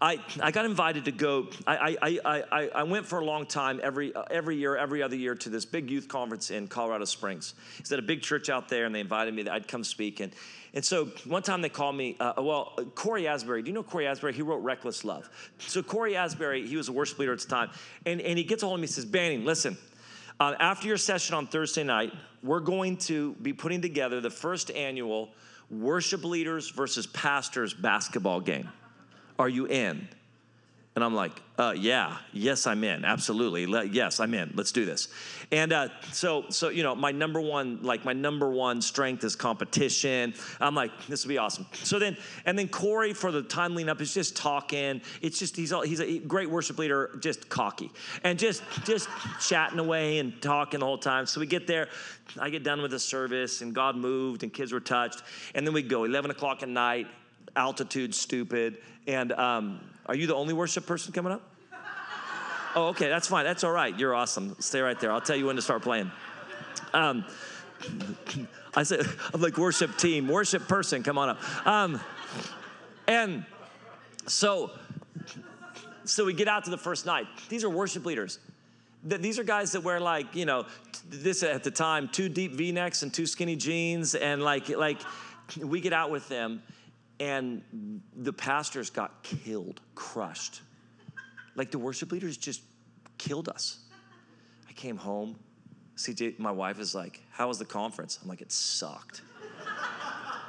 I, 0.00 0.18
I 0.42 0.50
got 0.50 0.66
invited 0.66 1.06
to 1.06 1.12
go. 1.12 1.48
I, 1.66 1.96
I, 2.02 2.42
I, 2.52 2.68
I 2.74 2.82
went 2.82 3.06
for 3.06 3.18
a 3.18 3.24
long 3.24 3.46
time 3.46 3.80
every, 3.82 4.12
every 4.30 4.56
year, 4.56 4.76
every 4.76 5.02
other 5.02 5.16
year 5.16 5.34
to 5.36 5.48
this 5.48 5.64
big 5.64 5.90
youth 5.90 6.06
conference 6.06 6.50
in 6.50 6.68
Colorado 6.68 7.06
Springs. 7.06 7.54
It's 7.78 7.90
at 7.92 7.98
a 7.98 8.02
big 8.02 8.20
church 8.20 8.50
out 8.50 8.68
there, 8.68 8.84
and 8.84 8.94
they 8.94 9.00
invited 9.00 9.32
me 9.32 9.44
that 9.44 9.54
I'd 9.54 9.68
come 9.68 9.84
speak. 9.84 10.20
And, 10.20 10.34
and 10.74 10.84
so 10.84 11.06
one 11.24 11.42
time 11.42 11.62
they 11.62 11.70
called 11.70 11.96
me, 11.96 12.16
uh, 12.20 12.34
well, 12.38 12.78
Cory 12.94 13.26
Asbury. 13.26 13.62
Do 13.62 13.68
you 13.68 13.74
know 13.74 13.82
Cory 13.82 14.06
Asbury? 14.06 14.34
He 14.34 14.42
wrote 14.42 14.58
Reckless 14.58 15.02
Love. 15.04 15.30
So 15.58 15.82
Cory 15.82 16.14
Asbury, 16.14 16.66
he 16.66 16.76
was 16.76 16.88
a 16.88 16.92
worship 16.92 17.18
leader 17.18 17.32
at 17.32 17.40
the 17.40 17.48
time. 17.48 17.70
And, 18.04 18.20
and 18.20 18.36
he 18.36 18.44
gets 18.44 18.62
a 18.62 18.66
hold 18.66 18.78
of 18.78 18.80
me 18.80 18.84
and 18.84 18.92
says, 18.92 19.06
Banning, 19.06 19.46
listen, 19.46 19.78
uh, 20.38 20.54
after 20.60 20.88
your 20.88 20.98
session 20.98 21.34
on 21.34 21.46
Thursday 21.46 21.84
night, 21.84 22.12
we're 22.42 22.60
going 22.60 22.98
to 22.98 23.32
be 23.40 23.54
putting 23.54 23.80
together 23.80 24.20
the 24.20 24.30
first 24.30 24.70
annual 24.72 25.30
worship 25.70 26.22
leaders 26.22 26.68
versus 26.68 27.06
pastors 27.06 27.72
basketball 27.72 28.40
game. 28.40 28.68
Are 29.38 29.48
you 29.48 29.66
in? 29.66 30.08
And 30.96 31.04
I'm 31.04 31.14
like, 31.14 31.32
uh, 31.58 31.74
yeah, 31.76 32.16
yes, 32.32 32.66
I'm 32.66 32.82
in, 32.82 33.04
absolutely. 33.04 33.66
Le- 33.66 33.84
yes, 33.84 34.18
I'm 34.18 34.32
in. 34.32 34.52
Let's 34.54 34.72
do 34.72 34.86
this. 34.86 35.08
And 35.52 35.70
uh, 35.70 35.88
so, 36.10 36.46
so 36.48 36.70
you 36.70 36.82
know, 36.82 36.94
my 36.94 37.12
number 37.12 37.38
one, 37.38 37.82
like 37.82 38.06
my 38.06 38.14
number 38.14 38.50
one 38.50 38.80
strength 38.80 39.22
is 39.22 39.36
competition. 39.36 40.32
I'm 40.58 40.74
like, 40.74 40.90
this 41.06 41.22
will 41.22 41.28
be 41.28 41.36
awesome. 41.36 41.66
So 41.74 41.98
then, 41.98 42.16
and 42.46 42.58
then 42.58 42.68
Cory 42.68 43.12
for 43.12 43.30
the 43.30 43.42
time 43.42 43.74
leading 43.74 43.90
up 43.90 44.00
is 44.00 44.14
just 44.14 44.36
talking. 44.36 45.02
It's 45.20 45.38
just 45.38 45.54
he's 45.54 45.70
all, 45.70 45.82
he's 45.82 46.00
a 46.00 46.18
great 46.20 46.48
worship 46.48 46.78
leader, 46.78 47.18
just 47.20 47.50
cocky 47.50 47.90
and 48.24 48.38
just 48.38 48.62
just 48.86 49.10
chatting 49.46 49.78
away 49.78 50.18
and 50.18 50.40
talking 50.40 50.80
the 50.80 50.86
whole 50.86 50.96
time. 50.96 51.26
So 51.26 51.40
we 51.40 51.46
get 51.46 51.66
there, 51.66 51.88
I 52.40 52.48
get 52.48 52.64
done 52.64 52.80
with 52.80 52.92
the 52.92 52.98
service, 52.98 53.60
and 53.60 53.74
God 53.74 53.96
moved, 53.96 54.44
and 54.44 54.52
kids 54.52 54.72
were 54.72 54.80
touched, 54.80 55.22
and 55.54 55.66
then 55.66 55.74
we 55.74 55.82
go 55.82 56.04
11 56.04 56.30
o'clock 56.30 56.62
at 56.62 56.70
night 56.70 57.06
altitude 57.56 58.14
stupid. 58.14 58.78
And 59.06 59.32
um, 59.32 59.80
are 60.06 60.14
you 60.14 60.26
the 60.26 60.34
only 60.34 60.54
worship 60.54 60.86
person 60.86 61.12
coming 61.12 61.32
up? 61.32 61.42
Oh, 62.78 62.88
okay, 62.88 63.08
that's 63.08 63.26
fine. 63.26 63.46
That's 63.46 63.64
all 63.64 63.72
right. 63.72 63.98
You're 63.98 64.14
awesome. 64.14 64.54
Stay 64.58 64.82
right 64.82 65.00
there. 65.00 65.10
I'll 65.10 65.22
tell 65.22 65.34
you 65.34 65.46
when 65.46 65.56
to 65.56 65.62
start 65.62 65.80
playing. 65.80 66.10
Um, 66.92 67.24
I 68.76 68.82
said, 68.82 69.06
I'm 69.32 69.40
like 69.40 69.56
worship 69.56 69.96
team, 69.96 70.28
worship 70.28 70.68
person, 70.68 71.02
come 71.02 71.16
on 71.16 71.30
up. 71.30 71.66
Um, 71.66 71.98
and 73.08 73.46
so, 74.26 74.72
so 76.04 76.24
we 76.24 76.34
get 76.34 76.48
out 76.48 76.64
to 76.64 76.70
the 76.70 76.78
first 76.78 77.06
night. 77.06 77.26
These 77.48 77.64
are 77.64 77.70
worship 77.70 78.04
leaders. 78.04 78.38
These 79.02 79.38
are 79.38 79.44
guys 79.44 79.72
that 79.72 79.82
wear 79.82 80.00
like, 80.00 80.34
you 80.34 80.44
know, 80.44 80.66
this 81.08 81.42
at 81.42 81.64
the 81.64 81.70
time, 81.70 82.08
two 82.08 82.28
deep 82.28 82.52
V-necks 82.52 83.02
and 83.02 83.14
two 83.14 83.24
skinny 83.24 83.56
jeans, 83.56 84.14
and 84.14 84.42
like, 84.42 84.68
like 84.68 84.98
we 85.58 85.80
get 85.80 85.92
out 85.92 86.10
with 86.10 86.28
them, 86.28 86.62
and 87.18 87.62
the 88.14 88.32
pastors 88.32 88.90
got 88.90 89.22
killed, 89.22 89.80
crushed. 89.94 90.60
Like 91.54 91.70
the 91.70 91.78
worship 91.78 92.12
leaders 92.12 92.36
just 92.36 92.62
killed 93.18 93.48
us. 93.48 93.78
I 94.68 94.72
came 94.72 94.96
home. 94.96 95.36
SeaJay, 95.96 96.38
my 96.38 96.50
wife 96.50 96.78
is 96.78 96.94
like, 96.94 97.22
How 97.30 97.48
was 97.48 97.58
the 97.58 97.64
conference? 97.64 98.18
I'm 98.22 98.28
like, 98.28 98.42
It 98.42 98.52
sucked. 98.52 99.22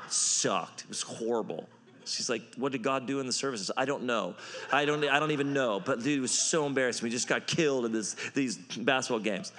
It 0.06 0.12
sucked. 0.12 0.82
It 0.82 0.90
was 0.90 1.02
horrible. 1.02 1.70
She's 2.04 2.30
like, 2.30 2.42
What 2.56 2.74
did 2.74 2.84
God 2.84 3.06
do 3.06 3.22
in 3.22 3.26
the 3.26 3.34
services? 3.34 3.72
I 3.78 3.86
don't 3.86 4.04
know. 4.04 4.36
I 4.72 4.84
don't, 4.84 5.04
I 5.06 5.20
don't 5.20 5.32
even 5.32 5.54
know. 5.54 5.80
But 5.80 6.04
dude, 6.04 6.18
it 6.18 6.22
was 6.22 6.38
so 6.38 6.66
embarrassing. 6.66 7.06
We 7.06 7.10
just 7.10 7.30
got 7.30 7.48
killed 7.48 7.86
in 7.86 7.94
this, 7.94 8.16
these 8.34 8.58
basketball 8.58 9.20
games. 9.20 9.54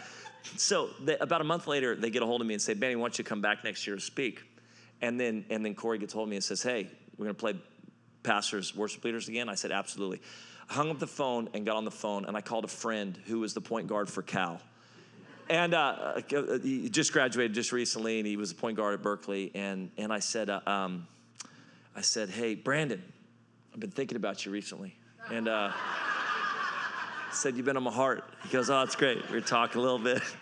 So 0.56 0.90
they, 1.02 1.16
about 1.18 1.40
a 1.40 1.44
month 1.44 1.66
later, 1.66 1.96
they 1.96 2.10
get 2.10 2.22
a 2.22 2.26
hold 2.26 2.40
of 2.40 2.46
me 2.46 2.54
and 2.54 2.62
say, 2.62 2.74
Benny, 2.74 2.96
why 2.96 3.04
don't 3.04 3.18
you 3.18 3.24
come 3.24 3.40
back 3.40 3.64
next 3.64 3.86
year 3.86 3.96
to 3.96 4.02
speak? 4.02 4.42
And 5.00 5.18
then, 5.18 5.44
and 5.50 5.64
then 5.64 5.74
Cory 5.74 5.98
gets 5.98 6.12
hold 6.12 6.28
of 6.28 6.30
me 6.30 6.36
and 6.36 6.44
says, 6.44 6.62
Hey, 6.62 6.88
we're 7.16 7.26
to 7.28 7.34
play 7.34 7.54
pastors, 8.22 8.74
worship 8.74 9.04
leaders 9.04 9.28
again? 9.28 9.48
I 9.48 9.54
said, 9.54 9.70
Absolutely. 9.70 10.20
I 10.68 10.74
hung 10.74 10.90
up 10.90 10.98
the 10.98 11.06
phone 11.06 11.48
and 11.54 11.64
got 11.64 11.76
on 11.76 11.84
the 11.84 11.90
phone, 11.90 12.26
and 12.26 12.36
I 12.36 12.40
called 12.40 12.64
a 12.64 12.68
friend 12.68 13.18
who 13.26 13.40
was 13.40 13.54
the 13.54 13.60
point 13.60 13.86
guard 13.86 14.08
for 14.08 14.22
Cal. 14.22 14.60
And 15.48 15.72
uh, 15.72 16.20
he 16.62 16.90
just 16.90 17.12
graduated 17.12 17.54
just 17.54 17.72
recently, 17.72 18.18
and 18.18 18.26
he 18.26 18.36
was 18.36 18.50
a 18.50 18.54
point 18.54 18.76
guard 18.76 18.94
at 18.94 19.02
Berkeley. 19.02 19.50
And, 19.54 19.90
and 19.96 20.12
I 20.12 20.18
said, 20.18 20.50
uh, 20.50 20.60
um, 20.66 21.06
I 21.96 22.02
said, 22.02 22.28
hey, 22.28 22.54
Brandon, 22.54 23.02
I've 23.72 23.80
been 23.80 23.90
thinking 23.90 24.16
about 24.16 24.44
you 24.44 24.52
recently. 24.52 24.94
And 25.30 25.48
uh, 25.48 25.72
said, 27.32 27.56
you've 27.56 27.66
been 27.66 27.76
on 27.76 27.82
my 27.82 27.92
heart. 27.92 28.24
He 28.44 28.48
goes, 28.50 28.70
oh, 28.70 28.82
it's 28.82 28.96
great. 28.96 29.30
We 29.30 29.38
are 29.38 29.40
talking 29.40 29.80
a 29.80 29.82
little 29.82 29.98
bit. 29.98 30.22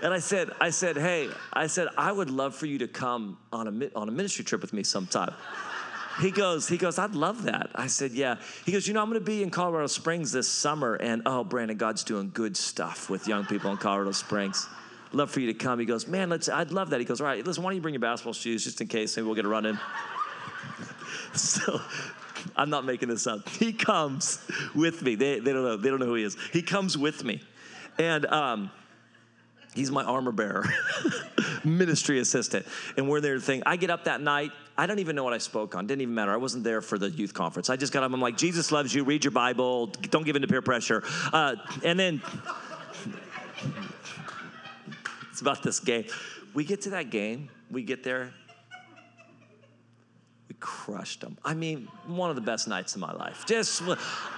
And 0.00 0.14
I 0.14 0.20
said, 0.20 0.50
I 0.60 0.70
said, 0.70 0.96
hey, 0.96 1.28
I 1.52 1.66
said, 1.66 1.88
I 1.98 2.12
would 2.12 2.30
love 2.30 2.54
for 2.54 2.66
you 2.66 2.78
to 2.78 2.86
come 2.86 3.36
on 3.52 3.66
a, 3.66 3.98
on 3.98 4.08
a 4.08 4.12
ministry 4.12 4.44
trip 4.44 4.60
with 4.60 4.72
me 4.72 4.84
sometime 4.84 5.34
he 6.20 6.30
goes, 6.30 6.68
he 6.68 6.76
goes, 6.76 6.98
I'd 6.98 7.14
love 7.14 7.44
that. 7.44 7.70
I 7.74 7.86
said, 7.86 8.12
yeah. 8.12 8.36
He 8.64 8.72
goes, 8.72 8.86
you 8.86 8.94
know, 8.94 9.02
I'm 9.02 9.08
going 9.08 9.20
to 9.20 9.24
be 9.24 9.42
in 9.42 9.50
Colorado 9.50 9.86
Springs 9.86 10.32
this 10.32 10.48
summer, 10.48 10.94
and 10.96 11.22
oh, 11.26 11.44
Brandon, 11.44 11.76
God's 11.76 12.04
doing 12.04 12.30
good 12.32 12.56
stuff 12.56 13.08
with 13.08 13.28
young 13.28 13.44
people 13.44 13.70
in 13.70 13.76
Colorado 13.76 14.12
Springs. 14.12 14.68
Love 15.12 15.30
for 15.30 15.40
you 15.40 15.46
to 15.46 15.54
come. 15.54 15.78
He 15.78 15.86
goes, 15.86 16.06
man, 16.06 16.28
let's. 16.28 16.48
I'd 16.48 16.70
love 16.70 16.90
that. 16.90 17.00
He 17.00 17.06
goes, 17.06 17.20
all 17.20 17.26
right, 17.26 17.44
listen, 17.44 17.62
why 17.62 17.70
don't 17.70 17.76
you 17.76 17.82
bring 17.82 17.94
your 17.94 18.00
basketball 18.00 18.34
shoes 18.34 18.64
just 18.64 18.80
in 18.80 18.88
case? 18.88 19.16
Maybe 19.16 19.26
we'll 19.26 19.36
get 19.36 19.46
a 19.46 19.48
run 19.48 19.64
in. 19.64 19.78
so. 21.34 21.80
I'm 22.56 22.70
not 22.70 22.84
making 22.84 23.08
this 23.08 23.26
up. 23.26 23.48
He 23.48 23.72
comes 23.72 24.40
with 24.74 25.02
me. 25.02 25.14
They, 25.14 25.38
they 25.38 25.52
don't 25.52 25.62
know. 25.62 25.76
They 25.76 25.90
don't 25.90 26.00
know 26.00 26.06
who 26.06 26.14
he 26.14 26.24
is. 26.24 26.36
He 26.52 26.62
comes 26.62 26.96
with 26.96 27.24
me, 27.24 27.40
and 27.98 28.26
um, 28.26 28.70
He's 29.78 29.90
my 29.92 30.02
armor 30.02 30.32
bearer, 30.32 30.64
ministry 31.64 32.18
assistant. 32.18 32.66
And 32.96 33.08
we're 33.08 33.20
there 33.20 33.34
to 33.34 33.40
think. 33.40 33.62
I 33.64 33.76
get 33.76 33.90
up 33.90 34.04
that 34.04 34.20
night. 34.20 34.50
I 34.76 34.86
don't 34.86 34.98
even 34.98 35.14
know 35.14 35.22
what 35.22 35.34
I 35.34 35.38
spoke 35.38 35.76
on. 35.76 35.86
Didn't 35.86 36.02
even 36.02 36.16
matter. 36.16 36.32
I 36.32 36.36
wasn't 36.36 36.64
there 36.64 36.80
for 36.80 36.98
the 36.98 37.10
youth 37.10 37.32
conference. 37.32 37.70
I 37.70 37.76
just 37.76 37.92
got 37.92 38.02
up. 38.02 38.12
I'm 38.12 38.20
like, 38.20 38.36
Jesus 38.36 38.72
loves 38.72 38.92
you. 38.94 39.04
Read 39.04 39.22
your 39.22 39.30
Bible. 39.30 39.86
Don't 39.86 40.24
give 40.24 40.34
in 40.34 40.42
to 40.42 40.48
peer 40.48 40.62
pressure. 40.62 41.04
Uh, 41.32 41.54
and 41.84 41.96
then 41.96 42.20
it's 45.30 45.40
about 45.40 45.62
this 45.62 45.78
game. 45.78 46.06
We 46.54 46.64
get 46.64 46.82
to 46.82 46.90
that 46.90 47.10
game. 47.10 47.48
We 47.70 47.84
get 47.84 48.02
there. 48.02 48.32
We 50.48 50.56
crushed 50.60 51.20
them. 51.20 51.36
I 51.44 51.52
mean, 51.52 51.88
one 52.06 52.30
of 52.30 52.36
the 52.36 52.42
best 52.42 52.68
nights 52.68 52.94
of 52.94 53.02
my 53.02 53.12
life. 53.12 53.44
Just, 53.46 53.82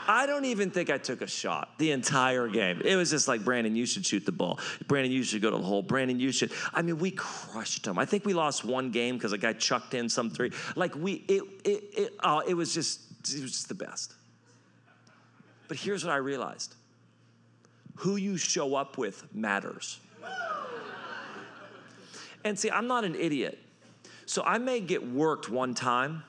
I 0.09 0.27
don't 0.27 0.45
even 0.45 0.73
think 0.73 0.91
I 0.91 0.99
took 0.99 1.23
a 1.23 1.27
shot 1.29 1.79
the 1.79 1.93
entire 1.93 2.49
game. 2.49 2.83
It 2.85 2.97
was 2.97 3.11
just 3.11 3.29
like, 3.29 3.45
Brandon, 3.45 3.77
you 3.77 3.87
should 3.87 4.05
shoot 4.05 4.27
the 4.27 4.33
ball. 4.33 4.59
Brandon, 4.89 5.13
you 5.13 5.23
should 5.23 5.41
go 5.41 5.51
to 5.51 5.57
the 5.57 5.63
hole. 5.63 5.83
Brandon, 5.83 6.19
you 6.19 6.33
should. 6.33 6.51
I 6.75 6.83
mean, 6.83 6.99
we 6.99 7.13
crushed 7.13 7.85
them. 7.85 7.97
I 7.97 8.07
think 8.07 8.25
we 8.25 8.35
lost 8.35 8.65
one 8.65 8.91
game 8.91 9.15
because 9.17 9.33
a 9.33 9.39
guy 9.39 9.53
chucked 9.53 9.95
in 9.95 10.09
some 10.09 10.31
three. 10.31 10.51
Like 10.75 10.97
we, 10.97 11.25
it, 11.29 11.45
it, 11.65 11.85
it, 11.97 12.15
oh, 12.25 12.41
it 12.41 12.55
was 12.55 12.75
just, 12.75 13.03
it 13.33 13.43
was 13.43 13.53
just 13.53 13.69
the 13.69 13.75
best. 13.75 14.15
But 15.69 15.77
here's 15.77 16.05
what 16.05 16.13
I 16.13 16.17
realized: 16.17 16.75
who 17.95 18.17
you 18.17 18.37
show 18.37 18.75
up 18.75 18.99
with 18.99 19.33
matters. 19.33 20.01
And 22.43 22.59
see, 22.59 22.71
I'm 22.71 22.89
not 22.89 23.05
an 23.05 23.15
idiot. 23.15 23.59
So 24.31 24.45
I 24.45 24.59
may 24.59 24.79
get 24.79 25.05
worked 25.05 25.49
one 25.49 25.75
time, 25.75 26.23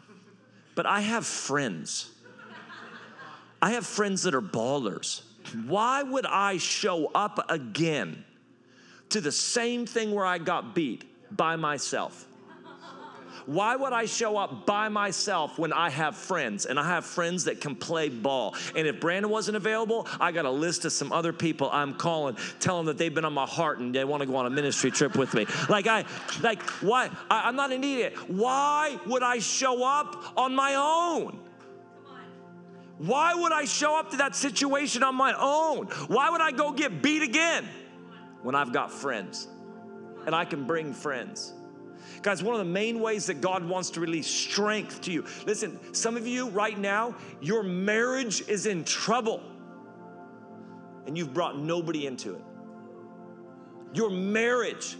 but 0.73 0.87
I 0.87 1.01
have 1.01 1.23
friends. 1.23 2.09
I 3.61 3.73
have 3.73 3.85
friends 3.85 4.23
that 4.23 4.33
are 4.33 4.41
ballers. 4.41 5.21
Why 5.67 6.01
would 6.01 6.25
I 6.25 6.57
show 6.57 7.11
up 7.13 7.45
again 7.47 8.25
to 9.09 9.21
the 9.21 9.31
same 9.31 9.85
thing 9.85 10.15
where 10.15 10.25
I 10.25 10.39
got 10.39 10.73
beat 10.73 11.05
by 11.37 11.57
myself? 11.57 12.25
Why 13.45 13.75
would 13.75 13.93
I 13.93 14.05
show 14.05 14.37
up 14.37 14.65
by 14.65 14.89
myself 14.89 15.57
when 15.57 15.73
I 15.73 15.89
have 15.89 16.15
friends 16.15 16.65
and 16.65 16.79
I 16.79 16.87
have 16.87 17.05
friends 17.05 17.45
that 17.45 17.61
can 17.61 17.75
play 17.75 18.09
ball? 18.09 18.55
And 18.75 18.87
if 18.87 18.99
Brandon 18.99 19.31
wasn't 19.31 19.57
available, 19.57 20.07
I 20.19 20.31
got 20.31 20.45
a 20.45 20.51
list 20.51 20.85
of 20.85 20.91
some 20.91 21.11
other 21.11 21.33
people 21.33 21.69
I'm 21.71 21.93
calling, 21.93 22.37
tell 22.59 22.77
them 22.77 22.85
that 22.87 22.97
they've 22.97 23.13
been 23.13 23.25
on 23.25 23.33
my 23.33 23.45
heart 23.45 23.79
and 23.79 23.93
they 23.93 24.03
want 24.03 24.21
to 24.21 24.27
go 24.27 24.35
on 24.35 24.45
a 24.45 24.49
ministry 24.49 24.91
trip 24.91 25.15
with 25.15 25.33
me. 25.33 25.45
Like 25.69 25.87
I, 25.87 26.05
like 26.41 26.61
why? 26.81 27.09
I, 27.29 27.47
I'm 27.47 27.55
not 27.55 27.71
an 27.71 27.83
idiot. 27.83 28.13
Why 28.29 28.99
would 29.05 29.23
I 29.23 29.39
show 29.39 29.83
up 29.83 30.37
on 30.37 30.55
my 30.55 30.75
own? 30.75 31.39
Why 32.97 33.33
would 33.33 33.51
I 33.51 33.65
show 33.65 33.97
up 33.97 34.11
to 34.11 34.17
that 34.17 34.35
situation 34.35 35.01
on 35.01 35.15
my 35.15 35.33
own? 35.33 35.87
Why 36.07 36.29
would 36.29 36.41
I 36.41 36.51
go 36.51 36.71
get 36.71 37.01
beat 37.01 37.23
again 37.23 37.67
when 38.43 38.53
I've 38.53 38.71
got 38.71 38.91
friends 38.91 39.47
and 40.27 40.35
I 40.35 40.45
can 40.45 40.65
bring 40.65 40.93
friends? 40.93 41.53
Guys, 42.21 42.43
one 42.43 42.53
of 42.53 42.59
the 42.59 42.71
main 42.71 42.99
ways 42.99 43.25
that 43.27 43.41
God 43.41 43.63
wants 43.63 43.89
to 43.91 43.99
release 43.99 44.27
strength 44.27 45.01
to 45.01 45.11
you. 45.11 45.25
Listen, 45.45 45.79
some 45.93 46.17
of 46.17 46.27
you 46.27 46.49
right 46.49 46.77
now, 46.77 47.15
your 47.41 47.63
marriage 47.63 48.47
is 48.47 48.65
in 48.65 48.83
trouble 48.83 49.41
and 51.05 51.17
you've 51.17 51.33
brought 51.33 51.57
nobody 51.57 52.05
into 52.05 52.35
it. 52.35 52.41
Your 53.93 54.09
marriage 54.09 54.95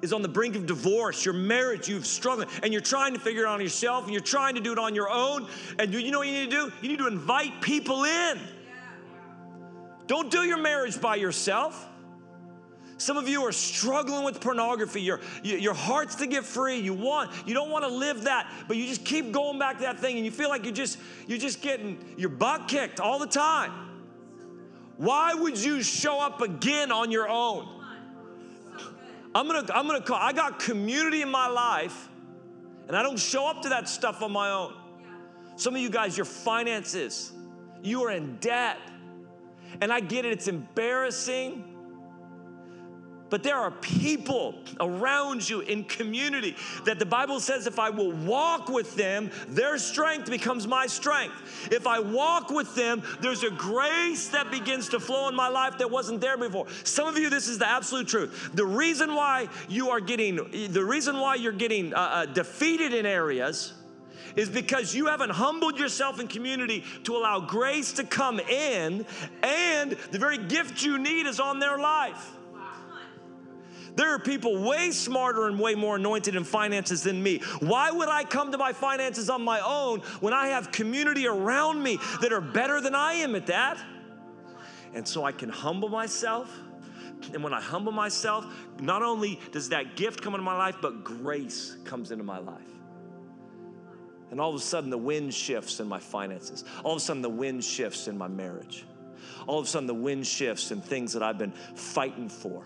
is 0.00 0.12
on 0.12 0.22
the 0.22 0.28
brink 0.28 0.56
of 0.56 0.66
divorce. 0.66 1.24
Your 1.24 1.34
marriage, 1.34 1.88
you've 1.88 2.06
struggled, 2.06 2.48
and 2.62 2.72
you're 2.72 2.82
trying 2.82 3.14
to 3.14 3.20
figure 3.20 3.42
it 3.42 3.46
out 3.46 3.54
on 3.54 3.60
yourself, 3.60 4.04
and 4.04 4.12
you're 4.12 4.20
trying 4.20 4.54
to 4.56 4.60
do 4.60 4.72
it 4.72 4.78
on 4.78 4.94
your 4.94 5.10
own. 5.10 5.46
And 5.78 5.92
you 5.94 6.10
know 6.10 6.18
what 6.18 6.28
you 6.28 6.34
need 6.34 6.50
to 6.50 6.68
do? 6.68 6.72
You 6.82 6.88
need 6.88 6.98
to 6.98 7.06
invite 7.06 7.60
people 7.60 8.04
in. 8.04 8.40
Don't 10.06 10.30
do 10.30 10.42
your 10.42 10.58
marriage 10.58 11.00
by 11.00 11.16
yourself. 11.16 11.88
Some 13.02 13.16
of 13.16 13.28
you 13.28 13.42
are 13.42 13.50
struggling 13.50 14.22
with 14.22 14.40
pornography. 14.40 15.02
Your, 15.02 15.18
your 15.42 15.74
heart's 15.74 16.14
to 16.16 16.26
get 16.28 16.44
free. 16.44 16.78
You 16.78 16.94
want, 16.94 17.32
you 17.48 17.52
don't 17.52 17.68
want 17.68 17.84
to 17.84 17.90
live 17.90 18.22
that, 18.24 18.48
but 18.68 18.76
you 18.76 18.86
just 18.86 19.04
keep 19.04 19.32
going 19.32 19.58
back 19.58 19.78
to 19.78 19.82
that 19.82 19.98
thing 19.98 20.18
and 20.18 20.24
you 20.24 20.30
feel 20.30 20.48
like 20.48 20.62
you're 20.62 20.72
just, 20.72 20.98
you're 21.26 21.36
just 21.36 21.60
getting 21.62 22.14
your 22.16 22.28
butt 22.28 22.68
kicked 22.68 23.00
all 23.00 23.18
the 23.18 23.26
time. 23.26 23.72
Why 24.98 25.34
would 25.34 25.58
you 25.58 25.82
show 25.82 26.20
up 26.20 26.42
again 26.42 26.92
on 26.92 27.10
your 27.10 27.28
own? 27.28 27.66
I'm 29.34 29.48
gonna, 29.48 29.66
I'm 29.74 29.88
gonna 29.88 30.00
call, 30.00 30.18
I 30.20 30.32
got 30.32 30.60
community 30.60 31.22
in 31.22 31.28
my 31.28 31.48
life, 31.48 32.08
and 32.86 32.96
I 32.96 33.02
don't 33.02 33.18
show 33.18 33.48
up 33.48 33.62
to 33.62 33.70
that 33.70 33.88
stuff 33.88 34.22
on 34.22 34.30
my 34.30 34.52
own. 34.52 34.74
Some 35.56 35.74
of 35.74 35.80
you 35.80 35.90
guys, 35.90 36.16
your 36.16 36.26
finances, 36.26 37.32
you 37.82 38.04
are 38.04 38.12
in 38.12 38.36
debt. 38.36 38.78
And 39.80 39.92
I 39.92 39.98
get 39.98 40.24
it, 40.24 40.32
it's 40.32 40.46
embarrassing. 40.46 41.71
But 43.32 43.42
there 43.42 43.56
are 43.56 43.70
people 43.70 44.56
around 44.78 45.48
you 45.48 45.60
in 45.60 45.84
community 45.84 46.54
that 46.84 46.98
the 46.98 47.06
Bible 47.06 47.40
says 47.40 47.66
if 47.66 47.78
I 47.78 47.88
will 47.88 48.12
walk 48.12 48.68
with 48.68 48.94
them, 48.94 49.30
their 49.48 49.78
strength 49.78 50.28
becomes 50.28 50.66
my 50.66 50.86
strength. 50.86 51.68
If 51.72 51.86
I 51.86 51.98
walk 51.98 52.50
with 52.50 52.74
them, 52.74 53.02
there's 53.22 53.42
a 53.42 53.48
grace 53.48 54.28
that 54.28 54.50
begins 54.50 54.90
to 54.90 55.00
flow 55.00 55.30
in 55.30 55.34
my 55.34 55.48
life 55.48 55.78
that 55.78 55.90
wasn't 55.90 56.20
there 56.20 56.36
before. 56.36 56.66
Some 56.84 57.08
of 57.08 57.16
you, 57.16 57.30
this 57.30 57.48
is 57.48 57.56
the 57.56 57.66
absolute 57.66 58.06
truth. 58.06 58.50
The 58.52 58.66
reason 58.66 59.14
why 59.14 59.48
you 59.66 59.88
are 59.88 60.00
getting, 60.00 60.68
the 60.70 60.84
reason 60.84 61.18
why 61.18 61.36
you're 61.36 61.52
getting 61.52 61.94
uh, 61.94 61.96
uh, 61.96 62.26
defeated 62.26 62.92
in 62.92 63.06
areas 63.06 63.72
is 64.36 64.50
because 64.50 64.94
you 64.94 65.06
haven't 65.06 65.30
humbled 65.30 65.78
yourself 65.78 66.20
in 66.20 66.28
community 66.28 66.84
to 67.04 67.16
allow 67.16 67.40
grace 67.40 67.94
to 67.94 68.04
come 68.04 68.40
in, 68.40 69.06
and 69.42 69.92
the 70.10 70.18
very 70.18 70.36
gift 70.36 70.82
you 70.82 70.98
need 70.98 71.24
is 71.24 71.40
on 71.40 71.60
their 71.60 71.78
life. 71.78 72.36
There 73.94 74.14
are 74.14 74.18
people 74.18 74.62
way 74.62 74.90
smarter 74.90 75.46
and 75.46 75.58
way 75.58 75.74
more 75.74 75.96
anointed 75.96 76.34
in 76.34 76.44
finances 76.44 77.02
than 77.02 77.22
me. 77.22 77.40
Why 77.60 77.90
would 77.90 78.08
I 78.08 78.24
come 78.24 78.52
to 78.52 78.58
my 78.58 78.72
finances 78.72 79.28
on 79.28 79.42
my 79.42 79.60
own 79.60 80.00
when 80.20 80.32
I 80.32 80.48
have 80.48 80.72
community 80.72 81.26
around 81.26 81.82
me 81.82 81.98
that 82.20 82.32
are 82.32 82.40
better 82.40 82.80
than 82.80 82.94
I 82.94 83.14
am 83.14 83.34
at 83.34 83.46
that? 83.48 83.78
And 84.94 85.06
so 85.06 85.24
I 85.24 85.32
can 85.32 85.48
humble 85.48 85.88
myself. 85.88 86.50
And 87.32 87.42
when 87.44 87.54
I 87.54 87.60
humble 87.60 87.92
myself, 87.92 88.46
not 88.80 89.02
only 89.02 89.38
does 89.52 89.68
that 89.68 89.94
gift 89.96 90.22
come 90.22 90.34
into 90.34 90.44
my 90.44 90.56
life, 90.56 90.76
but 90.80 91.04
grace 91.04 91.76
comes 91.84 92.10
into 92.10 92.24
my 92.24 92.38
life. 92.38 92.60
And 94.30 94.40
all 94.40 94.48
of 94.48 94.56
a 94.56 94.64
sudden, 94.64 94.88
the 94.88 94.98
wind 94.98 95.32
shifts 95.32 95.78
in 95.78 95.86
my 95.86 96.00
finances. 96.00 96.64
All 96.82 96.92
of 96.92 96.96
a 96.96 97.00
sudden, 97.00 97.20
the 97.20 97.28
wind 97.28 97.62
shifts 97.62 98.08
in 98.08 98.16
my 98.16 98.28
marriage. 98.28 98.86
All 99.46 99.58
of 99.58 99.66
a 99.66 99.68
sudden, 99.68 99.86
the 99.86 99.94
wind 99.94 100.26
shifts 100.26 100.70
in 100.70 100.80
things 100.80 101.12
that 101.12 101.22
I've 101.22 101.38
been 101.38 101.52
fighting 101.74 102.30
for 102.30 102.64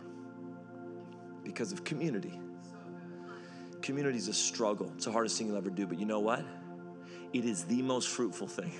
because 1.47 1.73
of 1.73 1.85
community. 1.85 2.39
Community 3.81 4.19
is 4.19 4.29
a 4.29 4.35
struggle. 4.35 4.93
It's 4.97 5.05
the 5.05 5.13
hardest 5.13 5.39
thing 5.39 5.47
you'll 5.47 5.57
ever 5.57 5.71
do, 5.71 5.87
but 5.87 5.99
you 5.99 6.07
know 6.07 6.21
what? 6.21 6.45
It 7.33 7.45
is 7.45 7.65
the 7.65 7.83
most 7.83 8.09
fruitful 8.09 8.49
thing. 8.49 8.73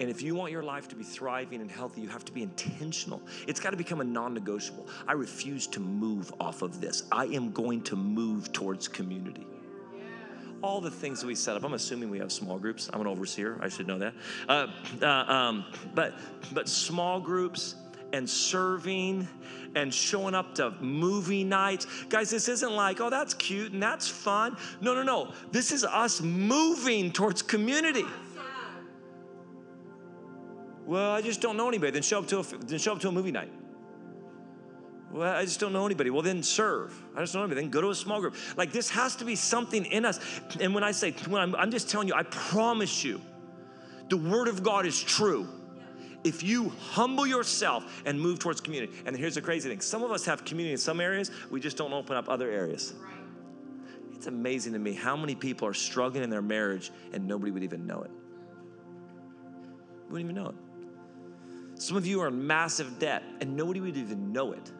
And 0.00 0.08
if 0.08 0.22
you 0.22 0.34
want 0.36 0.52
your 0.52 0.62
life 0.62 0.88
to 0.88 0.96
be 0.96 1.02
thriving 1.02 1.60
and 1.60 1.70
healthy, 1.70 2.00
you 2.00 2.08
have 2.08 2.24
to 2.24 2.32
be 2.32 2.42
intentional. 2.42 3.20
It's 3.48 3.58
got 3.58 3.70
to 3.70 3.76
become 3.76 4.00
a 4.00 4.04
non 4.04 4.32
negotiable. 4.32 4.86
I 5.08 5.12
refuse 5.12 5.66
to 5.68 5.80
move 5.80 6.32
off 6.40 6.62
of 6.62 6.80
this. 6.80 7.02
I 7.10 7.26
am 7.26 7.50
going 7.50 7.82
to 7.82 7.96
move 7.96 8.52
towards 8.52 8.86
community. 8.86 9.44
All 10.62 10.80
the 10.80 10.90
things 10.90 11.20
that 11.20 11.26
we 11.26 11.34
set 11.34 11.56
up, 11.56 11.64
I'm 11.64 11.74
assuming 11.74 12.10
we 12.10 12.18
have 12.18 12.32
small 12.32 12.58
groups. 12.58 12.88
I'm 12.92 13.00
an 13.00 13.06
overseer, 13.06 13.58
I 13.60 13.68
should 13.68 13.86
know 13.86 13.98
that. 13.98 14.14
Uh, 14.48 14.66
uh, 15.02 15.06
um, 15.06 15.64
but, 15.94 16.14
but 16.52 16.68
small 16.68 17.20
groups, 17.20 17.74
and 18.12 18.28
serving 18.28 19.28
and 19.74 19.92
showing 19.92 20.34
up 20.34 20.54
to 20.56 20.70
movie 20.80 21.44
nights. 21.44 21.86
Guys, 22.08 22.30
this 22.30 22.48
isn't 22.48 22.72
like, 22.72 23.00
oh, 23.00 23.10
that's 23.10 23.34
cute 23.34 23.72
and 23.72 23.82
that's 23.82 24.08
fun. 24.08 24.56
No, 24.80 24.94
no, 24.94 25.02
no. 25.02 25.32
This 25.52 25.72
is 25.72 25.84
us 25.84 26.20
moving 26.20 27.12
towards 27.12 27.42
community. 27.42 28.04
Well, 30.86 31.10
I 31.10 31.20
just 31.20 31.42
don't 31.42 31.58
know 31.58 31.68
anybody. 31.68 31.92
Then 31.92 32.02
show 32.02 32.20
up 32.20 32.28
to 32.28 32.38
a, 32.38 32.42
then 32.42 32.78
show 32.78 32.92
up 32.92 33.00
to 33.00 33.08
a 33.08 33.12
movie 33.12 33.30
night. 33.30 33.52
Well, 35.10 35.34
I 35.34 35.44
just 35.44 35.60
don't 35.60 35.72
know 35.72 35.84
anybody. 35.84 36.10
Well, 36.10 36.22
then 36.22 36.42
serve. 36.42 36.94
I 37.14 37.20
just 37.20 37.34
don't 37.34 37.40
know 37.40 37.44
anybody. 37.44 37.66
Then 37.66 37.70
go 37.70 37.82
to 37.82 37.90
a 37.90 37.94
small 37.94 38.20
group. 38.20 38.36
Like 38.56 38.72
this 38.72 38.88
has 38.90 39.16
to 39.16 39.24
be 39.26 39.36
something 39.36 39.84
in 39.84 40.06
us. 40.06 40.18
And 40.60 40.74
when 40.74 40.84
I 40.84 40.92
say, 40.92 41.12
when 41.28 41.42
I'm, 41.42 41.54
I'm 41.56 41.70
just 41.70 41.90
telling 41.90 42.08
you, 42.08 42.14
I 42.14 42.22
promise 42.22 43.04
you, 43.04 43.20
the 44.08 44.16
Word 44.16 44.48
of 44.48 44.62
God 44.62 44.86
is 44.86 45.02
true 45.02 45.46
if 46.24 46.42
you 46.42 46.70
humble 46.80 47.26
yourself 47.26 48.02
and 48.04 48.20
move 48.20 48.38
towards 48.38 48.60
community. 48.60 48.92
And 49.06 49.16
here's 49.16 49.36
the 49.36 49.42
crazy 49.42 49.68
thing 49.68 49.80
some 49.80 50.02
of 50.02 50.10
us 50.10 50.24
have 50.26 50.44
community 50.44 50.72
in 50.72 50.78
some 50.78 51.00
areas, 51.00 51.30
we 51.50 51.60
just 51.60 51.76
don't 51.76 51.92
open 51.92 52.16
up 52.16 52.28
other 52.28 52.50
areas. 52.50 52.94
It's 54.14 54.26
amazing 54.26 54.72
to 54.72 54.80
me 54.80 54.94
how 54.94 55.16
many 55.16 55.36
people 55.36 55.68
are 55.68 55.74
struggling 55.74 56.24
in 56.24 56.30
their 56.30 56.42
marriage 56.42 56.90
and 57.12 57.26
nobody 57.26 57.52
would 57.52 57.62
even 57.62 57.86
know 57.86 58.02
it. 58.02 58.10
Wouldn't 60.10 60.30
even 60.30 60.34
know 60.34 60.48
it. 60.48 61.80
Some 61.80 61.96
of 61.96 62.04
you 62.04 62.20
are 62.22 62.28
in 62.28 62.46
massive 62.46 62.98
debt 62.98 63.22
and 63.40 63.56
nobody 63.56 63.80
would 63.80 63.96
even 63.96 64.32
know 64.32 64.52
it 64.52 64.72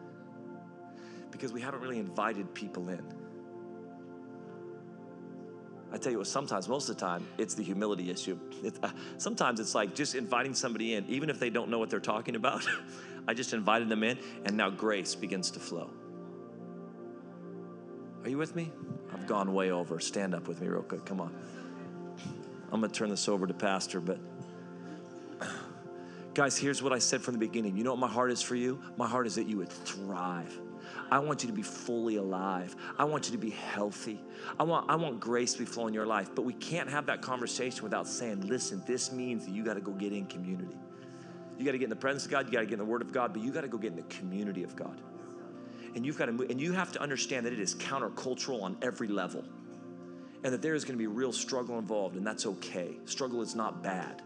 because 1.31 1.53
we 1.53 1.61
haven't 1.61 1.79
really 1.79 1.99
invited 1.99 2.53
people 2.53 2.89
in. 2.89 3.01
I 5.91 5.97
tell 5.97 6.11
you 6.11 6.19
what, 6.19 6.27
sometimes, 6.27 6.69
most 6.69 6.87
of 6.89 6.95
the 6.95 7.01
time, 7.01 7.25
it's 7.37 7.55
the 7.55 7.63
humility 7.63 8.11
issue. 8.11 8.37
uh, 8.83 8.89
sometimes 9.17 9.59
it's 9.59 9.73
like 9.73 9.95
just 9.95 10.13
inviting 10.13 10.53
somebody 10.53 10.93
in, 10.93 11.05
even 11.07 11.29
if 11.29 11.39
they 11.39 11.49
don't 11.49 11.69
know 11.69 11.79
what 11.79 11.89
they're 11.89 11.99
talking 11.99 12.35
about. 12.35 12.65
I 13.27 13.33
just 13.33 13.53
invited 13.53 13.89
them 13.89 14.03
in, 14.03 14.17
and 14.45 14.55
now 14.55 14.69
grace 14.69 15.15
begins 15.15 15.51
to 15.51 15.59
flow. 15.59 15.89
Are 18.23 18.29
you 18.29 18.37
with 18.37 18.55
me? 18.55 18.71
I've 19.13 19.25
gone 19.25 19.53
way 19.53 19.71
over. 19.71 19.99
Stand 19.99 20.35
up 20.35 20.47
with 20.47 20.61
me, 20.61 20.67
real 20.67 20.83
quick. 20.83 21.05
Come 21.05 21.21
on. 21.21 21.35
I'm 22.71 22.81
going 22.81 22.91
to 22.91 22.97
turn 22.97 23.09
this 23.09 23.27
over 23.27 23.47
to 23.47 23.53
Pastor, 23.53 23.99
but 23.99 24.19
Guys, 26.33 26.57
here's 26.57 26.83
what 26.83 26.93
I 26.93 26.99
said 26.99 27.21
from 27.21 27.33
the 27.33 27.39
beginning. 27.39 27.75
You 27.75 27.83
know 27.83 27.91
what 27.91 27.99
my 27.99 28.07
heart 28.07 28.31
is 28.31 28.41
for 28.41 28.55
you? 28.55 28.81
My 28.97 29.07
heart 29.07 29.25
is 29.25 29.35
that 29.35 29.47
you 29.47 29.57
would 29.57 29.69
thrive. 29.69 30.59
I 31.11 31.19
want 31.19 31.43
you 31.43 31.47
to 31.47 31.55
be 31.55 31.63
fully 31.63 32.17
alive. 32.17 32.75
I 32.97 33.03
want 33.03 33.27
you 33.27 33.31
to 33.31 33.37
be 33.37 33.49
healthy. 33.49 34.21
I 34.59 34.63
want, 34.63 34.89
I 34.89 34.95
want 34.95 35.19
grace 35.19 35.53
to 35.53 35.59
be 35.59 35.65
flowing 35.65 35.89
in 35.89 35.93
your 35.95 36.05
life. 36.05 36.29
But 36.35 36.43
we 36.43 36.53
can't 36.53 36.89
have 36.89 37.07
that 37.07 37.21
conversation 37.21 37.83
without 37.83 38.07
saying, 38.07 38.47
listen, 38.47 38.83
this 38.85 39.11
means 39.11 39.45
that 39.45 39.51
you 39.51 39.63
got 39.63 39.73
to 39.73 39.81
go 39.81 39.91
get 39.91 40.13
in 40.13 40.27
community. 40.27 40.77
You 41.57 41.65
got 41.65 41.71
to 41.71 41.77
get 41.77 41.85
in 41.85 41.89
the 41.89 41.95
presence 41.95 42.25
of 42.25 42.31
God, 42.31 42.45
you 42.45 42.53
got 42.53 42.61
to 42.61 42.65
get 42.65 42.73
in 42.73 42.79
the 42.79 42.85
Word 42.85 43.01
of 43.01 43.11
God, 43.11 43.33
but 43.33 43.41
you 43.41 43.51
got 43.51 43.61
to 43.61 43.67
go 43.67 43.77
get 43.77 43.91
in 43.91 43.97
the 43.97 44.03
community 44.03 44.63
of 44.63 44.75
God. 44.75 45.01
And 45.95 46.05
you've 46.05 46.17
got 46.17 46.27
to 46.27 46.31
move, 46.31 46.49
and 46.51 46.61
you 46.61 46.71
have 46.73 46.91
to 46.93 47.01
understand 47.01 47.45
that 47.45 47.53
it 47.53 47.59
is 47.59 47.75
countercultural 47.75 48.61
on 48.61 48.77
every 48.81 49.07
level. 49.07 49.43
And 50.43 50.53
that 50.53 50.61
there 50.61 50.73
is 50.73 50.85
going 50.85 50.97
to 50.97 50.99
be 50.99 51.07
real 51.07 51.33
struggle 51.33 51.77
involved, 51.79 52.15
and 52.15 52.25
that's 52.25 52.45
okay. 52.45 52.97
Struggle 53.05 53.41
is 53.41 53.55
not 53.55 53.83
bad. 53.83 54.21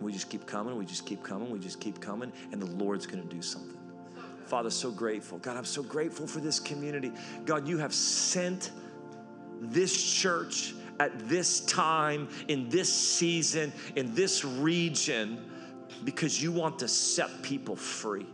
We 0.00 0.12
just 0.12 0.28
keep 0.28 0.46
coming, 0.46 0.76
we 0.76 0.84
just 0.84 1.06
keep 1.06 1.22
coming, 1.22 1.50
we 1.50 1.58
just 1.58 1.80
keep 1.80 2.00
coming, 2.00 2.32
and 2.52 2.60
the 2.60 2.66
Lord's 2.66 3.06
going 3.06 3.22
to 3.22 3.34
do 3.34 3.40
something. 3.40 3.75
Father, 4.46 4.70
so 4.70 4.90
grateful. 4.90 5.38
God, 5.38 5.56
I'm 5.56 5.64
so 5.64 5.82
grateful 5.82 6.26
for 6.26 6.40
this 6.40 6.60
community. 6.60 7.12
God, 7.44 7.66
you 7.66 7.78
have 7.78 7.92
sent 7.92 8.70
this 9.60 10.02
church 10.02 10.74
at 11.00 11.28
this 11.28 11.60
time, 11.60 12.28
in 12.48 12.68
this 12.68 12.92
season, 12.92 13.72
in 13.96 14.14
this 14.14 14.44
region, 14.44 15.44
because 16.04 16.42
you 16.42 16.52
want 16.52 16.78
to 16.78 16.88
set 16.88 17.42
people 17.42 17.76
free. 17.76 18.26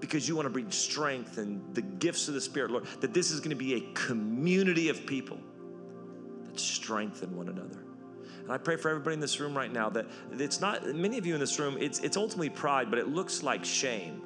Because 0.00 0.28
you 0.28 0.36
want 0.36 0.46
to 0.46 0.50
bring 0.50 0.70
strength 0.70 1.38
and 1.38 1.74
the 1.74 1.82
gifts 1.82 2.28
of 2.28 2.34
the 2.34 2.40
Spirit, 2.40 2.70
Lord, 2.70 2.84
that 3.00 3.14
this 3.14 3.30
is 3.30 3.40
going 3.40 3.50
to 3.50 3.56
be 3.56 3.74
a 3.74 3.80
community 3.94 4.88
of 4.90 5.06
people 5.06 5.38
that 6.44 6.60
strengthen 6.60 7.34
one 7.34 7.48
another. 7.48 7.82
And 8.42 8.52
I 8.52 8.58
pray 8.58 8.76
for 8.76 8.90
everybody 8.90 9.14
in 9.14 9.20
this 9.20 9.40
room 9.40 9.56
right 9.56 9.72
now 9.72 9.88
that 9.90 10.06
it's 10.32 10.60
not, 10.60 10.86
many 10.94 11.18
of 11.18 11.26
you 11.26 11.34
in 11.34 11.40
this 11.40 11.58
room, 11.58 11.76
it's, 11.80 11.98
it's 12.00 12.16
ultimately 12.16 12.50
pride, 12.50 12.90
but 12.90 12.98
it 12.98 13.08
looks 13.08 13.42
like 13.42 13.64
shame. 13.64 14.22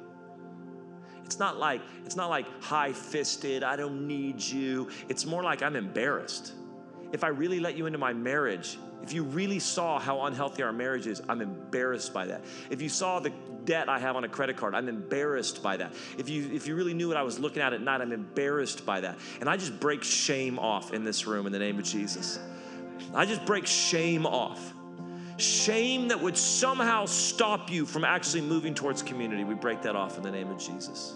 It's 1.31 1.39
not 1.39 1.57
like, 1.57 1.79
it's 2.03 2.17
not 2.17 2.29
like 2.29 2.45
high-fisted, 2.61 3.63
I 3.63 3.77
don't 3.77 4.05
need 4.05 4.41
you. 4.41 4.89
It's 5.07 5.25
more 5.25 5.41
like 5.41 5.63
I'm 5.63 5.77
embarrassed. 5.77 6.51
If 7.13 7.23
I 7.23 7.29
really 7.29 7.61
let 7.61 7.77
you 7.77 7.85
into 7.85 7.97
my 7.97 8.11
marriage, 8.11 8.77
if 9.01 9.13
you 9.13 9.23
really 9.23 9.57
saw 9.57 9.97
how 9.97 10.25
unhealthy 10.25 10.61
our 10.61 10.73
marriage 10.73 11.07
is, 11.07 11.21
I'm 11.29 11.39
embarrassed 11.39 12.13
by 12.13 12.25
that. 12.25 12.43
If 12.69 12.81
you 12.81 12.89
saw 12.89 13.21
the 13.21 13.31
debt 13.63 13.87
I 13.87 13.97
have 13.97 14.17
on 14.17 14.25
a 14.25 14.27
credit 14.27 14.57
card, 14.57 14.75
I'm 14.75 14.89
embarrassed 14.89 15.63
by 15.63 15.77
that. 15.77 15.93
If 16.17 16.27
you 16.27 16.51
if 16.51 16.67
you 16.67 16.75
really 16.75 16.93
knew 16.93 17.07
what 17.07 17.15
I 17.15 17.23
was 17.23 17.39
looking 17.39 17.61
at 17.61 17.71
at 17.71 17.81
night, 17.81 18.01
I'm 18.01 18.11
embarrassed 18.11 18.85
by 18.85 18.99
that. 18.99 19.17
And 19.39 19.49
I 19.49 19.55
just 19.55 19.79
break 19.79 20.03
shame 20.03 20.59
off 20.59 20.91
in 20.91 21.05
this 21.05 21.25
room 21.25 21.45
in 21.45 21.53
the 21.53 21.59
name 21.59 21.79
of 21.79 21.85
Jesus. 21.85 22.39
I 23.15 23.25
just 23.25 23.45
break 23.45 23.65
shame 23.65 24.25
off. 24.25 24.73
Shame 25.37 26.09
that 26.09 26.21
would 26.21 26.37
somehow 26.37 27.05
stop 27.05 27.71
you 27.71 27.85
from 27.85 28.03
actually 28.03 28.41
moving 28.41 28.75
towards 28.75 29.01
community. 29.01 29.45
We 29.45 29.55
break 29.55 29.81
that 29.83 29.95
off 29.95 30.17
in 30.17 30.23
the 30.23 30.29
name 30.29 30.51
of 30.51 30.59
Jesus. 30.59 31.15